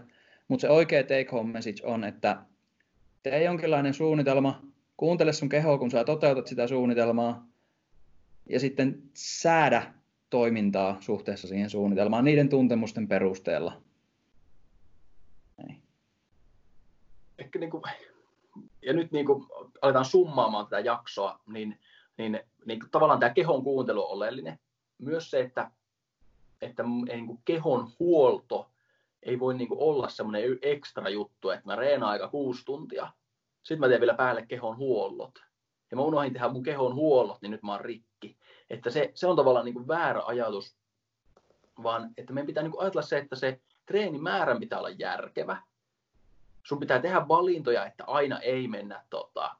Mutta 0.47 0.61
se 0.61 0.69
oikea 0.69 1.03
take 1.03 1.27
home 1.31 1.51
message 1.51 1.85
on, 1.85 2.03
että 2.03 2.37
tee 3.23 3.43
jonkinlainen 3.43 3.93
suunnitelma, 3.93 4.61
kuuntele 4.97 5.33
sun 5.33 5.49
kehoa, 5.49 5.77
kun 5.77 5.91
sä 5.91 6.03
toteutat 6.03 6.47
sitä 6.47 6.67
suunnitelmaa, 6.67 7.47
ja 8.49 8.59
sitten 8.59 9.03
säädä 9.13 9.93
toimintaa 10.29 10.97
suhteessa 10.99 11.47
siihen 11.47 11.69
suunnitelmaan 11.69 12.25
niiden 12.25 12.49
tuntemusten 12.49 13.07
perusteella. 13.07 13.81
Ehkä 17.39 17.59
niin 17.59 17.71
kuin, 17.71 17.83
ja 18.81 18.93
nyt 18.93 19.11
niin 19.11 19.25
kuin 19.25 19.45
aletaan 19.81 20.05
summaamaan 20.05 20.65
tätä 20.65 20.79
jaksoa, 20.79 21.39
niin, 21.47 21.79
niin, 22.17 22.39
niin 22.65 22.79
tavallaan 22.91 23.19
tämä 23.19 23.33
kehon 23.33 23.63
kuuntelu 23.63 24.03
on 24.03 24.11
oleellinen. 24.11 24.59
Myös 24.97 25.31
se, 25.31 25.39
että, 25.39 25.71
että 26.61 26.83
niin 26.83 27.27
kuin 27.27 27.39
kehon 27.45 27.91
huolto 27.99 28.69
ei 29.23 29.39
voi 29.39 29.53
niin 29.53 29.67
kuin 29.67 29.79
olla 29.79 30.09
semmoinen 30.09 30.59
ekstra 30.61 31.09
juttu, 31.09 31.49
että 31.49 31.65
mä 31.65 31.75
reenaan 31.75 32.11
aika 32.11 32.27
kuusi 32.27 32.65
tuntia, 32.65 33.11
sitten 33.63 33.79
mä 33.79 33.87
teen 33.87 34.01
vielä 34.01 34.13
päälle 34.13 34.45
kehon 34.45 34.77
huollot. 34.77 35.43
Ja 35.91 35.97
mä 35.97 36.03
unohdin 36.03 36.33
tehdä 36.33 36.49
mun 36.49 36.63
kehon 36.63 36.95
huollot, 36.95 37.41
niin 37.41 37.51
nyt 37.51 37.63
mä 37.63 37.71
oon 37.71 37.81
rikki. 37.81 38.37
Että 38.69 38.89
se, 38.89 39.11
se 39.13 39.27
on 39.27 39.35
tavallaan 39.35 39.65
niin 39.65 39.73
kuin 39.73 39.87
väärä 39.87 40.21
ajatus, 40.25 40.75
vaan 41.83 42.13
että 42.17 42.33
meidän 42.33 42.47
pitää 42.47 42.63
niin 42.63 42.71
kuin 42.71 42.81
ajatella 42.81 43.01
se, 43.01 43.17
että 43.17 43.35
se 43.35 43.61
treenimäärän 43.85 44.59
pitää 44.59 44.79
olla 44.79 44.89
järkevä. 44.89 45.57
Sun 46.63 46.79
pitää 46.79 46.99
tehdä 46.99 47.27
valintoja, 47.27 47.85
että 47.85 48.03
aina 48.07 48.39
ei 48.39 48.67
mennä 48.67 49.03
tota, 49.09 49.55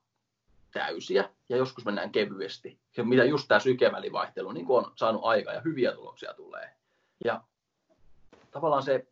täysiä 0.76 1.30
ja 1.50 1.58
joskus 1.58 1.86
mennään 1.86 2.12
kevyesti. 2.12 2.80
Ja 2.98 3.04
mitä 3.04 3.24
just 3.24 3.48
tämä 3.48 3.60
sykevälivaihtelu 3.60 4.52
niin 4.52 4.66
on 4.70 4.92
saanut 4.96 5.22
aika 5.24 5.54
ja 5.54 5.62
hyviä 5.62 5.92
tuloksia 5.92 6.34
tulee. 6.34 6.76
Ja 7.26 7.42
tavallaan 8.52 8.84
se, 8.84 9.08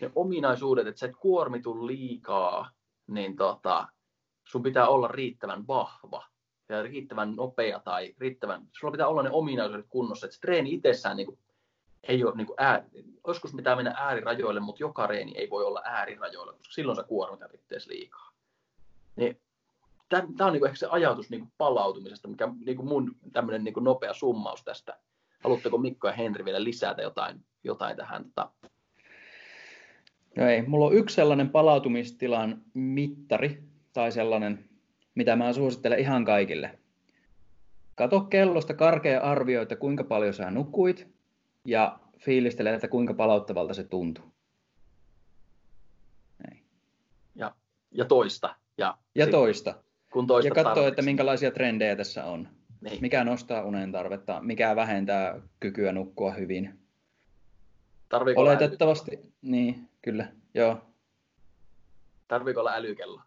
ne 0.00 0.10
ominaisuudet, 0.14 0.86
että 0.86 0.98
sä 0.98 1.06
et 1.06 1.16
kuormitu 1.16 1.86
liikaa, 1.86 2.70
niin 3.06 3.36
tota, 3.36 3.88
sun 4.44 4.62
pitää 4.62 4.88
olla 4.88 5.08
riittävän 5.08 5.66
vahva 5.66 6.24
ja 6.68 6.82
riittävän 6.82 7.36
nopea 7.36 7.80
tai 7.80 8.14
riittävän, 8.18 8.68
sulla 8.72 8.92
pitää 8.92 9.08
olla 9.08 9.22
ne 9.22 9.30
ominaisuudet 9.30 9.86
kunnossa, 9.88 10.26
että 10.26 10.34
se 10.34 10.40
treeni 10.40 10.74
itsessään 10.74 11.16
niin 11.16 11.26
kuin, 11.26 11.38
ei 12.02 12.24
ole 12.24 12.36
niin 12.36 12.46
kuin 12.46 12.56
ää, 12.58 12.84
joskus 13.26 13.54
pitää 13.54 13.76
mennä 13.76 13.94
äärirajoille, 13.96 14.60
mutta 14.60 14.82
joka 14.82 15.06
reeni 15.06 15.32
ei 15.36 15.50
voi 15.50 15.64
olla 15.64 15.82
äärirajoilla, 15.84 16.52
koska 16.52 16.72
silloin 16.72 16.96
sä 16.96 17.02
kuormitat 17.02 17.54
itseäsi 17.54 17.88
liikaa. 17.88 18.32
Niin, 19.16 19.40
tämä 20.20 20.46
on 20.46 20.52
niin 20.52 20.60
kuin 20.60 20.68
ehkä 20.68 20.78
se 20.78 20.86
ajatus 20.90 21.30
niin 21.30 21.40
kuin 21.40 21.52
palautumisesta, 21.58 22.28
mikä 22.28 22.48
niin 22.66 22.76
kuin 22.76 22.88
mun 22.88 23.16
tämmöinen 23.32 23.64
niin 23.64 23.74
kuin 23.74 23.84
nopea 23.84 24.14
summaus 24.14 24.64
tästä. 24.64 24.98
Haluatteko 25.44 25.78
Mikko 25.78 26.08
ja 26.08 26.14
Henri 26.14 26.44
vielä 26.44 26.64
lisätä 26.64 27.02
jotain, 27.02 27.44
jotain 27.64 27.96
tähän? 27.96 28.24
Tota... 28.24 28.50
No 30.36 30.48
ei, 30.48 30.62
mulla 30.62 30.86
on 30.86 30.94
yksi 30.94 31.16
sellainen 31.16 31.50
palautumistilan 31.50 32.62
mittari, 32.74 33.62
tai 33.92 34.12
sellainen, 34.12 34.68
mitä 35.14 35.36
mä 35.36 35.52
suosittelen 35.52 35.98
ihan 35.98 36.24
kaikille. 36.24 36.78
Kato 37.94 38.20
kellosta 38.20 38.74
karkea 38.74 39.20
arvio, 39.20 39.62
että 39.62 39.76
kuinka 39.76 40.04
paljon 40.04 40.34
sä 40.34 40.50
nukuit, 40.50 41.08
ja 41.64 41.98
fiilistele, 42.18 42.74
että 42.74 42.88
kuinka 42.88 43.14
palauttavalta 43.14 43.74
se 43.74 43.84
tuntuu. 43.84 44.24
Ja, 47.34 47.54
ja 47.90 48.04
toista. 48.04 48.56
Ja, 48.78 48.98
ja 49.14 49.26
toista. 49.26 49.74
Kun 50.12 50.26
toista 50.26 50.48
ja 50.58 50.64
katso, 50.64 50.86
että 50.86 51.02
minkälaisia 51.02 51.50
trendejä 51.50 51.96
tässä 51.96 52.24
on. 52.24 52.48
Niin. 52.80 52.98
Mikä 53.00 53.24
nostaa 53.24 53.62
unen 53.62 53.92
tarvetta, 53.92 54.40
mikä 54.40 54.76
vähentää 54.76 55.40
kykyä 55.60 55.92
nukkua 55.92 56.32
hyvin. 56.32 56.78
Tarviiko 58.08 58.40
Oletettavasti, 58.40 59.10
älykello? 59.10 59.32
niin, 59.42 59.88
kyllä, 60.02 60.26
joo. 60.54 60.78
Tarviiko 62.28 62.60
olla 62.60 62.72
älykello? 62.74 63.20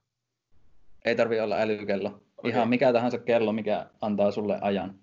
Ei 1.05 1.15
tarvi 1.15 1.39
olla 1.39 1.57
älykello. 1.59 2.21
Okay. 2.37 2.51
Ihan 2.51 2.69
mikä 2.69 2.93
tahansa 2.93 3.17
kello, 3.17 3.53
mikä 3.53 3.85
antaa 4.01 4.31
sulle 4.31 4.57
ajan. 4.61 4.95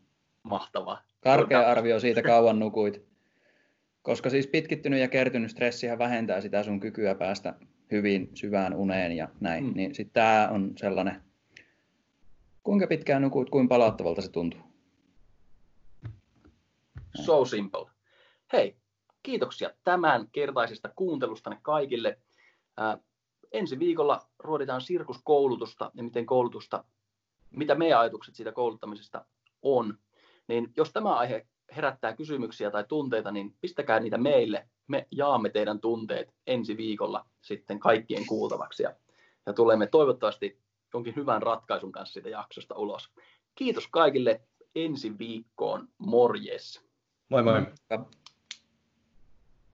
Mahtavaa. 0.43 1.03
Karkea 1.21 1.71
arvio 1.71 2.01
siitä 2.01 2.23
kauan 2.23 2.59
nukuit. 2.59 3.03
Koska 4.03 4.31
siis 4.31 4.47
pitkittynyt 4.47 5.01
ja 5.01 5.09
kertynyt 5.09 5.51
stressihän 5.51 5.99
vähentää 5.99 6.41
sitä 6.41 6.63
sun 6.63 6.81
kykyä 6.81 7.15
päästä 7.15 7.55
hyvin 7.91 8.31
syvään 8.35 8.75
uneen 8.75 9.13
ja 9.13 9.29
näin. 9.41 9.65
Mm. 9.65 9.73
Niin 9.75 9.95
sitten 9.95 10.13
tämä 10.15 10.49
on 10.49 10.73
sellainen, 10.77 11.23
kuinka 12.63 12.87
pitkään 12.87 13.23
nukuit, 13.23 13.51
kuinka 13.51 13.75
palauttavalta 13.75 14.23
se 14.23 14.31
tuntuu. 14.31 14.61
So 17.25 17.45
simple. 17.45 17.91
Hei, 18.53 18.77
kiitoksia 19.23 19.71
tämän 19.85 20.29
kertaisesta 20.33 20.89
kuuntelustanne 20.97 21.59
kaikille. 21.63 22.19
Äh, 22.81 22.99
ensi 23.53 23.79
viikolla 23.79 24.21
ruoditaan 24.39 24.81
sirkuskoulutusta 24.81 25.91
ja 25.95 26.03
miten 26.03 26.27
koulutusta, 26.27 26.85
mitä 27.51 27.75
meidän 27.75 28.01
ajatukset 28.01 28.35
siitä 28.35 28.53
kouluttamisesta 28.53 29.25
on. 29.63 29.99
Niin 30.49 30.73
jos 30.77 30.93
tämä 30.93 31.15
aihe 31.15 31.47
herättää 31.77 32.17
kysymyksiä 32.17 32.71
tai 32.71 32.85
tunteita, 32.89 33.31
niin 33.31 33.55
pistäkää 33.61 34.01
niitä 34.01 34.19
meille. 34.19 34.69
Me 34.87 35.07
jaamme 35.11 35.49
teidän 35.49 35.81
tunteet 35.81 36.35
ensi 36.47 36.77
viikolla 36.77 37.27
sitten 37.41 37.79
kaikkien 37.79 38.27
kuultavaksi 38.27 38.83
ja, 38.83 38.95
ja 39.47 39.53
tulemme 39.53 39.87
toivottavasti 39.87 40.59
jonkin 40.95 41.17
hyvän 41.17 41.43
ratkaisun 41.43 41.93
kanssa 41.93 42.13
siitä 42.13 42.29
jaksosta 42.29 42.75
ulos. 42.75 43.11
Kiitos 43.55 43.89
kaikille 43.89 44.41
ensi 44.75 45.19
viikkoon. 45.19 45.89
Morjes. 45.99 46.85
Moi 47.29 47.43
moi. 47.43 47.67